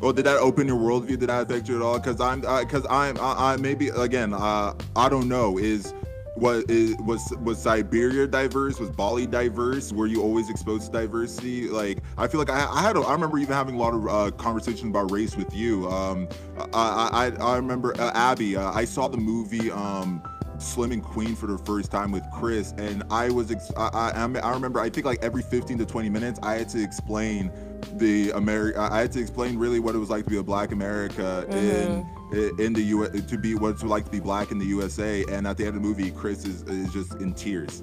Well, 0.00 0.12
did 0.12 0.26
that 0.26 0.36
open 0.36 0.68
your 0.68 0.76
worldview? 0.76 1.18
Did 1.18 1.28
that 1.28 1.42
affect 1.42 1.68
you 1.68 1.76
at 1.76 1.82
all? 1.82 1.98
Because 1.98 2.20
I'm, 2.20 2.40
because 2.40 2.86
I'm, 2.88 3.18
I, 3.18 3.54
I 3.54 3.56
maybe 3.56 3.88
again, 3.88 4.32
uh, 4.32 4.74
I 4.94 5.08
don't 5.08 5.28
know. 5.28 5.58
Is 5.58 5.92
what 6.38 6.70
is 6.70 6.96
was 6.98 7.32
was 7.42 7.60
Siberia 7.60 8.26
diverse? 8.26 8.78
Was 8.78 8.90
Bali 8.90 9.26
diverse? 9.26 9.92
Were 9.92 10.06
you 10.06 10.22
always 10.22 10.48
exposed 10.48 10.86
to 10.86 10.92
diversity? 10.92 11.68
Like, 11.68 11.98
I 12.16 12.28
feel 12.28 12.38
like 12.38 12.50
I, 12.50 12.66
I 12.70 12.82
had, 12.82 12.96
a, 12.96 13.00
I 13.00 13.12
remember 13.12 13.38
even 13.38 13.54
having 13.54 13.74
a 13.74 13.78
lot 13.78 13.94
of 13.94 14.06
uh, 14.06 14.30
conversations 14.36 14.88
about 14.88 15.10
race 15.10 15.36
with 15.36 15.54
you. 15.54 15.88
Um, 15.88 16.28
I, 16.72 17.32
I, 17.40 17.44
I 17.44 17.56
remember 17.56 17.98
uh, 18.00 18.12
Abby. 18.14 18.56
Uh, 18.56 18.70
I 18.72 18.84
saw 18.84 19.08
the 19.08 19.18
movie. 19.18 19.70
Um, 19.70 20.22
Slim 20.58 20.90
and 20.90 21.04
Queen 21.04 21.36
for 21.36 21.46
the 21.46 21.58
first 21.58 21.92
time 21.92 22.10
with 22.10 22.24
Kris, 22.32 22.74
and 22.78 23.04
I 23.12 23.30
was, 23.30 23.52
ex- 23.52 23.70
I, 23.76 24.10
I, 24.12 24.40
I 24.40 24.52
remember, 24.52 24.80
I 24.80 24.90
think 24.90 25.06
like 25.06 25.22
every 25.22 25.40
15 25.40 25.78
to 25.78 25.86
20 25.86 26.08
minutes, 26.08 26.40
I 26.42 26.54
had 26.54 26.68
to 26.70 26.82
explain 26.82 27.52
the 27.92 28.32
America. 28.32 28.88
I 28.90 29.02
had 29.02 29.12
to 29.12 29.20
explain 29.20 29.56
really 29.56 29.78
what 29.78 29.94
it 29.94 29.98
was 29.98 30.10
like 30.10 30.24
to 30.24 30.30
be 30.30 30.38
a 30.38 30.42
Black 30.42 30.72
America 30.72 31.46
in 31.50 32.04
in 32.32 32.72
the 32.72 32.82
U.S. 32.82 33.10
To 33.26 33.38
be 33.38 33.54
what 33.54 33.70
it's 33.70 33.82
like 33.82 34.04
to 34.06 34.10
be 34.10 34.20
Black 34.20 34.50
in 34.50 34.58
the 34.58 34.66
USA. 34.66 35.24
And 35.30 35.46
at 35.46 35.56
the 35.56 35.64
end 35.66 35.76
of 35.76 35.82
the 35.82 35.88
movie, 35.88 36.10
Kris 36.10 36.44
is, 36.44 36.62
is 36.62 36.92
just 36.92 37.14
in 37.14 37.32
tears. 37.34 37.82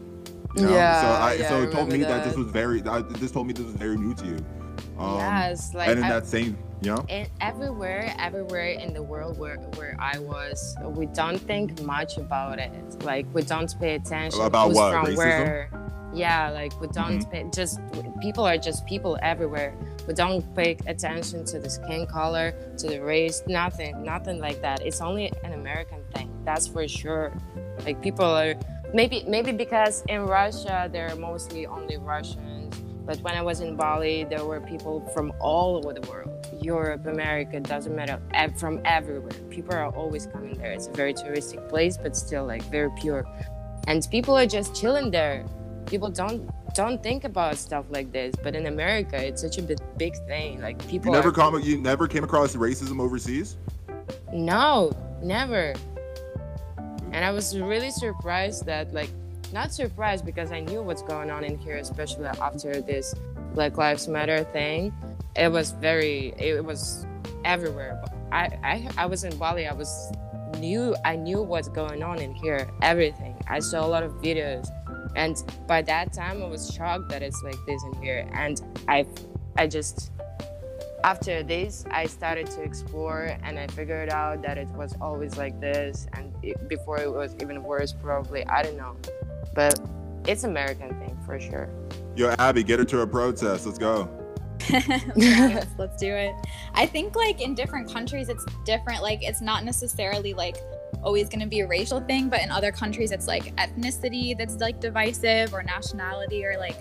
You 0.56 0.64
know? 0.64 0.74
Yeah, 0.74 1.02
So 1.02 1.08
I 1.08 1.34
yeah, 1.34 1.50
so 1.50 1.60
I 1.60 1.64
it 1.64 1.72
told 1.72 1.88
me 1.90 1.94
remember 1.96 2.18
that. 2.18 2.26
this 2.26 2.38
was 2.38 2.48
very. 2.48 2.82
I, 2.84 3.02
this 3.02 3.32
told 3.32 3.48
me 3.48 3.54
this 3.54 3.66
was 3.66 3.76
very 3.76 3.98
new 3.98 4.14
to 4.16 4.26
you. 4.26 4.38
Um, 4.98 5.18
yes, 5.18 5.74
like 5.74 5.90
and 5.90 6.00
in 6.00 6.06
I- 6.06 6.10
that 6.10 6.26
same, 6.26 6.58
you 6.82 6.92
know. 6.96 7.06
and 7.10 7.30
everywhere 7.42 8.14
everywhere 8.18 8.70
in 8.70 8.94
the 8.94 9.04
world 9.04 9.38
where 9.38 9.58
where 9.76 9.96
i 10.00 10.18
was 10.20 10.76
we 10.84 11.06
don't 11.08 11.38
think 11.40 11.82
much 11.82 12.18
about 12.18 12.60
it 12.60 12.72
like 13.04 13.26
we 13.34 13.42
don't 13.42 13.74
pay 13.80 13.96
attention 13.96 14.42
About 14.42 14.72
what, 14.72 14.92
from 14.94 15.06
racism? 15.08 15.18
where 15.18 15.85
yeah 16.16 16.50
like 16.50 16.74
we 16.80 16.88
don't 16.88 17.20
Mhm. 17.20 17.32
pay 17.32 17.44
just 17.54 17.80
people 18.22 18.46
are 18.46 18.58
just 18.58 18.86
people 18.86 19.18
everywhere 19.22 19.74
we 20.08 20.14
don't 20.14 20.42
pay 20.56 20.78
attention 20.88 21.44
to 21.46 21.60
the 21.60 21.70
skin 21.70 22.08
color 22.08 22.54
to 22.78 22.88
the 22.88 23.00
race 23.00 23.44
nothing 23.48 24.04
nothing 24.04 24.40
like 24.40 24.62
that 24.62 24.82
it's 24.86 25.02
only 25.02 25.32
an 25.44 25.54
american 25.54 26.02
thing 26.14 26.30
that's 26.46 26.68
for 26.68 26.88
sure 26.88 27.32
like 27.86 28.02
people 28.02 28.26
are 28.26 28.56
maybe 28.94 29.24
maybe 29.28 29.52
because 29.52 30.04
in 30.08 30.22
russia 30.26 30.90
they're 30.92 31.16
mostly 31.16 31.66
only 31.66 31.98
russians 31.98 32.74
but 33.06 33.20
when 33.20 33.36
I 33.36 33.44
was 33.44 33.60
in 33.62 33.76
Bali, 33.76 34.24
there 34.24 34.44
were 34.44 34.60
people 34.60 35.08
from 35.14 35.32
all 35.40 35.78
over 35.78 35.94
the 35.94 36.02
world 36.10 36.32
Europe, 36.60 37.06
America, 37.06 37.60
doesn't 37.60 37.96
matter, 37.96 38.20
from 38.58 38.82
everywhere. 38.84 39.30
People 39.52 39.76
are 39.76 39.94
always 39.96 40.26
coming 40.26 40.56
there. 40.58 40.72
It's 40.72 40.88
a 40.88 40.92
very 40.92 41.14
touristic 41.14 41.70
place, 41.70 41.98
but 41.98 42.16
still 42.16 42.46
like 42.48 42.64
very 42.64 42.90
pure. 43.00 43.24
And 43.88 44.08
people 44.10 44.36
are 44.36 44.48
just 44.48 44.74
chilling 44.74 45.12
there. 45.12 45.46
People 45.86 46.10
don't 46.10 46.50
don't 46.74 47.02
think 47.02 47.24
about 47.24 47.58
stuff 47.58 47.86
like 47.90 48.12
this, 48.12 48.36
but 48.44 48.56
in 48.56 48.68
America, 48.68 49.16
it's 49.24 49.42
such 49.42 49.58
a 49.58 49.62
big, 49.62 49.80
big 49.98 50.14
thing. 50.28 50.62
Like 50.62 50.78
people. 50.88 51.08
You 51.08 51.18
never 51.18 51.32
come. 51.32 51.60
You 51.62 51.78
never 51.78 52.08
came 52.08 52.24
across 52.24 52.56
racism 52.56 53.00
overseas. 53.00 53.58
no, 54.34 54.92
never. 55.22 55.74
And 57.12 57.24
I 57.24 57.32
was 57.32 57.58
really 57.58 57.92
surprised 57.92 58.66
that, 58.66 58.94
like, 58.94 59.10
not 59.54 59.74
surprised 59.74 60.26
because 60.26 60.52
I 60.52 60.60
knew 60.60 60.82
what's 60.82 61.02
going 61.02 61.32
on 61.32 61.46
in 61.46 61.58
here, 61.58 61.78
especially 61.78 62.26
after 62.26 62.82
this 62.82 63.16
Black 63.54 63.78
Lives 63.78 64.08
Matter 64.10 64.44
thing. 64.44 64.94
It 65.38 65.50
was 65.50 65.72
very, 65.72 66.34
it 66.38 66.64
was 66.64 67.06
everywhere. 67.46 68.04
I, 68.34 68.50
I, 68.64 68.90
I 68.98 69.06
was 69.06 69.24
in 69.24 69.38
Bali. 69.38 69.66
I 69.66 69.74
was 69.74 70.12
knew, 70.60 70.96
I 71.06 71.16
knew 71.16 71.42
what's 71.42 71.70
going 71.70 72.04
on 72.04 72.20
in 72.20 72.34
here. 72.36 72.70
Everything. 72.82 73.36
I 73.48 73.60
saw 73.60 73.86
a 73.86 73.88
lot 73.88 74.04
of 74.04 74.12
videos, 74.16 74.68
and 75.16 75.42
by 75.68 75.82
that 75.84 76.14
time, 76.14 76.42
I 76.42 76.48
was 76.48 76.74
shocked 76.74 77.10
that 77.10 77.22
it's 77.22 77.42
like 77.44 77.58
this 77.66 77.82
in 77.84 78.02
here. 78.02 78.30
And 78.34 78.62
I, 78.88 79.06
I 79.58 79.68
just 79.68 80.12
after 81.04 81.44
this 81.44 81.86
i 81.92 82.08
started 82.08 82.48
to 82.48 82.64
explore 82.64 83.38
and 83.44 83.60
i 83.60 83.68
figured 83.68 84.10
out 84.10 84.42
that 84.42 84.58
it 84.58 84.68
was 84.70 84.96
always 85.00 85.38
like 85.38 85.60
this 85.62 86.08
and 86.14 86.34
it, 86.42 86.68
before 86.68 87.00
it 87.00 87.14
was 87.14 87.36
even 87.44 87.62
worse 87.62 87.94
probably 87.94 88.44
i 88.48 88.64
don't 88.64 88.76
know 88.76 88.98
but 89.54 89.80
it's 90.26 90.46
american 90.46 90.90
thing 90.98 91.16
for 91.24 91.40
sure 91.40 91.70
Yo, 92.16 92.34
Abby, 92.40 92.64
get 92.64 92.80
her 92.80 92.86
to 92.86 93.02
a 93.02 93.08
protest. 93.08 93.66
Let's 93.66 93.78
go. 93.78 94.10
yes, 95.18 95.68
let's 95.78 96.00
do 96.00 96.14
it. 96.14 96.34
I 96.74 96.86
think 96.86 97.14
like 97.14 97.42
in 97.42 97.54
different 97.54 97.92
countries 97.92 98.30
it's 98.30 98.46
different. 98.64 99.02
Like 99.02 99.22
it's 99.22 99.42
not 99.42 99.66
necessarily 99.66 100.34
like 100.34 100.56
always 101.04 101.30
going 101.30 101.42
to 101.42 101.48
be 101.48 101.60
a 101.60 101.68
racial 101.68 102.00
thing, 102.00 102.30
but 102.30 102.42
in 102.42 102.50
other 102.50 102.72
countries 102.72 103.12
it's 103.12 103.28
like 103.28 103.56
ethnicity 103.58 104.38
that's 104.38 104.58
like 104.58 104.80
divisive 104.80 105.54
or 105.54 105.62
nationality 105.64 106.46
or 106.46 106.58
like 106.58 106.78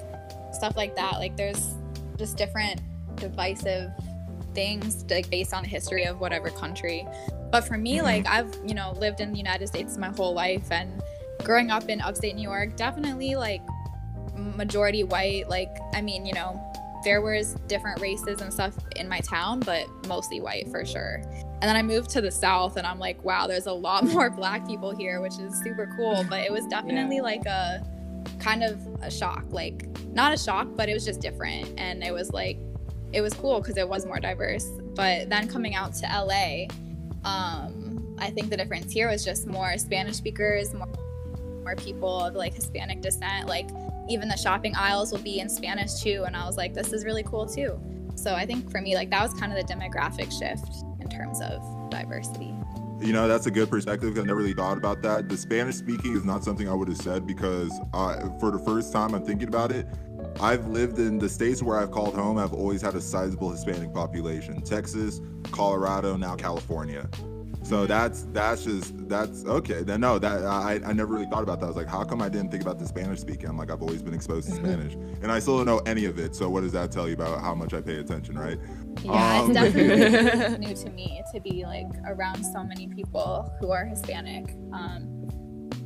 stuff 0.53 0.77
like 0.77 0.97
that. 0.97 1.14
Like 1.14 1.37
there's 1.37 1.75
just 2.17 2.37
different 2.37 2.81
divisive 3.17 3.90
things 4.55 5.05
like 5.11 5.29
based 5.31 5.53
on 5.53 5.62
the 5.62 5.69
history 5.69 6.05
of 6.05 6.21
whatever 6.21 6.49
country. 6.51 7.07
But 7.51 7.62
for 7.67 7.77
me, 7.77 7.99
Mhm. 7.99 8.03
like 8.03 8.27
I've, 8.27 8.55
you 8.64 8.75
know, 8.75 8.93
lived 8.99 9.21
in 9.21 9.33
the 9.33 9.38
United 9.38 9.67
States 9.67 9.97
my 9.97 10.09
whole 10.09 10.33
life 10.33 10.71
and 10.71 11.03
growing 11.43 11.71
up 11.71 11.88
in 11.88 12.01
upstate 12.01 12.35
New 12.35 12.43
York, 12.43 12.77
definitely 12.77 13.35
like 13.35 13.61
majority 14.37 15.05
white. 15.05 15.49
Like, 15.49 15.77
I 15.93 16.01
mean, 16.01 16.25
you 16.27 16.33
know, 16.33 16.61
there 17.05 17.21
was 17.21 17.55
different 17.69 18.01
races 18.01 18.40
and 18.40 18.53
stuff 18.53 18.75
in 18.97 19.09
my 19.09 19.21
town, 19.21 19.61
but 19.61 19.87
mostly 20.09 20.40
white 20.40 20.69
for 20.71 20.85
sure. 20.85 21.23
And 21.61 21.62
then 21.62 21.77
I 21.77 21.83
moved 21.83 22.11
to 22.11 22.21
the 22.21 22.31
south 22.31 22.77
and 22.77 22.87
I'm 22.87 22.99
like, 22.99 23.23
wow, 23.25 23.47
there's 23.47 23.67
a 23.67 23.73
lot 23.73 24.05
more 24.12 24.31
black 24.31 24.67
people 24.67 24.95
here, 24.95 25.21
which 25.21 25.38
is 25.38 25.61
super 25.62 25.93
cool. 25.97 26.25
But 26.29 26.40
it 26.40 26.53
was 26.53 26.67
definitely 26.67 27.21
like 27.21 27.47
a 27.47 27.87
kind 28.38 28.62
of 28.62 28.81
a 29.03 29.11
shock. 29.11 29.45
Like, 29.51 29.87
not 30.09 30.33
a 30.33 30.37
shock, 30.37 30.69
but 30.75 30.88
it 30.88 30.95
was 30.95 31.05
just 31.05 31.21
different. 31.21 31.79
And 31.79 32.03
it 32.03 32.12
was 32.12 32.33
like, 32.33 32.59
it 33.12 33.20
was 33.20 33.33
cool 33.35 33.61
because 33.61 33.76
it 33.76 33.89
was 33.89 34.07
more 34.07 34.18
diverse. 34.18 34.66
But 34.95 35.31
then 35.31 35.49
coming 35.49 35.74
out 35.74 35.95
to 35.95 36.07
LA, 36.07 36.66
um, 37.24 38.16
I 38.18 38.31
think 38.31 38.51
the 38.51 38.57
difference 38.57 38.93
here 38.93 39.09
was 39.09 39.24
just 39.24 39.47
more 39.47 39.76
Spanish 39.78 40.16
speakers, 40.16 40.74
more, 40.74 40.89
more 41.62 41.76
people 41.76 42.20
of 42.20 42.35
like 42.35 42.55
Hispanic 42.55 43.01
descent. 43.01 43.47
Like, 43.47 43.68
even 44.09 44.28
the 44.28 44.36
shopping 44.36 44.74
aisles 44.76 45.12
will 45.12 45.20
be 45.20 45.40
in 45.40 45.48
Spanish 45.48 45.94
too. 45.94 46.24
And 46.26 46.36
I 46.36 46.46
was 46.46 46.57
like, 46.57 46.74
this 46.74 46.92
is 46.92 47.05
really 47.05 47.22
cool 47.22 47.46
too. 47.46 47.80
So 48.16 48.34
I 48.34 48.46
think 48.46 48.70
for 48.70 48.80
me, 48.80 48.94
like 48.94 49.11
that 49.11 49.22
was 49.22 49.38
kind 49.38 49.52
of 49.52 49.66
the 49.66 49.72
demographic 49.72 50.30
shift 50.36 50.84
in 51.00 51.09
terms 51.09 51.40
of 51.40 51.62
diversity. 51.90 52.55
You 53.00 53.12
know, 53.12 53.28
that's 53.28 53.46
a 53.46 53.50
good 53.50 53.68
perspective. 53.68 54.16
I 54.16 54.22
never 54.22 54.36
really 54.36 54.55
thought 54.55 54.78
about 54.78 55.02
that. 55.02 55.28
The 55.28 55.36
Spanish 55.36 55.76
speaking 55.76 56.16
is 56.16 56.24
not 56.24 56.44
something 56.44 56.68
I 56.68 56.74
would 56.74 56.88
have 56.88 56.96
said 56.96 57.26
because 57.26 57.72
uh, 57.92 58.28
for 58.38 58.50
the 58.50 58.59
first 58.59 58.92
time 58.92 59.14
I'm 59.14 59.24
thinking 59.24 59.48
about 59.48 59.72
it, 59.72 59.86
I've 60.40 60.66
lived 60.68 60.98
in 60.98 61.18
the 61.18 61.28
states 61.28 61.62
where 61.62 61.78
I've 61.78 61.90
called 61.90 62.14
home. 62.14 62.38
I've 62.38 62.55
always 62.55 62.80
had 62.80 62.94
a 62.94 63.00
sizable 63.00 63.50
Hispanic 63.50 63.92
population: 63.92 64.62
Texas, 64.62 65.20
Colorado, 65.50 66.16
now 66.16 66.34
California. 66.36 67.09
So 67.65 67.87
that's 67.87 68.23
that's 68.33 68.62
just 68.62 69.09
that's 69.09 69.45
okay. 69.47 69.83
Then 69.83 70.03
no, 70.03 70.19
that 70.19 70.45
I, 70.45 70.81
I 70.85 70.93
never 70.93 71.15
really 71.15 71.27
thought 71.27 71.43
about 71.43 71.61
that. 71.61 71.67
I 71.67 71.69
was 71.69 71.77
like, 71.77 71.89
how 71.89 72.05
come 72.05 72.21
I 72.21 72.29
didn't 72.29 72.51
think 72.51 72.62
about 72.62 72.79
the 72.79 72.87
Spanish 72.87 73.21
speaking? 73.21 73.49
I'm 73.49 73.57
like, 73.57 73.71
I've 73.71 73.81
always 73.81 74.03
been 74.03 74.12
exposed 74.12 74.51
to 74.51 74.55
Spanish, 74.55 74.93
and 74.95 75.33
I 75.33 75.39
still 75.39 75.57
don't 75.57 75.67
know 75.67 75.79
any 75.87 76.05
of 76.05 76.19
it. 76.19 76.37
So 76.37 76.51
what 76.51 76.61
does 76.61 76.73
that 76.73 76.93
tell 76.93 77.09
you 77.09 77.15
about 77.15 77.41
how 77.41 77.55
much 77.55 77.73
I 77.73 77.81
pay 77.81 77.97
attention, 77.97 78.39
right? 78.39 78.59
Yeah, 79.03 79.41
Um, 79.41 79.51
it's 79.51 79.61
definitely 79.61 80.59
new 80.67 80.75
to 80.75 80.91
me 80.91 81.23
to 81.33 81.41
be 81.41 81.65
like 81.65 81.89
around 82.07 82.45
so 82.45 82.62
many 82.62 82.87
people 82.87 83.51
who 83.61 83.71
are 83.71 83.87
Hispanic. 83.87 84.55
Um, 84.75 85.15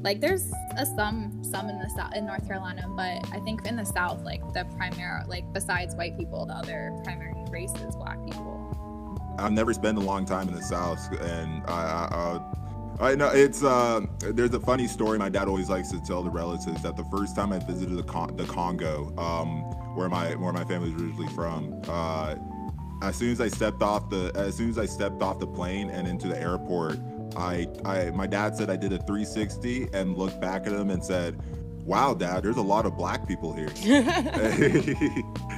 like 0.02 0.20
there's 0.20 0.50
a, 0.76 0.84
some 0.84 1.42
some 1.44 1.68
in 1.68 1.78
the 1.78 1.88
south 1.96 2.14
in 2.16 2.26
North 2.26 2.46
Carolina, 2.46 2.86
but 2.96 3.24
I 3.32 3.40
think 3.44 3.66
in 3.66 3.76
the 3.76 3.84
South, 3.84 4.22
like 4.22 4.40
the 4.52 4.64
primary 4.76 5.24
like 5.26 5.44
besides 5.52 5.94
white 5.94 6.18
people, 6.18 6.44
the 6.46 6.54
other 6.54 6.92
primary 7.04 7.34
race 7.50 7.72
is 7.86 7.94
black 7.94 8.18
people. 8.26 8.57
I've 9.38 9.52
never 9.52 9.72
spent 9.72 9.98
a 9.98 10.00
long 10.00 10.24
time 10.26 10.48
in 10.48 10.54
the 10.54 10.62
South, 10.62 11.00
and 11.20 11.62
I, 11.66 11.72
I, 11.72 12.14
uh, 12.14 12.54
I 13.00 13.14
know 13.14 13.28
it's. 13.28 13.62
Uh, 13.62 14.00
there's 14.18 14.52
a 14.54 14.60
funny 14.60 14.88
story 14.88 15.18
my 15.18 15.28
dad 15.28 15.46
always 15.46 15.70
likes 15.70 15.90
to 15.92 16.00
tell 16.00 16.22
the 16.22 16.30
relatives 16.30 16.82
that 16.82 16.96
the 16.96 17.04
first 17.04 17.36
time 17.36 17.52
I 17.52 17.60
visited 17.60 17.96
the, 17.96 18.02
Con- 18.02 18.36
the 18.36 18.44
Congo, 18.44 19.16
um, 19.16 19.62
where 19.94 20.08
my 20.08 20.34
where 20.34 20.52
my 20.52 20.64
family's 20.64 20.94
originally 20.94 21.32
from, 21.32 21.80
uh, 21.88 22.34
as 23.02 23.14
soon 23.14 23.30
as 23.30 23.40
I 23.40 23.48
stepped 23.48 23.82
off 23.82 24.10
the 24.10 24.32
as 24.34 24.56
soon 24.56 24.70
as 24.70 24.78
I 24.78 24.86
stepped 24.86 25.22
off 25.22 25.38
the 25.38 25.46
plane 25.46 25.90
and 25.90 26.08
into 26.08 26.26
the 26.26 26.40
airport, 26.40 26.98
I, 27.36 27.68
I 27.84 28.10
my 28.10 28.26
dad 28.26 28.56
said 28.56 28.68
I 28.68 28.76
did 28.76 28.92
a 28.92 28.98
360 28.98 29.88
and 29.92 30.16
looked 30.16 30.40
back 30.40 30.66
at 30.66 30.72
him 30.72 30.90
and 30.90 31.04
said, 31.04 31.40
"Wow, 31.88 32.14
Dad, 32.14 32.42
there's 32.44 32.56
a 32.56 32.62
lot 32.62 32.86
of 32.86 32.96
black 32.96 33.26
people 33.26 33.52
here." 33.52 33.68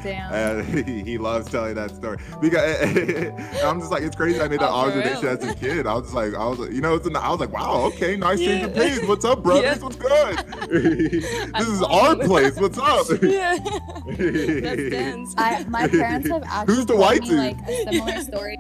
Damn. 0.02 0.32
And 0.32 0.88
he, 0.88 1.02
he 1.02 1.18
loves 1.18 1.50
telling 1.50 1.74
that 1.74 1.94
story 1.94 2.16
because 2.40 2.80
I'm 3.64 3.80
just 3.80 3.90
like 3.92 4.02
it's 4.02 4.16
crazy. 4.16 4.40
I 4.40 4.48
made 4.48 4.60
that 4.60 4.70
Oh, 4.70 4.84
for 4.90 4.98
observation 4.98 5.22
real? 5.22 5.32
as 5.32 5.44
a 5.44 5.54
kid. 5.54 5.86
I 5.86 5.92
was 5.94 6.04
just 6.04 6.14
like, 6.14 6.34
I 6.34 6.46
was 6.46 6.58
like, 6.58 6.72
you 6.72 6.80
know, 6.80 6.94
it's 6.94 7.06
an, 7.06 7.16
I 7.16 7.28
was 7.30 7.40
like, 7.40 7.52
wow, 7.52 7.82
okay, 7.88 8.16
nice 8.16 8.38
change 8.38 8.62
of 8.64 8.74
Yeah. 8.74 8.82
pace. 8.98 9.06
What's 9.08 9.24
up, 9.26 9.42
brothers? 9.42 9.64
Yeah. 9.76 9.82
What's 9.82 9.96
good? 9.96 10.38
this 10.70 11.68
is 11.68 11.82
our 11.82 12.14
following. 12.16 12.26
place. 12.28 12.56
What's 12.56 12.78
up? 12.78 13.06
yeah. 13.22 13.58
Let's. 14.06 15.34
I, 15.36 15.64
my 15.68 15.86
parents 15.88 16.28
have 16.30 16.42
actually 16.46 16.74
Who's 16.76 16.86
the 16.86 16.96
white 16.96 17.20
me 17.22 17.28
dude? 17.28 17.38
like 17.38 17.58
a 17.68 17.92
similar 17.92 18.20
story 18.22 18.58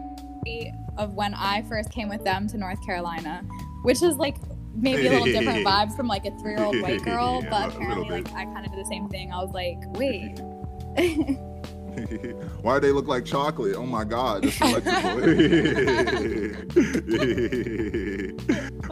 of 0.98 1.14
when 1.14 1.32
I 1.34 1.62
first 1.62 1.90
came 1.90 2.08
with 2.08 2.24
them 2.24 2.48
to 2.48 2.58
North 2.58 2.84
Carolina, 2.84 3.42
which 3.82 4.02
is 4.02 4.16
like 4.16 4.36
maybe 4.74 5.06
a 5.06 5.10
little 5.10 5.26
different 5.26 5.66
vibes 5.66 5.96
from 5.96 6.06
like 6.06 6.26
a 6.26 6.30
three-year-old 6.38 6.80
white 6.80 7.02
girl, 7.04 7.40
Yeah, 7.42 7.50
but 7.50 7.74
apparently 7.74 8.08
like 8.22 8.32
I 8.32 8.44
kind 8.44 8.64
of 8.64 8.72
did 8.72 8.80
the 8.84 8.88
same 8.88 9.08
thing. 9.08 9.32
I 9.32 9.42
was 9.42 9.52
like, 9.52 9.78
wait. 9.98 10.40
Why 12.62 12.78
do 12.78 12.86
they 12.86 12.92
look 12.92 13.08
like 13.08 13.24
chocolate? 13.24 13.74
Oh 13.76 13.84
my 13.84 14.04
god, 14.04 14.44
that's 14.44 14.60
electrical. 14.60 15.20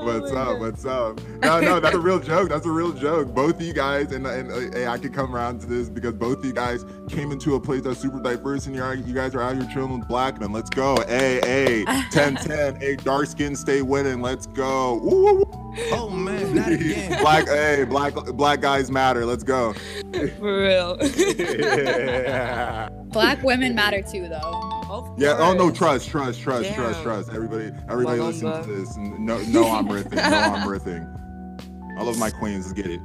What's 0.04 0.32
my 0.32 0.40
up? 0.40 0.46
God. 0.48 0.60
What's 0.60 0.84
up? 0.84 1.20
No, 1.42 1.60
no, 1.60 1.80
that's 1.80 1.94
a 1.94 2.00
real 2.00 2.18
joke. 2.18 2.48
That's 2.48 2.66
a 2.66 2.70
real 2.70 2.92
joke. 2.92 3.34
Both 3.34 3.56
of 3.56 3.62
you 3.62 3.72
guys, 3.72 4.12
and, 4.12 4.26
and 4.26 4.50
uh, 4.50 4.76
hey, 4.76 4.86
I 4.86 4.98
could 4.98 5.12
come 5.12 5.34
around 5.34 5.60
to 5.60 5.66
this 5.66 5.88
because 5.88 6.14
both 6.14 6.38
of 6.38 6.44
you 6.44 6.52
guys 6.52 6.84
came 7.08 7.32
into 7.32 7.54
a 7.54 7.60
place 7.60 7.82
that's 7.82 8.00
super 8.00 8.20
diverse, 8.20 8.66
and 8.66 8.74
you're 8.74 8.94
you 8.94 9.14
guys 9.14 9.34
are 9.34 9.42
out 9.42 9.56
here 9.56 9.68
chilling 9.72 9.98
with 9.98 10.08
black 10.08 10.40
men. 10.40 10.52
Let's 10.52 10.70
go. 10.70 10.96
Hey, 11.06 11.40
hey, 11.84 11.84
10 12.10 12.36
10. 12.36 12.76
Hey, 12.80 12.96
dark 12.96 13.26
skin 13.26 13.56
stay 13.56 13.82
winning. 13.82 14.20
Let's 14.20 14.46
go. 14.46 14.94
Woo, 15.02 15.24
woo, 15.24 15.34
woo. 15.34 15.58
Oh 15.92 16.08
man, 16.08 16.54
not 16.54 16.72
again. 16.72 17.18
Black, 17.22 17.46
hey, 17.46 17.84
black, 17.84 18.14
black 18.14 18.60
guys 18.60 18.90
matter. 18.90 19.24
Let's 19.24 19.44
go. 19.44 19.74
For 20.12 20.62
real. 20.62 20.98
yeah. 21.16 22.88
Black 23.04 23.42
women 23.42 23.74
matter 23.74 24.02
too, 24.02 24.28
though. 24.28 24.77
Of 24.88 25.18
Yeah. 25.18 25.36
Oh 25.38 25.52
no. 25.54 25.70
Trust. 25.70 26.08
Trust. 26.08 26.40
Trust. 26.40 26.72
Trust. 26.74 26.94
Damn. 26.96 27.02
Trust. 27.02 27.30
Everybody. 27.30 27.72
Everybody 27.88 28.20
listen 28.20 28.62
to 28.62 28.68
this. 28.72 28.96
No. 28.96 29.38
No. 29.38 29.70
I'm 29.70 29.88
riffing. 29.88 30.14
No. 30.14 30.22
I'm 30.22 30.68
riffing. 30.68 31.98
I 31.98 32.02
love 32.02 32.18
my 32.18 32.30
queens. 32.30 32.66
Let's 32.66 32.72
get 32.80 32.86
it. 32.90 33.00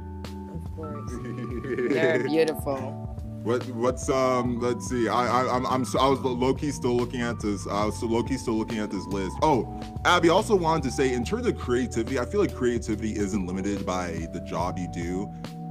Of 0.54 0.76
course. 0.76 1.10
They're 1.92 2.24
beautiful. 2.24 3.10
What? 3.42 3.62
What's 3.70 4.08
um? 4.08 4.58
Let's 4.60 4.88
see. 4.88 5.08
I. 5.08 5.26
I. 5.42 5.56
I'm. 5.56 5.66
I'm. 5.66 5.84
so- 5.84 5.98
I 6.00 6.08
was 6.08 6.18
low 6.20 6.54
key 6.54 6.70
still 6.70 6.96
looking 6.96 7.20
at 7.20 7.40
this. 7.40 7.66
I 7.66 7.84
was 7.84 8.02
low 8.02 8.22
key 8.22 8.38
still 8.38 8.54
looking 8.54 8.78
at 8.78 8.90
this 8.90 9.04
list. 9.06 9.36
Oh, 9.42 9.80
Abby. 10.06 10.30
Also 10.30 10.56
wanted 10.56 10.84
to 10.84 10.90
say, 10.90 11.12
in 11.12 11.24
terms 11.24 11.46
of 11.46 11.58
creativity, 11.58 12.18
I 12.18 12.24
feel 12.24 12.40
like 12.40 12.54
creativity 12.54 13.14
isn't 13.16 13.44
limited 13.46 13.84
by 13.84 14.28
the 14.32 14.40
job 14.40 14.78
you 14.78 14.88
do. 14.88 15.30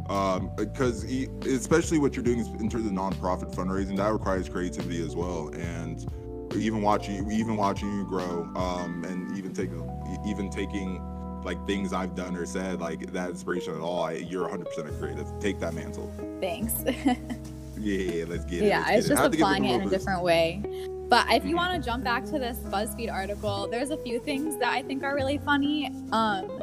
Um, 0.09 0.51
because 0.55 1.05
e- 1.05 1.29
especially 1.45 1.97
what 1.97 2.15
you're 2.15 2.23
doing 2.23 2.39
is 2.39 2.47
in 2.47 2.69
terms 2.69 2.85
of 2.85 2.91
nonprofit 2.91 3.53
fundraising, 3.55 3.95
that 3.97 4.11
requires 4.11 4.49
creativity 4.49 5.03
as 5.03 5.15
well. 5.15 5.49
And 5.53 6.05
even 6.55 6.81
watching, 6.81 7.31
even 7.31 7.55
watching 7.55 7.91
you 7.93 8.05
grow, 8.05 8.49
um, 8.55 9.05
and 9.05 9.37
even 9.37 9.53
taking, 9.53 9.89
even 10.25 10.49
taking 10.49 11.01
like 11.43 11.65
things 11.67 11.93
I've 11.93 12.15
done 12.15 12.35
or 12.35 12.45
said, 12.45 12.79
like 12.79 13.11
that 13.13 13.29
inspiration 13.29 13.73
at 13.75 13.81
all. 13.81 14.03
I, 14.03 14.13
you're 14.13 14.47
100% 14.47 14.65
a 14.77 14.91
creative. 14.99 15.27
Take 15.39 15.59
that 15.59 15.73
mantle. 15.73 16.11
Thanks. 16.39 16.73
Yeah, 17.83 18.25
let's 18.27 18.45
get 18.45 18.63
it. 18.63 18.67
yeah, 18.67 18.85
get 18.85 18.99
it's 18.99 19.07
just 19.07 19.19
I 19.19 19.23
have 19.23 19.31
to 19.31 19.37
give 19.37 19.45
applying 19.45 19.65
it 19.65 19.81
in 19.81 19.87
a 19.87 19.89
different 19.89 20.23
way. 20.23 20.61
But 21.09 21.25
if 21.31 21.45
you 21.45 21.55
want 21.55 21.75
to 21.75 21.85
jump 21.85 22.03
back 22.03 22.23
to 22.25 22.39
this 22.39 22.57
BuzzFeed 22.59 23.11
article, 23.11 23.67
there's 23.69 23.89
a 23.89 23.97
few 23.97 24.19
things 24.19 24.57
that 24.59 24.71
I 24.71 24.81
think 24.83 25.03
are 25.03 25.15
really 25.15 25.37
funny. 25.39 25.91
Um, 26.11 26.62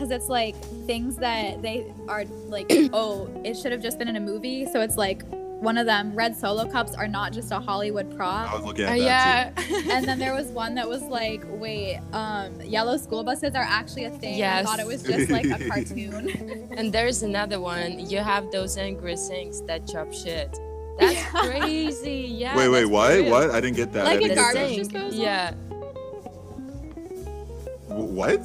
because 0.00 0.10
it's 0.10 0.30
like 0.30 0.56
things 0.86 1.16
that 1.16 1.60
they 1.60 1.92
are 2.08 2.24
like, 2.48 2.66
oh, 2.94 3.28
it 3.44 3.54
should 3.54 3.70
have 3.70 3.82
just 3.82 3.98
been 3.98 4.08
in 4.08 4.16
a 4.16 4.20
movie. 4.20 4.64
So 4.64 4.80
it's 4.80 4.96
like 4.96 5.22
one 5.60 5.76
of 5.76 5.84
them, 5.84 6.14
red 6.14 6.34
solo 6.34 6.66
cups 6.66 6.94
are 6.94 7.06
not 7.06 7.34
just 7.34 7.52
a 7.52 7.60
Hollywood 7.60 8.16
prop. 8.16 8.46
I 8.46 8.48
prop. 8.48 8.56
was 8.60 8.64
looking 8.66 8.86
Uh, 8.86 8.92
at 8.92 9.54
that 9.54 9.68
yeah. 9.70 9.92
and 9.98 10.08
then 10.08 10.18
there 10.18 10.32
was 10.32 10.46
one 10.46 10.74
that 10.76 10.88
was 10.88 11.02
like, 11.02 11.42
wait, 11.48 12.00
um, 12.14 12.58
yellow 12.62 12.96
school 12.96 13.22
buses 13.22 13.54
are 13.54 13.62
actually 13.68 14.04
a 14.06 14.10
thing. 14.10 14.38
Yes. 14.38 14.66
I 14.66 14.70
thought 14.70 14.80
it 14.80 14.86
was 14.86 15.02
just 15.02 15.28
like 15.30 15.44
a 15.44 15.58
cartoon. 15.68 16.68
And 16.78 16.90
there's 16.94 17.22
another 17.22 17.60
one. 17.60 17.98
You 18.08 18.20
have 18.20 18.50
those 18.52 18.78
angry 18.78 19.16
sinks 19.18 19.60
that 19.66 19.86
chop 19.86 20.14
shit. 20.14 20.58
That's 20.98 21.12
Yeah. 21.12 21.26
crazy. 21.30 22.26
Yeah. 22.38 22.56
Wait, 22.56 22.68
wait, 22.70 22.80
that's 22.84 22.90
what? 22.90 23.12
real. 23.18 23.30
What? 23.30 23.50
I 23.50 23.60
didn't 23.60 23.76
get 23.76 23.92
that. 23.92 24.04
Like 24.06 24.16
a 24.16 24.20
didn't 24.20 24.28
The 24.30 24.34
get 24.42 24.54
garbage 24.54 24.76
disposal? 24.78 25.12
Yeah. 25.12 25.52
What? 27.88 28.40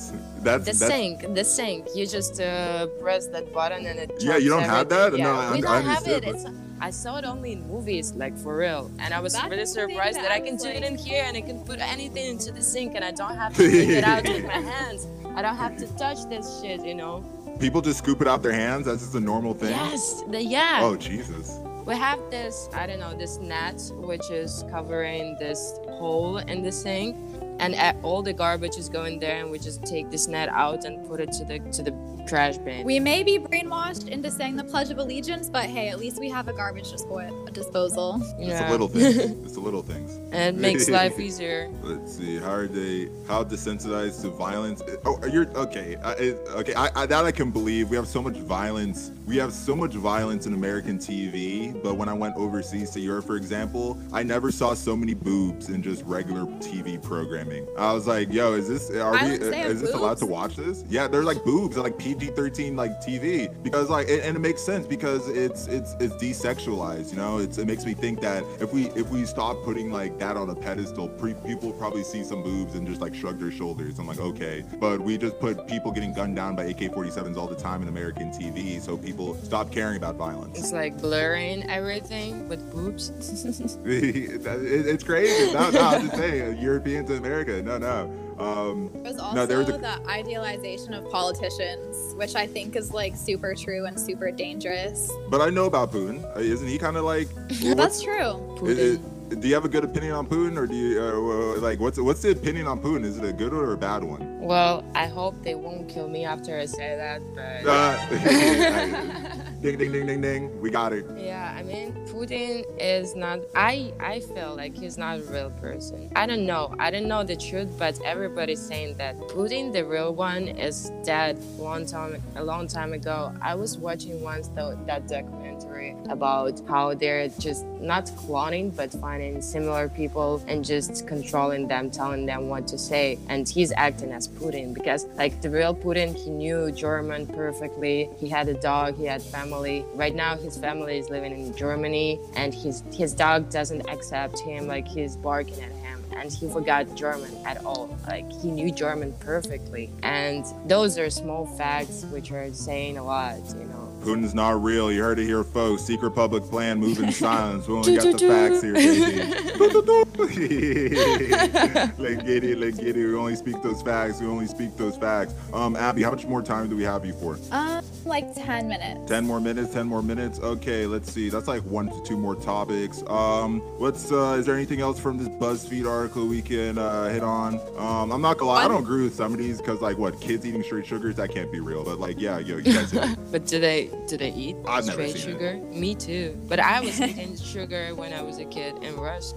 That's 0.46 0.66
The 0.66 0.72
that's. 0.74 0.94
sink. 0.94 1.36
The 1.36 1.44
sink. 1.44 1.88
You 1.96 2.06
just 2.08 2.40
uh, 2.40 2.88
press 3.02 3.28
that 3.28 3.52
button 3.54 3.86
and 3.86 4.00
it. 4.00 4.12
Yeah, 4.20 4.38
you 4.38 4.50
don't 4.50 4.64
have 4.64 4.92
everything. 4.92 5.24
that? 5.24 5.24
No, 5.24 5.34
Yeah. 5.34 5.50
I- 5.50 5.52
we 5.52 5.58
I 5.58 5.62
don't 5.62 5.86
have 5.86 6.08
it. 6.08 6.24
understood, 6.26 6.52
It's. 6.52 6.62
I 6.82 6.90
saw 6.92 7.18
it 7.18 7.26
only 7.26 7.54
in 7.54 7.66
movies, 7.68 8.12
like 8.14 8.38
for 8.38 8.58
real, 8.58 8.92
and 9.00 9.14
I 9.14 9.20
was 9.22 9.32
That's 9.34 9.50
really 9.50 9.66
surprised 9.66 10.18
that 10.18 10.24
that, 10.24 10.32
I 10.32 10.36
I 10.36 10.40
can 10.42 10.54
was 10.56 10.64
do 10.64 10.70
it 10.70 10.84
in 10.84 10.98
here 10.98 11.24
and 11.26 11.36
I 11.38 11.42
can 11.42 11.60
put 11.64 11.80
anything 11.80 12.26
into 12.34 12.52
the 12.52 12.62
sink 12.62 12.96
and 12.96 13.04
I 13.04 13.12
don't 13.12 13.36
have 13.44 13.56
to 13.56 13.64
take 13.72 13.90
it 13.90 14.04
out 14.04 14.24
with 14.28 14.46
my 14.46 14.60
hands. 14.74 15.08
I 15.38 15.42
don't 15.42 15.56
have 15.56 15.78
to 15.78 15.88
touch 15.98 16.20
this 16.30 16.46
shit, 16.62 16.82
you 16.86 16.94
know. 16.94 17.24
People 17.62 17.82
just 17.82 18.00
scoop 18.00 18.22
it 18.22 18.28
out 18.28 18.44
their 18.44 18.52
hands. 18.52 18.86
That's 18.88 19.02
just 19.02 19.16
a 19.16 19.20
normal 19.22 19.54
thing. 19.54 19.70
Yes, 19.70 20.22
the, 20.30 20.44
yeah. 20.44 20.82
Oh 20.84 20.96
Jesus. 20.98 21.60
We 21.86 21.96
have 21.96 22.20
this, 22.30 22.68
I 22.74 22.86
don't 22.88 23.00
know, 23.00 23.16
this 23.16 23.38
net 23.38 23.80
which 24.10 24.30
is 24.30 24.66
covering 24.70 25.38
this 25.40 25.60
hole 25.98 26.38
in 26.38 26.62
the 26.62 26.72
sink, 26.72 27.16
and 27.60 27.76
all 28.04 28.22
the 28.22 28.34
garbage 28.34 28.78
is 28.78 28.90
going 28.90 29.20
there, 29.20 29.42
and 29.42 29.52
we 29.52 29.60
just 29.60 29.84
take 29.86 30.10
this 30.12 30.28
net 30.28 30.50
out 30.50 30.86
and 30.86 31.08
put 31.08 31.20
it 31.20 31.32
to 31.34 31.46
the 31.46 31.60
to 31.72 31.84
the 31.84 32.16
trash 32.28 32.58
bin. 32.58 32.86
We 32.86 33.00
may 33.00 33.24
be 33.24 33.38
brainwashed 33.38 34.08
into 34.08 34.32
saying 34.32 34.56
the 34.56 34.64
Pledge 34.64 34.90
of 34.90 34.98
Allegiance, 34.98 35.50
but 35.50 35.66
hey, 35.66 35.90
at 35.90 36.00
least 36.00 36.20
we 36.20 36.30
have 36.30 36.48
a 36.48 36.54
garbage 36.54 36.92
dispo- 36.92 37.54
disposal. 37.54 38.20
It's 38.40 38.50
yeah. 38.50 38.66
the 38.66 38.72
little 38.72 38.88
things. 38.88 39.18
it's 39.46 39.54
the 39.54 39.60
little 39.60 39.84
things. 39.84 40.16
and 40.32 40.58
it 40.58 40.60
makes 40.60 40.90
life 41.02 41.20
easier. 41.20 41.70
Let's 41.82 42.18
see. 42.18 42.38
How 42.38 42.52
are 42.52 42.68
they? 42.68 43.10
How 43.28 43.44
desensitized 43.44 44.22
to 44.22 44.30
violence? 44.30 44.82
Oh, 45.06 45.24
you're 45.26 45.50
okay. 45.58 45.98
I, 46.04 46.14
okay, 46.60 46.74
I, 46.74 46.90
I, 46.96 47.06
that 47.06 47.26
I 47.26 47.32
can 47.32 47.52
believe. 47.52 47.90
We 47.90 47.96
have 47.96 48.08
so 48.08 48.22
much 48.22 48.38
violence. 48.38 49.12
We 49.26 49.38
have 49.38 49.52
so 49.54 49.76
much 49.76 49.94
violence 49.94 50.46
in 50.46 50.54
American 50.54 51.00
TV. 51.00 51.82
But 51.82 51.96
when 51.96 52.08
I 52.08 52.14
went 52.14 52.36
overseas 52.36 52.92
to 52.92 53.00
Europe, 53.00 53.26
for 53.26 53.38
example, 53.38 53.98
I 54.14 54.22
never 54.22 54.52
saw 54.52 54.76
so 54.76 54.96
many 54.96 55.16
boobs 55.16 55.70
in 55.70 55.82
just 55.82 56.04
regular 56.04 56.46
TV 56.60 57.02
programming. 57.02 57.68
I 57.76 57.92
was 57.94 58.06
like, 58.06 58.32
yo, 58.32 58.54
is 58.54 58.68
this 58.68 58.92
are 58.92 59.16
I 59.16 59.26
we 59.26 59.34
uh, 59.34 59.68
is 59.68 59.82
this 59.82 59.94
allowed 59.94 60.18
to 60.20 60.28
watch 60.28 60.56
this? 60.56 60.84
Yeah, 60.88 61.08
they're 61.08 61.24
like 61.24 61.44
boobs, 61.44 61.74
they're 61.74 61.84
like 61.84 61.98
PG-13 61.98 62.76
like 62.76 63.02
TV 63.02 63.52
because 63.64 63.90
like 63.90 64.08
it, 64.10 64.24
and 64.24 64.36
it 64.36 64.40
makes 64.40 64.62
sense 64.62 64.86
because 64.86 65.28
it's 65.30 65.68
it's 65.68 65.96
it's 66.00 66.14
desexualized, 66.16 67.10
you 67.10 67.18
know? 67.18 67.40
It's 67.40 67.58
it 67.58 67.66
makes 67.66 67.86
me 67.86 67.96
think 67.96 68.22
that 68.22 68.44
if 68.60 68.72
we 68.74 68.90
if 68.92 69.10
we 69.10 69.26
stop 69.26 69.64
putting 69.64 69.92
like 69.92 70.20
that 70.20 70.38
on 70.38 70.52
a 70.52 70.56
pedestal, 70.56 71.10
pre- 71.10 71.34
people 71.34 71.72
probably 71.74 72.04
see 72.04 72.24
some 72.24 72.44
boobs 72.44 72.76
and 72.76 72.86
just 72.88 73.02
like 73.02 73.16
shrug 73.16 73.40
their 73.40 73.52
shoulders. 73.52 73.98
I'm 73.98 74.06
like, 74.06 74.20
okay, 74.20 74.64
but 74.80 75.02
we 75.02 75.18
just 75.18 75.40
put 75.40 75.68
people 75.68 75.92
getting 75.92 76.14
gunned 76.14 76.36
down 76.36 76.56
by 76.56 76.66
AK-47s 76.66 77.38
all 77.38 77.48
the 77.48 77.56
time 77.56 77.82
in 77.82 77.88
American 77.88 78.30
TV, 78.30 78.80
so 78.80 78.96
people 78.96 79.15
stop 79.44 79.72
caring 79.72 79.98
about 79.98 80.16
violence. 80.16 80.58
It's 80.60 80.72
like 80.72 80.98
blurring 81.00 81.70
everything 81.70 82.48
with 82.50 82.62
boobs. 82.72 83.10
It- 83.86 84.88
it's 84.88 85.04
crazy. 85.04 85.54
No, 85.54 85.70
no, 85.70 85.80
I'm 85.82 86.06
just 86.08 86.18
saying, 86.18 86.58
Europeans 86.58 87.10
in 87.10 87.18
America. 87.18 87.62
No, 87.62 87.78
no. 87.78 88.12
Um, 88.38 88.90
There's 89.04 89.18
also 89.18 89.36
No, 89.36 89.46
there 89.46 89.60
was 89.60 89.70
a- 89.70 89.78
the 89.78 89.98
idealization 90.10 90.94
of 90.94 91.10
politicians, 91.10 92.14
which 92.16 92.36
I 92.36 92.46
think 92.48 92.76
is 92.76 92.92
like 92.94 93.16
super 93.16 93.56
true 93.56 93.86
and 93.86 93.98
super 94.00 94.30
dangerous. 94.32 95.10
but 95.30 95.42
I 95.42 95.50
know 95.50 95.66
about 95.66 95.92
Putin. 95.92 96.24
Uh, 96.36 96.40
Isn't 96.40 96.68
he 96.68 96.78
kind 96.78 96.98
of 96.98 97.06
like? 97.06 97.28
That's 97.76 98.02
true. 98.02 98.58
It- 98.68 98.80
it- 98.80 99.02
do 99.42 99.48
you 99.48 99.56
have 99.56 99.66
a 99.66 99.70
good 99.70 99.84
opinion 99.84 100.14
on 100.14 100.28
Putin, 100.28 100.56
or 100.56 100.68
do 100.68 100.76
you 100.76 101.02
uh, 101.02 101.58
uh, 101.58 101.60
like 101.60 101.80
what's 101.80 101.98
what's 102.00 102.22
the 102.22 102.30
opinion 102.32 102.68
on 102.68 102.80
Putin? 102.80 103.04
Is 103.04 103.18
it 103.18 103.26
a 103.26 103.34
good 103.34 103.54
or 103.54 103.74
a 103.74 103.78
bad 103.78 104.04
one? 104.04 104.22
Well, 104.46 104.84
I 104.94 105.08
hope 105.08 105.42
they 105.44 105.56
won't 105.56 105.90
kill 105.90 106.08
me 106.08 106.24
after 106.24 106.58
I 106.60 106.66
say 106.66 106.96
that, 106.96 107.22
but. 107.34 107.66
Uh, 107.76 107.96
ding, 109.62 109.78
ding, 109.78 109.92
ding, 109.92 110.06
ding, 110.06 110.22
ding. 110.22 110.62
We 110.62 110.70
got 110.70 110.94
it. 110.94 111.06
Yeah, 111.18 111.54
I 111.58 111.64
mean, 111.64 111.94
Putin 112.08 112.64
is 112.80 113.16
not. 113.16 113.40
I 113.56 113.92
I 114.00 114.20
feel 114.20 114.56
like 114.56 114.76
he's 114.76 114.98
not 114.98 115.20
a 115.20 115.24
real 115.24 115.50
person. 115.50 116.12
I 116.16 116.26
don't 116.26 116.46
know. 116.46 116.74
I 116.80 116.92
don't 116.92 117.08
know 117.08 117.24
the 117.24 117.36
truth, 117.36 117.70
but 117.78 118.00
everybody's 118.06 118.62
saying 118.62 118.98
that 118.98 119.18
Putin, 119.18 119.74
the 119.74 119.84
real 119.84 120.14
one, 120.14 120.48
is 120.48 120.92
dead 121.04 121.38
long 121.58 121.86
time 121.86 122.22
a 122.36 122.44
long 122.44 122.68
time 122.68 122.94
ago. 122.94 123.34
I 123.42 123.56
was 123.56 123.78
watching 123.78 124.22
once 124.22 124.48
though 124.50 124.78
that 124.86 125.08
documentary 125.08 125.96
about 126.10 126.62
how 126.68 126.94
they're 126.94 127.28
just 127.40 127.66
not 127.80 128.06
cloning, 128.06 128.76
but 128.76 128.92
finding 128.92 129.42
similar 129.42 129.90
people 129.90 130.44
and 130.48 130.64
just 130.64 131.08
controlling 131.08 131.68
them, 131.68 131.90
telling 131.90 132.26
them 132.26 132.50
what 132.50 132.68
to 132.68 132.78
say. 132.78 133.18
And 133.30 133.48
he's 133.48 133.72
acting 133.76 134.12
as 134.12 134.28
Putin 134.36 134.74
because, 134.74 135.06
like, 135.16 135.42
the 135.42 135.50
real 135.50 135.74
Putin, 135.76 136.16
he 136.16 136.30
knew 136.30 136.72
German 136.72 137.28
perfectly. 137.28 138.10
He 138.20 138.28
had 138.30 138.48
a 138.48 138.54
dog. 138.54 138.98
He 138.98 139.06
had 139.06 139.22
family. 139.22 139.86
Right 139.94 140.14
now, 140.16 140.38
his 140.38 140.58
family 140.58 140.98
is 140.98 141.10
living 141.10 141.32
in 141.32 141.56
Germany, 141.56 142.20
and 142.36 142.54
his 142.54 142.84
his 142.94 143.14
dog 143.14 143.50
doesn't 143.50 143.90
accept 143.90 144.40
him. 144.40 144.68
Like, 144.68 144.88
he's 144.88 145.16
barking 145.16 145.62
at 145.62 145.72
him, 145.72 146.04
and 146.16 146.32
he 146.32 146.48
forgot 146.50 146.94
German 146.96 147.32
at 147.46 147.64
all. 147.66 147.98
Like, 148.08 148.30
he 148.42 148.52
knew 148.52 148.72
German 148.72 149.14
perfectly. 149.20 149.90
And 150.04 150.46
those 150.68 150.98
are 150.98 151.10
small 151.10 151.46
facts 151.58 152.04
which 152.12 152.32
are 152.32 152.54
saying 152.54 152.98
a 152.98 153.04
lot, 153.04 153.38
you 153.58 153.66
know. 153.66 153.82
Putin's 154.04 154.36
not 154.36 154.62
real. 154.62 154.92
You 154.92 155.02
heard 155.02 155.18
it 155.18 155.26
here, 155.26 155.44
folks. 155.44 155.82
Secret 155.82 156.12
public 156.12 156.44
plan, 156.44 156.80
move 156.80 157.00
in 157.00 157.12
silence. 157.26 157.68
We 157.68 157.74
only 157.74 157.96
got 157.96 158.20
the 158.20 158.28
facts 158.28 158.62
here, 158.62 158.74
baby. 158.74 160.02
let's 161.98 162.24
get 162.24 162.44
it, 162.44 162.58
let's 162.58 162.78
get 162.78 162.96
it. 162.96 163.08
We 163.08 163.16
only 163.16 163.36
speak 163.36 163.62
those 163.62 163.82
facts. 163.82 164.22
We 164.22 164.28
only 164.28 164.48
speak 164.48 164.76
those 164.78 164.98
facts. 164.98 165.34
Um, 165.54 165.76
Abby, 165.76 166.04
how 166.04 166.12
much 166.12 166.26
more 166.26 166.42
time 166.42 166.70
do 166.70 166.76
we 166.76 166.84
have 166.84 167.06
you 167.06 167.14
for? 167.14 167.38
Um, 167.52 167.84
like 168.06 168.34
10 168.36 168.68
minutes. 168.68 169.10
10 169.10 169.26
more 169.26 169.40
minutes 169.40 169.74
10 169.74 169.88
more 169.88 170.02
minutes 170.02 170.40
okay 170.40 170.86
let's 170.86 171.12
see 171.12 171.30
that's 171.30 171.48
like 171.48 171.62
one 171.64 171.90
to 171.90 172.02
two 172.04 172.18
more 172.18 172.36
topics 172.36 173.04
um 173.08 173.60
what's 173.80 174.12
uh 174.12 174.36
is 174.40 174.46
there 174.46 174.56
anything 174.56 174.80
else 174.80 175.00
from 175.00 175.18
this 175.18 175.28
buzzfeed 175.28 175.88
article 175.90 176.26
we 176.28 176.42
can 176.42 176.78
uh 176.78 177.10
hit 177.10 177.24
on 177.24 177.60
um 177.78 178.12
i'm 178.12 178.22
not 178.22 178.38
gonna 178.38 178.52
lie 178.52 178.64
i 178.64 178.68
don't 178.68 178.84
agree 178.84 179.04
with 179.04 179.16
some 179.16 179.32
of 179.34 179.40
these 179.40 179.58
because 179.60 179.82
like 179.82 179.98
what 179.98 180.20
kids 180.22 180.46
eating 180.46 180.62
straight 180.64 180.86
sugars 180.86 181.16
that 181.16 181.32
can't 181.32 181.52
be 181.52 181.60
real 181.60 181.84
but 181.84 182.00
like 182.00 182.20
yeah 182.20 182.38
yo 182.38 182.58
you 182.58 182.74
guys 182.74 182.92
hit. 182.92 183.18
But 183.32 183.48
do 183.48 183.60
they 183.60 183.90
do 184.08 184.18
they 184.18 184.32
eat 184.32 184.56
I've 184.68 184.86
straight 184.86 185.16
seen 185.18 185.32
it. 185.32 185.34
sugar? 185.34 185.56
Me 185.74 185.94
too. 185.96 186.40
But 186.48 186.60
I 186.60 186.80
was 186.82 187.02
eating 187.02 187.36
sugar 187.38 187.94
when 187.96 188.14
I 188.14 188.22
was 188.22 188.38
a 188.38 188.46
kid 188.46 188.82
in 188.82 188.96
Russia. 188.96 189.36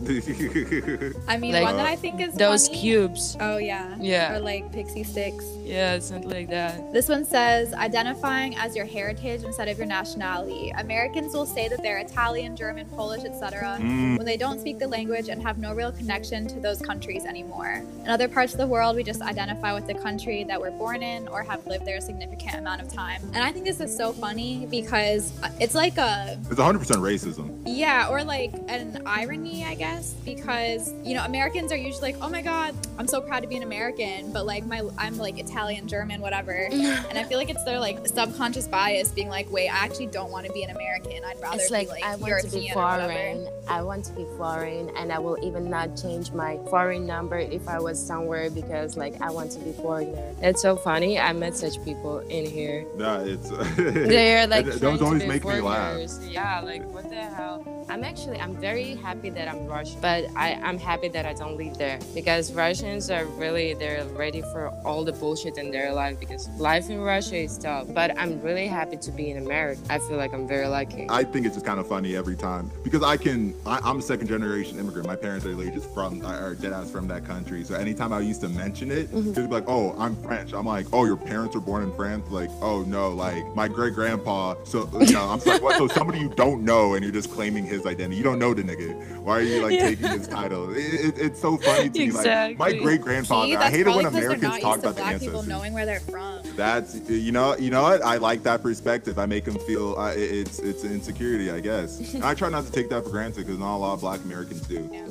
I 1.29 1.37
mean, 1.37 1.53
Like, 1.53 1.65
one 1.65 1.77
that 1.77 1.87
I 1.87 1.97
think 1.97 2.21
is 2.21 2.35
Those 2.35 2.69
funny- 2.69 2.81
cubes. 2.81 3.37
Oh 3.41 3.57
yeah. 3.59 3.97
Yeah. 4.01 4.35
Or 4.37 4.41
like 4.41 4.71
pixie 4.73 5.05
sticks. 5.05 5.45
Yeah, 5.65 5.99
something 5.99 6.31
like 6.31 6.49
that. 6.51 6.93
This 6.93 7.09
one 7.09 7.25
says 7.25 7.75
identifying 7.75 8.57
as 8.57 8.75
your 8.75 8.87
heritage 8.87 9.45
instead 9.45 9.69
of 9.69 9.77
your 9.79 9.87
nationality. 9.87 10.71
Americans 10.79 11.35
will 11.35 11.47
say 11.47 11.69
that 11.69 11.83
they're 11.83 11.99
Italian, 11.99 12.57
German, 12.57 12.87
Polish, 12.91 13.25
etc. 13.25 13.77
Mm. 13.81 14.17
when 14.17 14.27
they 14.27 14.37
don't 14.37 14.61
speak 14.61 14.79
the 14.79 14.89
language 14.89 15.29
and 15.29 15.43
have 15.43 15.59
no 15.59 15.75
real 15.75 15.93
connection 15.93 16.47
to 16.49 16.61
those 16.61 16.81
countries 16.81 17.25
anymore. 17.25 17.83
In 18.05 18.09
other 18.09 18.29
parts 18.29 18.53
of 18.53 18.59
the 18.59 18.67
world, 18.67 18.97
we 18.97 19.03
just 19.05 19.21
identify 19.21 19.75
with 19.75 19.87
the 19.87 19.95
country 19.95 20.45
that 20.45 20.59
we're 20.61 20.71
born 20.71 21.03
in 21.03 21.29
or 21.29 21.43
have 21.43 21.67
lived 21.67 21.85
there 21.85 21.97
a 21.99 22.01
significant 22.01 22.57
amount 22.57 22.81
of 22.81 22.93
time. 22.93 23.21
And 23.35 23.45
I 23.45 23.53
think 23.53 23.65
this 23.67 23.81
is 23.81 23.95
so 23.95 24.13
funny 24.13 24.67
because 24.71 25.33
it's 25.61 25.75
like 25.75 25.99
a 25.99 26.39
it's 26.51 26.59
100% 26.61 26.79
racism 26.97 27.55
yeah, 27.67 28.09
or 28.09 28.25
like 28.25 28.53
an 28.69 29.03
irony, 29.05 29.65
I 29.65 29.75
guess, 29.75 30.15
because 30.25 30.58
you 31.05 31.15
know 31.15 31.25
Americans 31.25 31.73
are 31.73 31.77
usually 31.77 32.13
like, 32.13 32.23
"Oh 32.23 32.29
my 32.29 32.43
God, 32.43 32.75
I'm 32.99 33.07
so 33.09 33.21
proud 33.21 33.43
to 33.43 33.49
be 33.49 33.57
an 33.57 33.63
American," 33.63 34.33
but 34.33 34.47
like 34.47 34.67
my 34.67 34.83
I'm 34.99 35.17
like 35.19 35.39
Italian, 35.39 35.89
German, 35.89 36.21
whatever, 36.21 36.53
and 36.73 37.19
I 37.19 37.25
feel 37.25 37.39
like 37.39 37.51
it's 37.51 37.65
their 37.65 37.81
like 37.81 38.07
subconscious 38.07 38.67
bias 38.69 39.11
being 39.13 39.29
like, 39.29 39.51
"Wait, 39.51 39.69
I 39.69 39.79
actually 39.85 40.07
don't 40.07 40.31
want 40.31 40.47
to 40.47 40.53
be 40.53 40.63
an 40.63 40.71
American. 40.71 41.25
I'd 41.25 41.41
rather 41.41 41.57
It's 41.57 41.71
like, 41.71 41.89
be 41.89 41.93
like 41.93 42.05
I 42.05 42.17
want 42.17 42.29
European 42.29 42.51
to 42.51 42.59
be 42.61 42.71
foreign. 42.73 43.49
I 43.69 43.83
want 43.83 44.05
to 44.07 44.13
be 44.13 44.25
foreign, 44.37 44.91
and 44.97 45.13
I 45.13 45.19
will 45.19 45.39
even 45.43 45.69
not 45.71 45.97
change 45.97 46.33
my 46.33 46.59
foreign 46.71 47.07
number 47.07 47.39
if 47.39 47.69
I 47.69 47.79
was 47.79 47.99
somewhere 48.05 48.51
because 48.51 48.97
like 48.97 49.21
I 49.21 49.31
want 49.31 49.51
to 49.53 49.59
be 49.61 49.73
foreigner. 49.73 50.35
It's 50.41 50.63
so 50.63 50.77
funny. 50.77 51.19
I 51.19 51.33
met 51.33 51.57
such 51.57 51.83
people 51.85 52.19
in 52.21 52.47
here. 52.47 52.85
nah 52.97 53.21
it's 53.21 53.49
They're 53.77 54.47
like 54.47 54.67
those 54.67 54.81
trying 54.81 55.03
always 55.03 55.23
be 55.23 55.29
make 55.29 55.45
me 55.45 55.61
laugh. 55.61 55.99
Yeah, 56.29 56.61
like 56.61 56.85
what 56.93 57.09
the 57.09 57.17
hell? 57.17 57.87
I'm 57.89 58.05
actually 58.05 58.41
I'm 58.41 58.57
very 58.57 58.95
happy 58.97 59.31
that 59.31 59.49
I'm 59.49 59.67
Russian, 59.67 60.01
but 60.01 60.27
I 60.37 60.48
I'm 60.63 60.79
happy 60.79 61.09
that 61.09 61.27
I 61.27 61.35
don't 61.35 61.57
live 61.57 61.77
there 61.79 61.99
because 62.15 62.53
Russians 62.53 63.11
are 63.11 63.25
really 63.25 63.75
they're 63.75 64.05
ready 64.07 64.43
for 64.53 64.69
all 64.85 65.05
the 65.05 65.13
bullshit 65.13 65.59
in 65.59 65.71
their 65.71 65.93
life 65.93 66.19
because 66.21 66.49
life 66.59 66.89
in 66.91 67.01
Russia 67.01 67.37
is 67.37 67.59
tough. 67.59 67.87
But 67.93 68.17
I'm 68.19 68.41
really 68.43 68.67
happy 68.67 68.97
to 68.97 69.11
be 69.13 69.31
in 69.31 69.39
America. 69.45 69.81
I 69.91 69.99
feel 69.99 70.17
like 70.17 70.33
I'm 70.33 70.47
very 70.49 70.67
lucky. 70.69 71.07
I 71.09 71.25
think 71.25 71.47
it's 71.47 71.55
just 71.55 71.67
kind 71.67 71.79
of 71.81 71.87
funny 71.89 72.17
every 72.17 72.37
time 72.37 72.71
because 72.85 73.03
I 73.03 73.17
can. 73.17 73.55
I, 73.67 73.79
I'm 73.83 73.99
a 73.99 74.03
second 74.03 74.27
generation 74.29 74.79
immigrant. 74.79 75.07
My 75.07 75.17
parents 75.17 75.45
are 75.47 75.51
literally 75.51 75.71
just 75.79 75.93
from, 75.95 76.25
are 76.25 76.55
dead 76.55 76.73
ass 76.73 76.91
from 76.91 77.09
that 77.09 77.25
country. 77.25 77.65
So 77.65 77.75
anytime 77.75 78.13
I 78.13 78.21
used 78.21 78.41
to 78.43 78.49
mention 78.49 78.91
it, 78.91 79.09
Mm-hmm. 79.09 79.33
they'd 79.33 79.43
be 79.49 79.53
like, 79.55 79.65
"Oh, 79.69 79.95
I'm 79.99 80.15
French." 80.23 80.53
I'm 80.53 80.67
like, 80.67 80.87
"Oh, 80.93 81.05
your 81.05 81.17
parents 81.17 81.55
were 81.55 81.61
born 81.61 81.83
in 81.83 81.95
France?" 81.95 82.27
Like, 82.31 82.51
"Oh 82.61 82.83
no, 82.83 83.11
like 83.11 83.45
my 83.55 83.69
great 83.69 83.95
grandpa." 83.95 84.55
So 84.65 84.89
you 85.01 85.13
know, 85.13 85.29
I'm 85.29 85.41
like, 85.47 85.63
"What?" 85.63 85.77
So 85.77 85.89
somebody 85.89 86.19
you 86.21 86.29
don't 86.31 86.63
know 86.65 86.95
and 86.95 87.03
you're 87.05 87.13
just 87.13 87.31
claiming 87.31 87.65
his 87.65 87.87
identity. 87.87 88.17
You 88.17 88.23
don't 88.25 88.39
know 88.39 88.55
the 88.55 88.63
nigga. 88.63 89.19
Why 89.19 89.39
are 89.39 89.43
you 89.43 89.63
like 89.63 89.73
Yeah. 89.79 89.89
taking 89.89 90.09
his 90.09 90.29
title? 90.43 90.71
It, 90.71 90.79
it, 90.79 91.19
it's 91.19 91.41
so 91.41 91.57
funny 91.57 91.89
to 91.91 91.99
me. 91.99 92.11
Like 92.11 92.59
my 92.59 92.73
great 92.73 93.01
grandfather. 93.01 93.57
I 93.59 93.71
hate 93.71 93.81
it 93.81 93.87
when 93.87 94.03
probably 94.03 94.05
'cause 94.05 94.13
they're 94.13 94.23
Americans 94.33 94.43
not 94.43 94.61
talk 94.61 94.77
used 94.77 94.83
to 94.83 94.89
about 94.89 94.97
the 94.97 95.01
black 95.03 95.13
ancestors. 95.15 95.35
people 95.35 95.43
knowing 95.49 95.73
where 95.73 95.87
they're 95.87 96.01
from. 96.01 96.39
That's 96.57 96.95
you 97.09 97.33
know 97.33 97.57
you 97.57 97.71
know 97.71 97.83
what 97.83 98.03
I 98.05 98.17
like 98.17 98.43
that 98.45 98.63
perspective. 98.63 99.19
I 99.19 99.27
make 99.27 99.45
them 99.45 99.59
feel 99.61 99.95
uh, 99.99 100.13
it- 100.13 100.19
it's 100.19 100.59
it's 100.59 100.85
an 100.85 100.93
insecurity, 100.93 101.51
I 101.51 101.61
guess. 101.61 102.15
I 102.23 102.35
try 102.35 102.49
not 102.49 102.67
to 102.67 102.73
take 102.73 102.89
that 102.91 103.05
for 103.05 103.11
granted 103.11 103.47
because 103.47 103.59
not 103.59 103.77
a 103.77 103.79
lot 103.79 103.95
of 103.95 104.01
Black 104.01 104.21
Americans 104.25 104.61
do. 104.63 104.89
Yeah. 104.93 105.07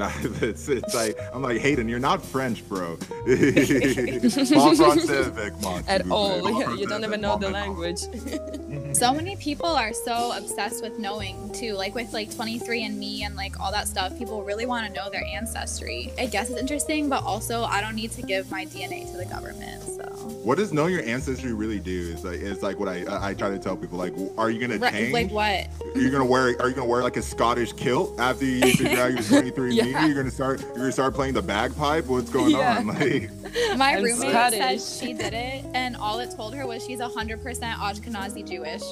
It's, 0.00 0.42
it's, 0.42 0.68
it's 0.68 0.94
like 0.94 1.18
I'm 1.32 1.42
like 1.42 1.58
Hayden, 1.60 1.88
you're 1.88 1.98
not 1.98 2.22
French, 2.24 2.66
bro. 2.68 2.96
Parle 3.26 4.74
français 4.76 5.26
avec 5.26 5.60
moi, 5.60 5.80
s'il 5.80 5.88
At 5.88 6.10
all, 6.10 6.60
yeah, 6.60 6.74
you 6.74 6.86
don't 6.86 7.04
even 7.04 7.20
know 7.20 7.36
the 7.38 7.50
language. 7.50 8.00
So 8.94 9.12
many 9.12 9.36
people 9.36 9.66
are 9.66 9.92
so 9.92 10.32
obsessed 10.36 10.82
with 10.82 10.98
knowing 10.98 11.50
too, 11.52 11.74
like 11.74 11.94
with 11.94 12.12
like 12.12 12.30
23andMe 12.30 13.22
and 13.24 13.36
like 13.36 13.58
all 13.60 13.70
that 13.72 13.86
stuff. 13.88 14.16
People 14.18 14.42
really 14.42 14.66
want 14.66 14.86
to 14.86 14.92
know 14.92 15.10
their 15.10 15.24
ancestry. 15.24 16.10
I 16.18 16.26
guess 16.26 16.50
it's 16.50 16.58
interesting, 16.60 17.08
but 17.08 17.22
also 17.24 17.64
I 17.64 17.80
don't 17.80 17.94
need 17.94 18.12
to 18.12 18.22
give 18.22 18.50
my 18.50 18.64
DNA 18.66 19.10
to 19.10 19.16
the 19.16 19.26
government. 19.26 19.82
So 19.82 20.02
What 20.44 20.58
does 20.58 20.72
knowing 20.72 20.94
your 20.94 21.04
ancestry 21.04 21.52
really 21.52 21.78
do? 21.80 22.12
Is 22.14 22.24
like 22.24 22.40
it's 22.40 22.62
like 22.62 22.78
what 22.78 22.88
I 22.88 23.04
I 23.30 23.34
try 23.34 23.50
to 23.50 23.58
tell 23.58 23.76
people. 23.76 23.98
Like, 23.98 24.14
are 24.36 24.50
you 24.50 24.60
gonna 24.60 24.78
Right, 24.78 24.92
change? 24.92 25.12
like 25.12 25.30
what? 25.30 25.66
Are 25.94 26.00
you 26.00 26.10
gonna 26.10 26.24
wear? 26.24 26.54
Are 26.60 26.68
you 26.68 26.74
gonna 26.74 26.86
wear 26.88 27.02
like 27.02 27.16
a 27.16 27.22
Scottish 27.22 27.72
kilt 27.74 28.18
after 28.18 28.44
you 28.44 28.60
figure 28.74 28.98
out 28.98 29.12
you're 29.12 29.22
23 29.22 29.74
Yeah. 29.74 29.84
And? 29.94 30.06
You're 30.06 30.16
gonna 30.16 30.30
start. 30.30 30.60
You're 30.60 30.74
gonna 30.74 30.92
start 30.92 31.14
playing 31.14 31.34
the 31.34 31.42
bagpipe. 31.42 32.06
What's 32.06 32.30
going 32.30 32.50
Yeah. 32.50 32.78
on? 32.78 32.86
Like, 32.98 33.30
My 33.78 33.92
I'm 33.96 34.02
roommate 34.04 34.30
Scottish. 34.30 34.58
says 34.82 34.98
she 35.00 35.14
did 35.14 35.32
it, 35.32 35.64
and 35.72 35.96
all 35.96 36.18
it 36.20 36.30
told 36.36 36.54
her 36.54 36.66
was 36.66 36.84
she's 36.84 36.98
100% 37.00 37.40
Ashkenazi 37.42 38.46
Jewish. 38.46 38.82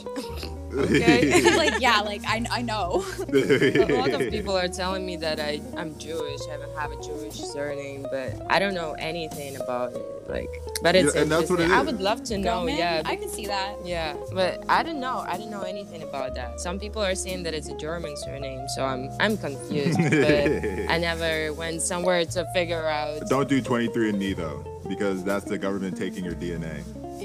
Okay. 0.75 1.55
like 1.57 1.81
yeah, 1.81 2.01
like 2.01 2.23
I 2.27 2.45
I 2.51 2.63
know. 2.63 3.05
a 3.19 3.87
lot 3.97 4.11
of 4.11 4.21
people 4.31 4.57
are 4.57 4.69
telling 4.69 5.05
me 5.07 5.17
that 5.17 5.39
I, 5.41 5.61
I'm 5.77 5.97
Jewish. 5.99 6.41
I 6.51 6.57
even 6.57 6.71
have 6.77 6.91
a 6.93 7.01
Jewish 7.03 7.35
surname, 7.35 8.07
but 8.11 8.35
I 8.51 8.59
don't 8.59 8.75
know 8.75 8.93
anything 8.99 9.57
about 9.57 9.93
it. 9.93 10.16
Like, 10.29 10.51
but 10.83 10.97
it's 10.97 11.15
Yeah, 11.15 11.23
and 11.23 11.31
that's 11.31 11.51
what 11.51 11.61
interesting. 11.61 11.73
I 11.73 11.83
would 11.83 12.01
love 12.01 12.25
to 12.25 12.39
know. 12.39 12.61
Goman? 12.61 12.77
Yeah, 12.77 13.03
I 13.05 13.17
can 13.17 13.29
see 13.29 13.47
that. 13.47 13.77
yeah, 13.85 14.15
but 14.33 14.65
I 14.69 14.83
don't 14.83 15.01
know. 15.01 15.25
I 15.27 15.37
don't 15.39 15.51
know 15.51 15.63
anything 15.63 16.03
about 16.03 16.35
that. 16.35 16.61
Some 16.61 16.79
people 16.79 17.03
are 17.03 17.15
saying 17.15 17.43
that 17.45 17.55
it's 17.55 17.69
a 17.69 17.77
German 17.77 18.17
surname, 18.17 18.67
so 18.75 18.85
I'm 18.85 19.11
I'm 19.21 19.37
confused. 19.37 19.99
but 20.11 20.91
I 20.91 20.99
never 20.99 21.53
went 21.53 21.83
somewhere 21.83 22.25
to 22.25 22.47
figure 22.53 22.87
out. 22.87 23.29
Don't 23.29 23.49
do 23.49 23.63
23andMe 23.63 24.37
though, 24.37 24.65
because 24.89 25.23
that's 25.25 25.45
the 25.45 25.59
government 25.59 25.97
taking 25.97 26.25
your 26.25 26.35
DNA. 26.35 26.83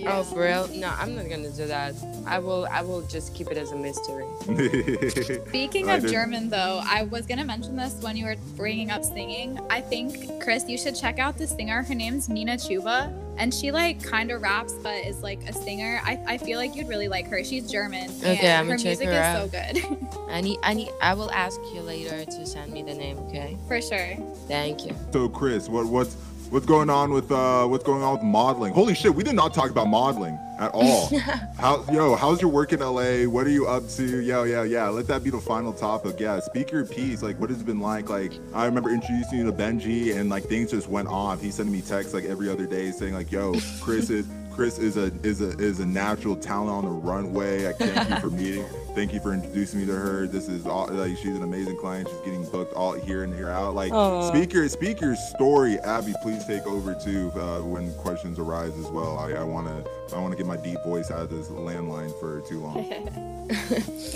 Oh, 0.08 0.24
for 0.24 0.42
real? 0.44 0.68
No, 0.70 0.90
I'm 0.98 1.16
not 1.16 1.30
gonna 1.30 1.50
do 1.52 1.68
that. 1.68 1.94
I 2.26 2.40
will. 2.40 2.66
I 2.72 2.82
will 2.82 3.02
just 3.04 3.34
keep 3.36 3.48
it 3.52 3.58
as 3.58 3.72
a 3.72 3.76
mystery. 3.76 4.26
Speaking 5.48 5.90
I 5.90 5.96
of 5.96 6.02
did- 6.04 6.12
German, 6.12 6.50
though, 6.50 6.82
I 6.86 7.04
was 7.04 7.26
gonna 7.26 7.46
mention 7.46 7.76
this 7.76 7.94
when 8.02 8.16
you 8.18 8.26
were 8.26 8.36
bringing 8.56 8.92
up 8.92 9.04
singing. 9.04 9.60
I 9.70 9.82
think 9.82 10.42
Kris, 10.42 10.68
you 10.68 10.78
should 10.78 10.96
check 10.96 11.20
out 11.20 11.38
the 11.38 11.48
singer. 11.48 11.84
Her 11.84 11.96
name's 11.96 12.30
Nina 12.30 12.54
Chuba, 12.54 13.12
and 13.38 13.54
she 13.54 13.72
like 13.72 14.02
kind 14.04 14.32
of 14.32 14.42
raps, 14.42 14.74
but 14.74 15.06
is 15.06 15.22
like 15.24 15.40
a 15.50 15.54
singer. 15.54 16.02
I, 16.04 16.20
I 16.28 16.38
feel 16.38 16.58
like 16.58 16.76
you'd 16.76 16.88
really 16.88 17.08
like 17.08 17.28
her. 17.28 17.44
She's 17.44 17.70
German. 17.72 18.10
Okay, 18.20 18.38
and 18.40 18.60
I'ma 18.60 18.72
her 18.72 18.78
check 18.78 18.86
music 19.00 19.08
her 19.08 19.14
is 19.14 19.18
out. 19.20 19.42
so 19.42 19.48
good, 19.50 20.08
I 20.30 20.42
need. 20.42 20.60
I 20.64 20.74
need. 20.74 20.90
I 21.02 21.14
will 21.14 21.32
ask 21.32 21.60
you 21.74 21.82
later 21.82 22.26
to 22.26 22.46
send 22.46 22.72
me 22.74 22.82
the 22.84 22.94
name. 22.94 23.18
Okay. 23.30 23.58
for 23.68 23.82
sure. 23.82 24.16
Thank 24.48 24.86
you. 24.86 24.96
so 25.12 25.30
Kris, 25.30 25.70
what 25.70 25.86
what's 25.88 26.16
what's 26.52 26.66
going 26.66 26.90
on 26.90 27.12
with 27.12 27.32
uh 27.32 27.66
what's 27.66 27.84
going 27.84 28.04
on 28.04 28.14
with 28.14 28.24
modeling? 28.24 28.74
Holy 28.74 28.94
shit, 28.94 29.16
we 29.16 29.24
did 29.24 29.36
not 29.36 29.54
talk 29.54 29.72
about 29.72 29.88
modeling 29.88 30.38
at 30.60 30.70
all. 30.74 31.10
How 31.58 31.84
yo, 31.92 32.16
how's 32.16 32.42
your 32.42 32.52
work 32.52 32.74
in 32.74 32.82
LA? 32.82 33.24
What 33.24 33.48
are 33.48 33.52
you 33.52 33.68
up 33.68 33.88
to? 33.90 34.20
Yo, 34.22 34.44
yeah, 34.44 34.64
yeah. 34.64 34.90
Let 34.90 35.08
that 35.08 35.24
be 35.24 35.30
the 35.30 35.40
final 35.40 35.74
topic. 35.74 36.20
Yeah, 36.20 36.40
speak 36.40 36.72
your 36.72 36.86
piece. 36.86 37.24
Like, 37.24 37.40
what 37.40 37.50
has 37.50 37.62
it 37.62 37.66
been 37.66 37.80
like? 37.80 38.10
Like, 38.10 38.34
I 38.54 38.66
remember 38.66 38.92
introducing 38.92 39.40
you 39.40 39.46
to 39.46 39.54
Benji, 39.54 40.16
and 40.16 40.30
like 40.30 40.44
things 40.44 40.72
just 40.72 40.88
went 40.88 41.08
off. 41.08 41.42
He's 41.42 41.56
sending 41.56 41.74
me 41.74 41.82
texts 41.82 42.14
like 42.14 42.26
every 42.26 42.50
other 42.50 42.68
day 42.68 42.92
saying 42.92 43.14
like, 43.14 43.32
"Yo, 43.32 43.54
Kris 43.82 44.10
is 44.10 44.28
Kris 44.52 44.78
is 44.78 44.98
a 44.98 45.12
is 45.24 45.42
a 45.42 45.50
is 45.58 45.80
a 45.80 45.86
natural 45.86 46.36
talent 46.36 46.70
on 46.70 46.84
the 46.86 46.92
runway. 46.92 47.68
I 47.68 47.74
thank 47.74 48.10
you 48.10 48.20
for 48.20 48.30
meeting. 48.30 48.66
Thank 48.94 49.14
you 49.14 49.22
for 49.22 49.34
introducing 49.34 49.80
me 49.80 49.86
to 49.86 49.96
her. 49.96 50.28
This 50.28 50.50
is 50.50 50.68
all 50.68 50.88
like 50.88 51.16
she's 51.16 51.36
an 51.36 51.44
amazing 51.44 51.78
client. 51.78 52.10
She's 52.10 52.20
getting 52.20 52.44
booked 52.44 52.74
all 52.74 52.92
here 52.92 53.24
and 53.24 53.34
here 53.34 53.50
out. 53.50 53.74
Like, 53.74 53.94
Aw. 53.94 54.28
speak 54.28 54.54
your 54.54 55.16
story, 55.16 55.80
Abby. 55.80 56.14
Please 56.22 56.46
take 56.46 56.68
over 56.68 56.94
too 56.94 57.32
uh, 57.36 57.60
when 57.60 57.94
questions 57.94 58.38
arise 58.38 58.78
as 58.78 58.88
well. 58.88 59.18
I, 59.18 59.32
I 59.32 59.44
wanna 59.44 59.84
I 60.14 60.20
wanna 60.20 60.36
get 60.36 60.46
my 60.46 60.58
deep 60.58 60.82
voice 60.84 61.12
out 61.12 61.22
of 61.22 61.30
this 61.30 61.48
landline 61.48 62.18
for 62.20 62.42
too 62.42 62.60
long. 62.60 63.48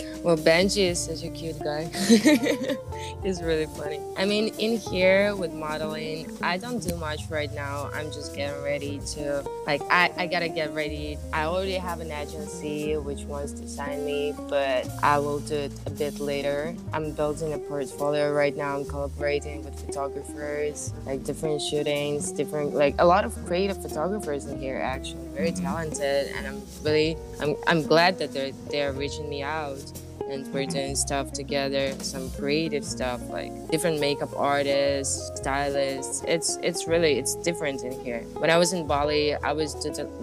Well, 0.26 0.38
Benji 0.38 0.90
is 0.90 1.00
such 1.06 1.22
a 1.22 1.30
cute 1.30 1.60
guy. 1.60 1.84
He's 3.24 3.44
really 3.44 3.68
funny. 3.68 4.02
I 4.18 4.26
mean, 4.26 4.56
in 4.58 4.78
here 4.78 5.36
with 5.36 5.54
modeling, 5.54 6.36
I 6.42 6.58
don't 6.58 6.80
do 6.80 6.96
much 6.96 7.30
right 7.30 7.54
now. 7.54 7.92
I'm 7.94 8.08
just 8.08 8.36
getting 8.36 8.60
ready 8.64 9.00
to, 9.14 9.48
like, 9.68 9.84
I, 9.84 10.12
I 10.18 10.26
gotta 10.26 10.50
get 10.50 10.74
ready. 10.74 11.20
I 11.32 11.44
already 11.44 11.74
have 11.74 12.00
an 12.00 12.12
agency 12.12 12.98
which 12.98 13.22
wants 13.26 13.52
to 13.54 13.68
sign 13.68 14.04
me, 14.04 14.34
but 14.50 14.90
I 15.04 15.20
will 15.20 15.42
do 15.42 15.58
it 15.58 15.72
a 15.86 15.92
bit 15.92 16.20
later. 16.20 16.76
I'm 16.92 17.12
building 17.12 17.54
a 17.54 17.60
portfolio 17.60 18.34
right 18.34 18.58
now. 18.58 18.78
I'm 18.78 18.86
collaborating 18.86 19.64
with 19.64 19.80
photographers, 19.80 20.92
like 21.06 21.24
different 21.24 21.62
shootings, 21.62 22.32
different, 22.32 22.74
like, 22.74 22.96
a 22.98 23.06
lot 23.06 23.26
of 23.26 23.46
creative 23.46 23.80
photographers 23.80 24.48
in 24.48 24.60
here, 24.60 24.80
actually. 24.80 25.25
Very 25.36 25.52
talented, 25.52 26.32
and 26.36 26.48
I'm 26.48 26.62
really, 26.82 27.18
I'm, 27.42 27.56
I'm 27.68 27.84
glad 27.84 28.18
that 28.20 28.32
they're, 28.34 28.54
they're 28.72 28.94
reaching 28.94 29.30
me 29.30 29.44
out 29.44 29.84
and 30.30 30.52
we're 30.54 30.66
doing 30.66 30.96
stuff 30.96 31.32
together 31.32 31.92
some 32.00 32.32
creative 32.32 32.84
stuff 32.84 33.22
like 33.30 33.52
different 33.70 34.00
makeup 34.00 34.30
artists 34.36 35.32
stylists. 35.36 36.24
It's 36.28 36.58
it's 36.64 36.88
really 36.88 37.20
it's 37.20 37.36
different 37.36 37.84
in 37.84 37.92
here. 38.04 38.22
When 38.34 38.50
i 38.50 38.58
was 38.58 38.74
in 38.74 38.88
bali 38.88 39.36
i 39.36 39.52
was 39.52 39.76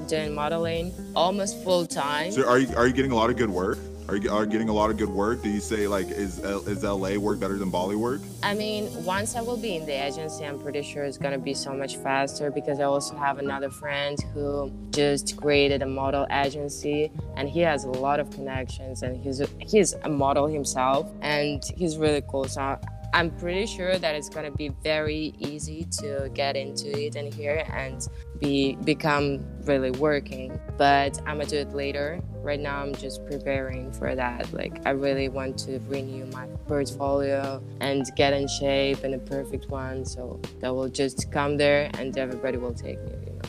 doing 0.08 0.34
modeling 0.34 0.92
almost 1.14 1.62
full 1.62 1.86
time. 1.86 2.32
So 2.32 2.48
are 2.48 2.58
you 2.58 2.74
are 2.76 2.86
you 2.86 2.92
getting 2.92 3.12
a 3.12 3.16
lot 3.16 3.30
of 3.30 3.36
good 3.36 3.50
work? 3.50 3.78
Are 4.12 4.16
you, 4.16 4.30
are 4.30 4.44
getting 4.44 4.68
a 4.68 4.74
lot 4.74 4.90
of 4.90 4.98
good 4.98 5.08
work? 5.08 5.42
Do 5.42 5.48
you 5.48 5.58
say 5.58 5.88
like 5.88 6.10
is 6.10 6.38
is 6.38 6.84
LA 6.84 7.16
work 7.16 7.40
better 7.40 7.56
than 7.56 7.70
Bali 7.70 7.96
work? 7.96 8.20
i 8.42 8.52
mean 8.52 8.90
once 9.04 9.36
i 9.36 9.40
will 9.40 9.56
be 9.56 9.76
in 9.76 9.86
the 9.86 9.92
agency 9.92 10.44
i'm 10.44 10.58
pretty 10.58 10.82
sure 10.82 11.04
it's 11.04 11.16
to 11.16 11.38
be 11.38 11.54
so 11.54 11.72
much 11.72 11.96
faster 11.96 12.50
because 12.50 12.80
i 12.80 12.82
also 12.82 13.16
have 13.16 13.38
another 13.38 13.70
friend 13.70 14.18
who 14.34 14.70
just 14.90 15.36
created 15.36 15.80
a 15.80 15.86
model 15.86 16.26
agency 16.30 17.10
and 17.36 17.48
he 17.48 17.60
has 17.60 17.84
a 17.84 17.88
lot 17.88 18.18
of 18.18 18.28
connections 18.30 19.02
and 19.02 19.16
he's 19.22 19.40
a, 19.40 19.48
he's 19.60 19.92
a 20.04 20.08
model 20.08 20.46
himself 20.46 21.08
and 21.22 21.64
he's 21.76 21.96
really 21.96 22.22
cool 22.28 22.44
so 22.44 22.78
I'm 23.14 23.30
pretty 23.30 23.66
sure 23.66 23.98
that 23.98 24.14
it's 24.14 24.30
gonna 24.30 24.50
be 24.50 24.70
very 24.82 25.34
easy 25.38 25.84
to 26.00 26.30
get 26.32 26.56
into 26.56 26.98
it 26.98 27.14
in 27.14 27.30
here 27.30 27.66
and 27.70 28.08
be 28.40 28.76
become 28.76 29.44
really 29.64 29.90
working. 29.90 30.58
But 30.78 31.18
I'm 31.26 31.36
gonna 31.36 31.44
do 31.44 31.58
it 31.58 31.74
later. 31.74 32.22
Right 32.42 32.60
now, 32.60 32.82
I'm 32.82 32.94
just 32.94 33.24
preparing 33.26 33.92
for 33.92 34.14
that. 34.14 34.52
Like 34.52 34.80
I 34.84 34.90
really 34.90 35.28
want 35.28 35.58
to 35.60 35.78
renew 35.88 36.26
my 36.26 36.46
portfolio 36.66 37.62
and 37.80 38.04
get 38.16 38.32
in 38.32 38.48
shape 38.48 39.04
and 39.04 39.14
a 39.14 39.18
perfect 39.18 39.70
one, 39.70 40.04
so 40.04 40.40
that 40.60 40.74
will 40.74 40.88
just 40.88 41.30
come 41.30 41.56
there 41.56 41.90
and 41.94 42.16
everybody 42.18 42.58
will 42.58 42.74
take 42.74 43.00
me. 43.04 43.12
You 43.26 43.32
know. 43.32 43.42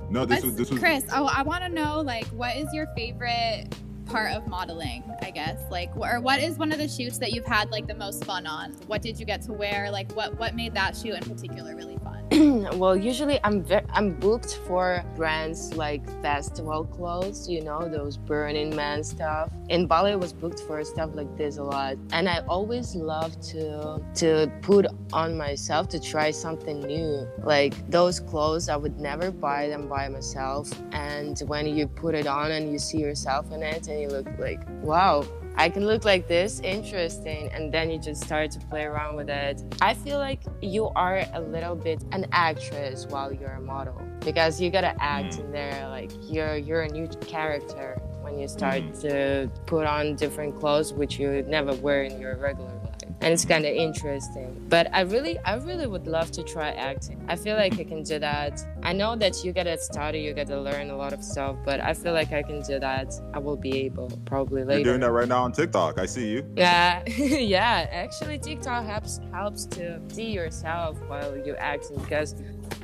No, 0.10 0.24
this 0.24 0.36
What's- 0.36 0.44
was 0.44 0.56
this 0.56 0.70
was 0.70 0.78
Kris, 0.78 1.04
oh, 1.12 1.30
I 1.32 1.42
want 1.42 1.62
to 1.64 1.68
know 1.70 2.00
like 2.00 2.26
what 2.28 2.56
is 2.56 2.66
your 2.72 2.86
favorite 2.96 3.66
part 4.06 4.32
of 4.34 4.46
modeling? 4.48 5.02
I 5.22 5.30
guess 5.30 5.58
like, 5.70 5.90
or 5.96 6.20
what 6.20 6.40
is 6.40 6.56
one 6.58 6.72
of 6.72 6.78
the 6.78 6.88
shoots 6.88 7.18
that 7.18 7.32
you've 7.32 7.46
had 7.46 7.70
like 7.70 7.86
the 7.86 7.94
most 7.94 8.24
fun 8.24 8.46
on? 8.46 8.72
What 8.86 9.02
did 9.02 9.18
you 9.18 9.26
get 9.26 9.42
to 9.42 9.52
wear? 9.52 9.90
Like, 9.90 10.12
what 10.12 10.38
what 10.38 10.54
made 10.54 10.74
that 10.74 10.96
shoot 10.96 11.14
in 11.14 11.22
particular 11.22 11.74
really 11.76 11.96
fun? 11.98 12.19
well, 12.74 12.96
usually 12.96 13.40
I'm 13.42 13.64
ve- 13.64 13.88
I'm 13.92 14.14
booked 14.14 14.60
for 14.64 15.04
brands 15.16 15.74
like 15.74 16.08
festival 16.22 16.84
clothes, 16.84 17.48
you 17.48 17.60
know, 17.60 17.88
those 17.88 18.16
Burning 18.16 18.74
Man 18.76 19.02
stuff. 19.02 19.50
In 19.68 19.88
Bali, 19.88 20.12
I 20.12 20.16
was 20.16 20.32
booked 20.32 20.60
for 20.60 20.84
stuff 20.84 21.10
like 21.14 21.36
this 21.36 21.56
a 21.56 21.64
lot, 21.64 21.96
and 22.12 22.28
I 22.28 22.38
always 22.46 22.94
love 22.94 23.40
to 23.50 24.00
to 24.16 24.52
put 24.62 24.86
on 25.12 25.36
myself 25.36 25.88
to 25.88 25.98
try 25.98 26.30
something 26.30 26.78
new. 26.78 27.26
Like 27.42 27.74
those 27.90 28.20
clothes, 28.20 28.68
I 28.68 28.76
would 28.76 29.00
never 29.00 29.32
buy 29.32 29.66
them 29.66 29.88
by 29.88 30.08
myself, 30.08 30.70
and 30.92 31.36
when 31.48 31.66
you 31.66 31.88
put 31.88 32.14
it 32.14 32.28
on 32.28 32.52
and 32.52 32.70
you 32.70 32.78
see 32.78 32.98
yourself 32.98 33.50
in 33.50 33.64
it, 33.64 33.88
and 33.88 34.00
you 34.00 34.08
look 34.08 34.28
like, 34.38 34.60
wow, 34.82 35.24
I 35.56 35.68
can 35.68 35.86
look 35.86 36.04
like 36.04 36.26
this, 36.28 36.60
interesting, 36.60 37.50
and 37.52 37.72
then 37.72 37.90
you 37.90 37.98
just 37.98 38.22
start 38.22 38.50
to 38.52 38.58
play 38.60 38.84
around 38.84 39.16
with 39.16 39.28
it. 39.28 39.62
I 39.82 39.94
feel 39.94 40.18
like 40.18 40.40
you 40.62 40.88
are 40.96 41.24
a 41.34 41.40
little 41.40 41.74
bit 41.74 42.02
an 42.12 42.26
actress 42.32 43.06
while 43.06 43.32
you're 43.32 43.52
a 43.52 43.60
model 43.60 44.00
because 44.20 44.60
you 44.60 44.70
gotta 44.70 44.94
act 45.02 45.34
hmm. 45.34 45.42
in 45.42 45.52
there 45.52 45.88
like 45.88 46.12
you're 46.22 46.56
you're 46.56 46.82
a 46.82 46.88
new 46.88 47.06
character 47.20 48.00
when 48.20 48.38
you 48.38 48.48
start 48.48 48.82
hmm. 48.82 49.00
to 49.00 49.50
put 49.66 49.86
on 49.86 50.14
different 50.16 50.58
clothes 50.58 50.92
which 50.92 51.18
you 51.18 51.28
would 51.28 51.48
never 51.48 51.74
wear 51.74 52.04
in 52.04 52.20
your 52.20 52.36
regular. 52.36 52.79
And 53.22 53.34
it's 53.34 53.44
kind 53.44 53.66
of 53.66 53.74
interesting, 53.74 54.64
but 54.68 54.88
I 54.94 55.02
really, 55.02 55.38
I 55.40 55.56
really 55.56 55.86
would 55.86 56.06
love 56.06 56.30
to 56.32 56.42
try 56.42 56.70
acting. 56.70 57.22
I 57.28 57.36
feel 57.36 57.54
like 57.54 57.78
I 57.78 57.84
can 57.84 58.02
do 58.02 58.18
that. 58.18 58.64
I 58.82 58.94
know 58.94 59.14
that 59.16 59.44
you 59.44 59.52
gotta 59.52 59.76
study, 59.76 60.20
you 60.20 60.32
gotta 60.32 60.58
learn 60.58 60.88
a 60.88 60.96
lot 60.96 61.12
of 61.12 61.22
stuff, 61.22 61.56
but 61.64 61.80
I 61.80 61.92
feel 61.92 62.14
like 62.14 62.32
I 62.32 62.42
can 62.42 62.62
do 62.62 62.78
that. 62.78 63.12
I 63.34 63.38
will 63.38 63.56
be 63.56 63.84
able 63.84 64.10
probably 64.24 64.64
later. 64.64 64.78
you're 64.78 64.84
doing 64.84 65.00
that 65.00 65.12
right 65.12 65.28
now 65.28 65.44
on 65.44 65.52
TikTok. 65.52 65.98
I 65.98 66.06
see 66.06 66.30
you. 66.30 66.46
Yeah, 66.56 67.04
yeah. 67.08 67.86
Actually, 67.90 68.38
TikTok 68.38 68.86
helps 68.86 69.20
helps 69.32 69.66
to 69.66 70.00
see 70.08 70.30
yourself 70.30 70.98
while 71.06 71.36
you 71.36 71.54
acting 71.56 71.98
because 71.98 72.34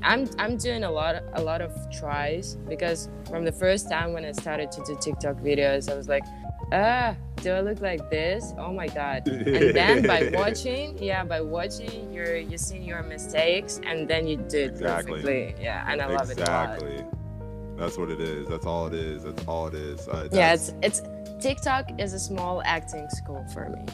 I'm 0.03 0.28
I'm 0.39 0.57
doing 0.57 0.84
a 0.84 0.91
lot 0.91 1.22
a 1.32 1.43
lot 1.43 1.62
of 1.62 1.72
tries 1.91 2.57
because 2.68 3.09
from 3.28 3.45
the 3.45 3.53
first 3.53 3.89
time 3.89 4.12
when 4.12 4.24
I 4.24 4.32
started 4.32 4.70
to 4.72 4.84
do 4.87 4.97
TikTok 5.01 5.37
videos, 5.37 5.91
I 5.91 5.97
was 5.97 6.09
like, 6.09 6.24
ah, 6.73 7.17
do 7.43 7.53
I 7.53 7.61
look 7.61 7.81
like 7.81 8.11
this? 8.11 8.53
Oh 8.59 8.73
my 8.73 8.87
god! 8.89 9.29
And 9.29 9.75
then 9.75 10.03
by 10.07 10.31
watching, 10.35 10.97
yeah, 11.03 11.25
by 11.25 11.41
watching, 11.41 12.12
you're 12.12 12.37
you 12.37 12.59
see 12.59 12.79
your 12.79 13.03
mistakes 13.03 13.81
and 13.85 14.09
then 14.09 14.27
you 14.27 14.37
do 14.37 14.59
it 14.59 14.71
Exactly. 14.71 15.23
perfectly. 15.23 15.55
Yeah, 15.62 15.85
and 15.91 16.01
I 16.01 16.07
love 16.07 16.31
it 16.31 16.39
a 16.39 16.43
exactly. 16.43 17.05
That's 17.77 17.99
what 17.99 18.11
it 18.11 18.21
is. 18.21 18.49
That's 18.49 18.64
all 18.64 18.87
it 18.87 18.95
is. 18.95 19.25
That's 19.25 19.45
all 19.47 19.67
it 19.69 19.75
is. 19.75 20.09
Uh, 20.09 20.29
Yeah, 20.33 20.55
it's 20.55 20.73
it's 20.83 21.03
TikTok 21.41 22.01
is 22.01 22.14
a 22.14 22.19
small 22.19 22.62
acting 22.64 23.07
school 23.11 23.45
for 23.53 23.69
me. 23.69 23.85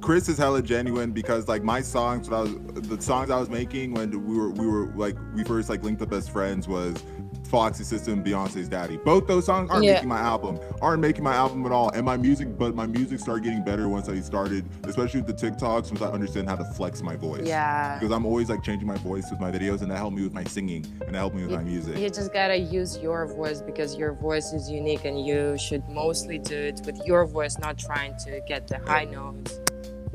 Kris 0.00 0.28
is 0.28 0.38
hella 0.38 0.62
genuine 0.62 1.12
because 1.12 1.48
like 1.48 1.64
my 1.64 1.80
songs, 1.80 2.28
what 2.28 2.36
I 2.36 2.42
was 2.42 2.54
the 2.88 3.00
songs 3.02 3.30
I 3.30 3.40
was 3.40 3.48
making 3.48 3.94
when 3.94 4.24
we 4.26 4.36
were 4.38 4.50
we 4.50 4.66
were 4.66 4.86
like 4.94 5.16
we 5.34 5.42
first 5.44 5.68
like 5.68 5.82
linked 5.82 6.02
up 6.02 6.12
as 6.12 6.28
friends 6.28 6.68
was 6.68 7.02
Foxy 7.46 7.84
System, 7.84 8.22
Beyonce's 8.24 8.68
Daddy. 8.68 8.96
Both 8.96 9.26
those 9.26 9.46
songs 9.46 9.70
aren't 9.70 9.84
Yeah. 9.84 9.94
making 9.94 10.08
my 10.08 10.20
album, 10.20 10.58
aren't 10.82 11.00
making 11.00 11.24
my 11.24 11.34
album 11.34 11.64
at 11.66 11.72
all. 11.72 11.90
And 11.90 12.04
my 12.04 12.16
music, 12.16 12.58
but 12.58 12.74
my 12.74 12.86
music 12.86 13.20
started 13.20 13.44
getting 13.44 13.62
better 13.62 13.88
once 13.88 14.08
I 14.08 14.18
started, 14.20 14.64
especially 14.84 15.20
with 15.22 15.36
the 15.36 15.50
TikToks, 15.50 15.90
once 15.90 16.02
I 16.02 16.08
understand 16.08 16.48
how 16.48 16.56
to 16.56 16.64
flex 16.64 17.02
my 17.02 17.16
voice. 17.16 17.46
Yeah. 17.46 17.98
Because 17.98 18.12
I'm 18.14 18.26
always 18.26 18.48
like 18.50 18.62
changing 18.62 18.88
my 18.88 18.96
voice 18.96 19.30
with 19.30 19.40
my 19.40 19.50
videos, 19.50 19.82
and 19.82 19.90
that 19.90 19.98
helped 19.98 20.16
me 20.16 20.22
with 20.22 20.34
my 20.34 20.44
singing, 20.44 20.86
and 21.06 21.14
that 21.14 21.18
helped 21.18 21.36
me 21.36 21.42
with 21.42 21.52
my 21.52 21.62
music. 21.62 21.96
You 21.98 22.10
just 22.10 22.32
gotta 22.32 22.56
use 22.56 22.98
your 22.98 23.26
voice 23.26 23.60
because 23.62 23.96
your 23.96 24.12
voice 24.14 24.52
is 24.52 24.70
unique 24.70 25.04
and 25.04 25.24
you 25.24 25.56
should 25.58 25.88
mostly 25.88 26.38
do 26.38 26.56
it 26.56 26.80
with 26.84 27.00
your 27.06 27.26
voice, 27.26 27.58
not 27.58 27.78
trying 27.78 28.16
to 28.24 28.40
get 28.48 28.66
the 28.66 28.78
high 28.86 29.04
notes. 29.04 29.58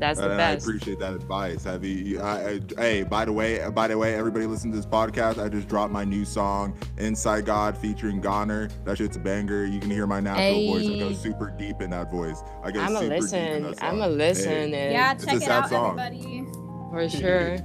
That's 0.00 0.18
the 0.18 0.28
And 0.30 0.36
best. 0.38 0.66
I 0.66 0.70
appreciate 0.70 0.98
that 1.00 1.12
advice. 1.14 1.64
Have 1.64 1.84
you, 1.84 2.20
I, 2.20 2.48
I, 2.48 2.60
hey, 2.76 3.02
by 3.04 3.24
the 3.24 3.32
way, 3.32 3.64
by 3.70 3.86
the 3.88 3.96
way, 3.96 4.14
everybody 4.14 4.46
listen 4.46 4.70
to 4.70 4.76
this 4.76 4.86
podcast. 4.86 5.42
I 5.42 5.48
just 5.48 5.68
dropped 5.68 5.92
my 5.92 6.04
new 6.04 6.24
song, 6.24 6.76
"Inside 6.98 7.44
God," 7.46 7.76
featuring 7.78 8.20
Goner. 8.20 8.68
That 8.84 8.98
shit's 8.98 9.16
a 9.16 9.20
banger. 9.20 9.64
You 9.66 9.78
can 9.78 9.90
hear 9.90 10.06
my 10.06 10.20
natural 10.20 10.66
voice. 10.74 10.88
I 10.88 10.98
go 10.98 11.12
super 11.12 11.50
deep 11.58 11.80
in 11.80 11.90
that 11.90 12.10
voice. 12.10 12.42
I 12.64 12.70
go 12.70 12.80
I'm 12.80 12.96
a 12.96 13.00
super 13.00 13.02
deep 13.02 13.12
in 13.12 13.20
listen. 13.20 13.74
I'm 13.82 14.00
a 14.00 14.04
song. 14.04 14.16
listen. 14.18 14.48
Hey. 14.50 14.62
and 14.84 14.92
Yeah, 14.92 15.12
It's 15.12 15.24
check 15.24 15.34
a 15.34 15.36
it 15.36 15.42
sad 15.42 15.50
out, 15.64 15.68
song. 15.68 15.98
everybody. 16.00 16.44
for 16.90 17.08
sure. 17.08 17.58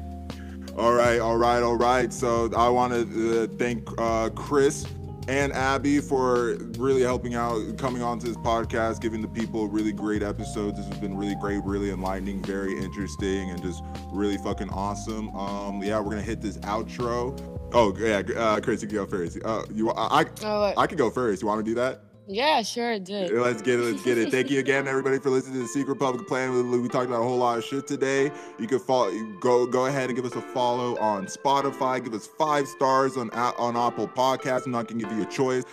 All 0.78 0.94
right, 0.94 1.20
all 1.20 1.38
right, 1.38 1.64
all 1.64 1.78
right. 1.78 2.12
So 2.12 2.52
I 2.56 2.68
want 2.68 2.92
to 2.94 3.44
uh, 3.44 3.48
thank 3.58 3.88
uh, 3.98 4.30
Kris 4.32 4.86
and 5.28 5.52
Abby 5.54 6.00
for 6.00 6.56
really 6.78 7.02
helping 7.02 7.36
out, 7.36 7.78
coming 7.78 8.02
on 8.02 8.20
to 8.20 8.28
this 8.28 8.38
podcast, 8.38 9.02
giving 9.02 9.22
the 9.22 9.28
people 9.28 9.68
really 9.68 9.92
great 9.92 10.24
episodes. 10.24 10.78
This 10.78 10.88
has 10.88 10.98
been 11.00 11.18
really 11.18 11.36
great, 11.36 11.64
really 11.64 11.90
enlightening, 11.92 12.44
very 12.44 12.78
interesting, 12.78 13.52
and 13.52 13.62
just 13.62 13.84
really 14.12 14.38
fucking 14.38 14.70
awesome. 14.70 15.36
Um, 15.36 15.82
yeah, 15.84 16.00
we're 16.00 16.12
gonna 16.12 16.22
hit 16.22 16.42
this 16.42 16.58
outro. 16.60 17.40
Oh 17.74 17.96
yeah, 17.98 18.22
uh, 18.38 18.60
Kris, 18.62 18.82
you 18.82 18.88
can 18.88 18.98
go 18.98 19.06
first. 19.06 19.38
Uh, 19.44 19.64
you, 19.74 19.92
I, 19.92 20.22
I, 20.22 20.26
Oh, 20.44 20.74
I 20.78 20.88
could 20.88 20.98
go 20.98 21.10
first. 21.10 21.42
You 21.42 21.48
want 21.48 21.60
to 21.66 21.70
do 21.70 21.76
that? 21.76 22.05
Yeah, 22.28 22.62
sure, 22.62 22.94
it 22.94 23.04
did. 23.04 23.32
Let's 23.32 23.62
get 23.62 23.80
it. 23.80 23.84
Let's 23.84 24.04
get 24.04 24.18
it. 24.18 24.32
Thank 24.32 24.50
you 24.50 24.60
again, 24.66 24.88
everybody, 24.88 25.20
for 25.20 25.30
listening 25.30 25.56
to 25.56 25.62
the 25.62 25.68
Secret 25.68 25.98
Public 25.98 26.28
Plan. 26.28 26.72
We, 26.72 26.88
talked 26.88 27.08
about 27.08 27.22
a 27.22 27.24
whole 27.24 27.38
lot 27.38 27.58
of 27.58 27.64
shit 27.64 27.88
today. 27.88 28.32
You 28.60 28.68
can 28.68 28.80
follow. 28.80 29.12
Go 29.40 29.66
go 29.66 29.86
ahead 29.86 30.10
and 30.10 30.16
give 30.16 30.26
us 30.26 30.36
a 30.36 30.42
follow 30.42 30.98
on 30.98 31.26
Spotify. 31.28 32.04
Give 32.04 32.14
us 32.14 32.28
five 32.28 32.68
stars 32.68 33.18
on 33.18 33.30
on 33.32 33.78
Apple 33.78 34.08
Podcasts. 34.08 34.66
I'm 34.66 34.72
not 34.72 34.88
gonna 34.88 35.04
give 35.04 35.12
you 35.12 35.24
a 35.24 35.32
choice. 35.32 35.64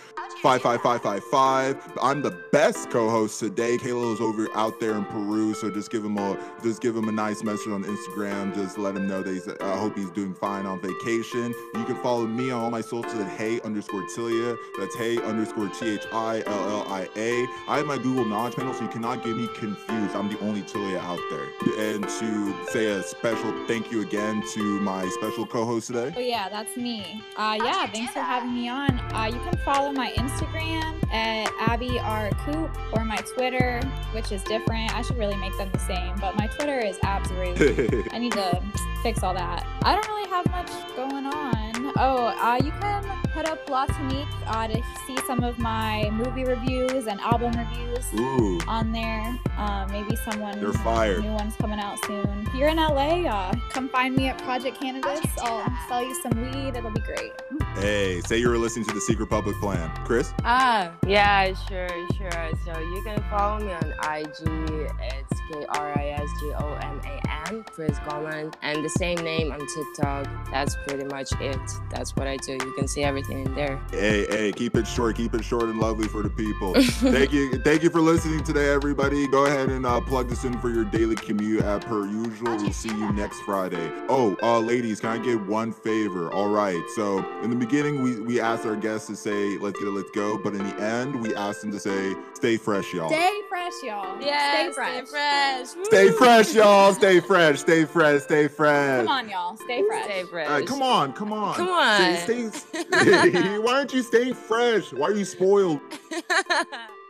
Five 0.41 0.61
five 0.61 0.81
five 0.81 1.01
five 1.01 1.23
five. 1.25 1.77
I'm 2.01 2.21
the 2.21 2.31
best 2.51 2.89
co-host 2.89 3.39
today. 3.39 3.77
Kalo's 3.77 4.19
over 4.19 4.47
out 4.55 4.79
there 4.79 4.91
in 4.91 5.05
Peru, 5.05 5.53
so 5.53 5.71
just 5.71 5.89
give 5.89 6.03
him 6.03 6.17
a 6.17 6.37
just 6.61 6.81
give 6.81 6.95
him 6.95 7.07
a 7.07 7.11
nice 7.11 7.43
message 7.43 7.71
on 7.71 7.83
Instagram. 7.83 8.53
Just 8.53 8.77
let 8.77 8.95
him 8.95 9.07
know 9.07 9.23
that 9.23 9.31
he's, 9.31 9.47
I 9.47 9.77
hope 9.77 9.97
he's 9.97 10.09
doing 10.11 10.33
fine 10.33 10.65
on 10.65 10.81
vacation. 10.81 11.53
You 11.75 11.85
can 11.85 11.95
follow 12.03 12.27
me 12.27 12.51
on 12.51 12.61
all 12.61 12.71
my 12.71 12.81
socials 12.81 13.15
at 13.15 13.29
hey 13.37 13.61
underscore 13.61 14.03
Tilia. 14.15 14.57
That's 14.77 14.95
hey 14.95 15.17
underscore 15.21 15.69
T 15.69 15.91
H 15.91 16.05
I 16.11 16.42
L 16.45 16.69
L 16.69 16.85
I 16.89 17.07
A. 17.15 17.47
I 17.67 17.77
have 17.77 17.85
my 17.85 17.97
Google 17.97 18.25
Knowledge 18.25 18.55
panel, 18.55 18.73
so 18.73 18.83
you 18.83 18.89
cannot 18.89 19.23
get 19.23 19.35
me 19.35 19.47
confused. 19.55 20.15
I'm 20.15 20.29
the 20.29 20.39
only 20.39 20.61
Tilia 20.61 20.99
out 20.99 21.19
there. 21.29 21.93
And 21.93 22.03
to 22.03 22.71
say 22.71 22.87
a 22.87 23.03
special 23.03 23.65
thank 23.67 23.91
you 23.91 24.01
again 24.01 24.43
to 24.53 24.79
my 24.81 25.07
special 25.09 25.45
co-host 25.45 25.87
today. 25.87 26.13
Oh 26.15 26.19
yeah, 26.19 26.49
that's 26.49 26.75
me. 26.77 27.21
Uh, 27.35 27.57
yeah, 27.63 27.87
thanks 27.87 28.13
for 28.13 28.19
having 28.19 28.53
me 28.53 28.69
on. 28.69 28.99
Uh, 29.13 29.25
you 29.25 29.39
can 29.39 29.57
follow 29.65 29.91
my 29.91 30.11
Instagram 30.11 31.03
at 31.13 31.51
Abby 31.59 31.99
R 31.99 32.29
Coop 32.45 32.71
or 32.93 33.05
my 33.05 33.17
Twitter, 33.35 33.81
which 34.11 34.31
is 34.31 34.43
different. 34.43 34.93
I 34.95 35.01
should 35.01 35.17
really 35.17 35.37
make 35.37 35.57
them 35.57 35.69
the 35.71 35.79
same, 35.79 36.15
but 36.19 36.35
my 36.35 36.47
Twitter 36.47 36.79
is 36.79 36.97
Absroot. 36.99 38.09
I 38.13 38.17
need 38.17 38.33
to 38.33 38.61
fix 39.03 39.23
all 39.23 39.33
that. 39.33 39.65
I 39.83 39.93
don't 39.93 40.07
really 40.07 40.29
have 40.29 40.49
much 40.51 40.69
going 40.95 41.25
on. 41.25 41.72
Oh, 41.97 42.27
uh, 42.27 42.59
you 42.63 42.71
can 42.79 43.03
hit 43.33 43.47
up 43.47 43.67
La 43.69 43.85
Tonique 43.85 44.27
uh, 44.47 44.67
to 44.67 44.81
see 45.07 45.17
some 45.25 45.43
of 45.43 45.57
my 45.59 46.09
movie 46.11 46.43
reviews 46.45 47.07
and 47.07 47.19
album 47.21 47.51
reviews 47.53 48.05
Ooh, 48.19 48.59
on 48.67 48.91
there. 48.91 49.35
Uh, 49.57 49.87
maybe 49.91 50.15
someone 50.15 50.59
they're 50.59 50.73
fire. 50.73 51.19
new 51.21 51.31
one's 51.31 51.55
coming 51.55 51.79
out 51.79 52.03
soon. 52.05 52.45
If 52.47 52.53
you're 52.55 52.69
in 52.69 52.77
LA, 52.77 53.23
uh, 53.27 53.53
come 53.69 53.89
find 53.89 54.15
me 54.15 54.27
at 54.27 54.37
Project 54.39 54.79
Cannabis. 54.79 55.21
I'll 55.41 55.65
sell 55.87 56.03
you 56.03 56.13
some 56.21 56.31
weed. 56.41 56.75
It'll 56.75 56.91
be 56.91 57.01
great. 57.01 57.31
Hey, 57.75 58.21
say 58.21 58.37
you 58.37 58.49
were 58.49 58.57
listening 58.57 58.85
to 58.85 58.93
the 58.93 59.01
Secret 59.01 59.27
Public 59.27 59.55
Plan. 59.57 59.89
Kris? 60.05 60.33
Ah, 60.43 60.91
yeah, 61.07 61.53
sure, 61.67 61.89
sure. 62.15 62.49
So 62.65 62.79
you 62.79 63.01
can 63.03 63.23
follow 63.29 63.59
me 63.65 63.71
on 63.71 63.93
IG. 64.15 64.89
It's 65.01 65.39
K 65.51 65.65
R 65.69 65.97
I 65.97 66.09
S 66.09 66.29
G 66.39 66.51
O 66.59 66.73
M 66.81 67.01
A 67.05 67.49
N, 67.51 67.63
Kris 67.63 67.97
Goman, 68.07 68.51
and 68.61 68.85
the 68.85 68.89
same 68.89 69.17
name 69.19 69.51
on 69.51 69.59
TikTok. 69.59 70.27
That's 70.51 70.75
pretty 70.87 71.05
much 71.05 71.31
it. 71.41 71.57
That's 71.89 72.15
what 72.15 72.27
I 72.27 72.37
do. 72.37 72.53
You 72.53 72.73
can 72.77 72.87
see 72.87 73.03
everything 73.03 73.45
in 73.45 73.53
there. 73.55 73.79
Hey, 73.91 74.25
hey, 74.29 74.51
keep 74.51 74.75
it 74.75 74.87
short, 74.87 75.15
keep 75.15 75.33
it 75.33 75.43
short 75.43 75.63
and 75.63 75.79
lovely 75.79 76.07
for 76.07 76.21
the 76.21 76.29
people. 76.29 76.73
thank 76.81 77.31
you, 77.31 77.59
thank 77.59 77.83
you 77.83 77.89
for 77.89 78.01
listening 78.01 78.43
today, 78.43 78.69
everybody. 78.69 79.27
Go 79.27 79.45
ahead 79.45 79.69
and 79.69 79.85
uh, 79.85 80.01
plug 80.01 80.29
this 80.29 80.43
in 80.43 80.59
for 80.59 80.69
your 80.69 80.85
daily 80.85 81.15
commute 81.15 81.63
as 81.63 81.83
per 81.83 82.05
usual. 82.05 82.55
We'll 82.57 82.71
see 82.71 82.89
you 82.89 83.11
next 83.13 83.39
Friday. 83.41 83.91
Oh, 84.09 84.37
uh, 84.41 84.59
ladies, 84.59 84.99
can 84.99 85.09
I 85.09 85.17
get 85.17 85.39
one 85.45 85.71
favor? 85.71 86.31
All 86.31 86.49
right. 86.49 86.81
So 86.95 87.25
in 87.41 87.49
the 87.49 87.55
beginning, 87.55 88.01
we 88.01 88.19
we 88.19 88.39
asked 88.39 88.65
our 88.65 88.75
guests 88.75 89.07
to 89.07 89.15
say 89.15 89.57
"Let's 89.57 89.79
get 89.79 89.87
it, 89.87 89.91
let's 89.91 90.11
go," 90.11 90.37
but 90.37 90.53
in 90.53 90.63
the 90.63 90.75
end, 90.81 91.21
we 91.21 91.35
asked 91.35 91.61
them 91.61 91.71
to 91.71 91.79
say 91.79 92.15
"Stay 92.33 92.57
fresh, 92.57 92.93
y'all." 92.93 93.09
Stay 93.09 93.41
fresh, 93.49 93.73
y'all. 93.83 94.19
stay 94.19 94.71
fresh. 94.73 95.07
fresh. 95.07 95.67
Stay 95.83 96.11
fresh, 96.11 96.53
y'all. 96.53 96.93
Stay 96.93 97.19
fresh. 97.19 97.59
Stay 97.59 97.85
fresh. 97.85 98.21
Stay 98.23 98.47
fresh. 98.47 99.05
Come 99.05 99.07
on, 99.07 99.29
y'all. 99.29 99.57
Stay 99.57 99.83
fresh. 99.87 100.05
Stay 100.05 100.23
fresh. 100.23 100.47
Uh, 100.47 100.65
come 100.65 100.81
on, 100.81 101.13
come 101.13 101.33
on. 101.33 101.55
Come 101.55 101.62
on. 101.69 102.17
Stay, 102.17 102.49
stay, 102.49 103.57
why 103.59 103.73
aren't 103.73 103.93
you 103.93 104.01
staying 104.01 104.33
fresh? 104.33 104.93
Why 104.93 105.07
are 105.07 105.13
you 105.13 105.25
spoiled? 105.25 105.79